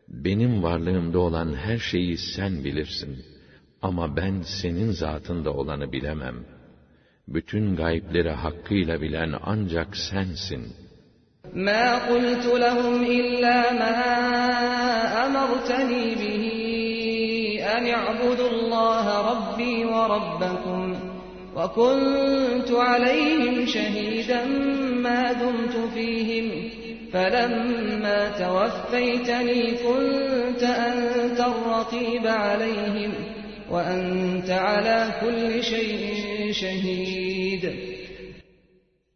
[0.08, 3.26] Benim varlığımda olan her şeyi sen bilirsin.
[3.82, 6.46] Ama ben senin zatında olanı bilemem.
[7.28, 10.74] bütün gayipleri hakkıyla bilen ancak sensin.
[11.56, 13.96] مَا قُلْتُ لَهُمْ إِلَّا مَا
[15.26, 16.47] أَمَرْتَنِي بِهِ
[17.76, 20.80] أَنِ اعْبُدُوا اللَّهَ رَبِّي وَرَبَّكُمْ
[21.56, 24.46] وَكُنْتُ عَلَيْهِمْ شَهِيدًا
[25.06, 26.48] مَا دُمْتُ فِيهِمْ
[27.14, 33.12] فَلَمَّا تَوَفَّيْتَنِي كُنْتَ أَنْتَ الرَّقِيبَ عَلَيْهِمْ
[33.74, 37.64] وَأَنْتَ عَلَى كُلِّ شَيْءٍ شَهِيدٌ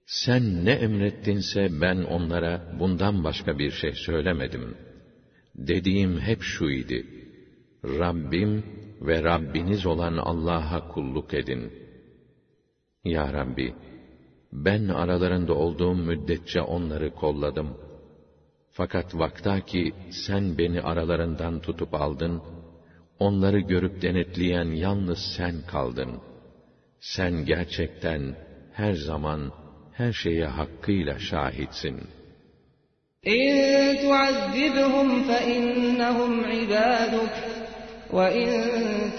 [0.05, 4.77] Sen ne emrettinse ben onlara bundan başka bir şey söylemedim.
[5.55, 7.05] Dediğim hep şu idi.
[7.85, 8.63] Rabbim
[9.01, 11.71] ve Rabbiniz olan Allah'a kulluk edin.
[13.03, 13.73] Ya Rabbi,
[14.53, 17.77] ben aralarında olduğum müddetçe onları kolladım.
[18.71, 19.93] Fakat vaktaki
[20.25, 22.41] sen beni aralarından tutup aldın,
[23.19, 26.21] onları görüp denetleyen yalnız sen kaldın.
[26.99, 28.35] Sen gerçekten
[28.73, 29.51] her zaman
[29.93, 31.97] her şeye hakkıyla şahitsin.
[33.25, 33.53] اِنْ
[34.03, 37.60] تُعَذِّبْهُمْ فَاِنَّهُمْ عِبَادُكَ
[38.15, 38.49] وَاِنْ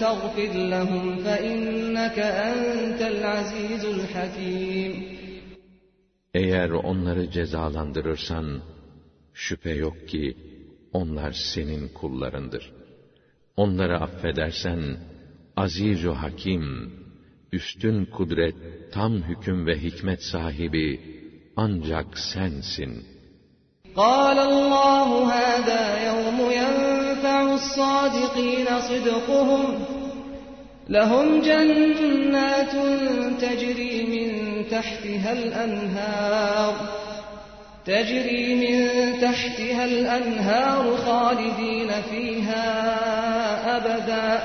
[0.03, 2.17] تَغْفِرْ لَهُمْ فَاِنَّكَ
[2.49, 4.93] أَنْتَ الْعَزِيزُ الْحَكِيمُ
[6.33, 8.61] Eğer onları cezalandırırsan,
[9.33, 10.37] şüphe yok ki
[10.93, 12.71] onlar senin kullarındır.
[13.57, 14.97] Onları affedersen,
[15.57, 16.93] aziz hakim,
[17.51, 18.55] üstün kudret,
[18.91, 20.99] tam hüküm ve hikmet sahibi
[21.55, 23.19] ancak sensin.
[23.95, 26.39] قال الله هذا يوم
[27.24, 29.84] ينفع الصادقين صدقهم.
[30.88, 32.72] لهم جنات
[33.40, 34.28] تجري من
[34.68, 36.74] تحتها الأنهار
[37.84, 38.78] تجري من
[39.20, 42.66] تحتها الأنهار خالدين فيها
[43.76, 44.44] أبدا.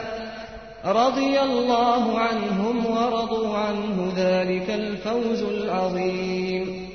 [0.86, 6.90] رضي الله عنهم ورضوا عنه ذلك الفوز العظيم.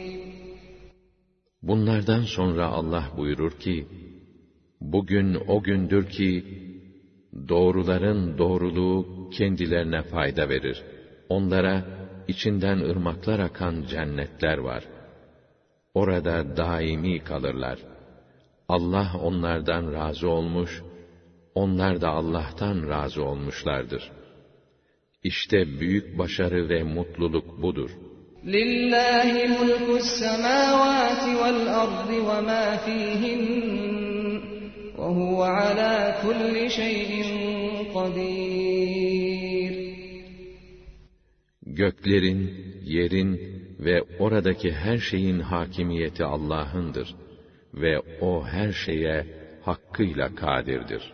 [1.63, 4.04] Bunlardan sonra Allah buyurur ki,
[4.84, 6.46] Bugün o gündür ki,
[7.50, 10.84] doğruların doğruluğu kendilerine fayda verir.
[11.30, 11.86] Onlara
[12.28, 14.84] içinden ırmaklar akan cennetler var.
[15.94, 17.80] Orada daimi kalırlar.
[18.68, 20.84] Allah onlardan razı olmuş,
[21.56, 24.12] onlar da Allah'tan razı olmuşlardır.
[25.24, 27.90] İşte büyük başarı ve mutluluk budur.
[28.46, 33.93] لِلَّهِ مُلْكُ السَّمَاوَاتِ وَالْأَرْضِ وَمَا فِيهِنَّ
[35.04, 37.12] وَهُوَ عَلَى كُلِّ شَيْءٍ
[37.96, 39.74] قَدِيرٌ
[41.66, 42.42] Göklerin,
[42.84, 43.40] yerin
[43.80, 47.16] ve oradaki her şeyin hakimiyeti Allah'ındır
[47.74, 49.26] ve O her şeye
[49.62, 51.14] hakkıyla kadirdir.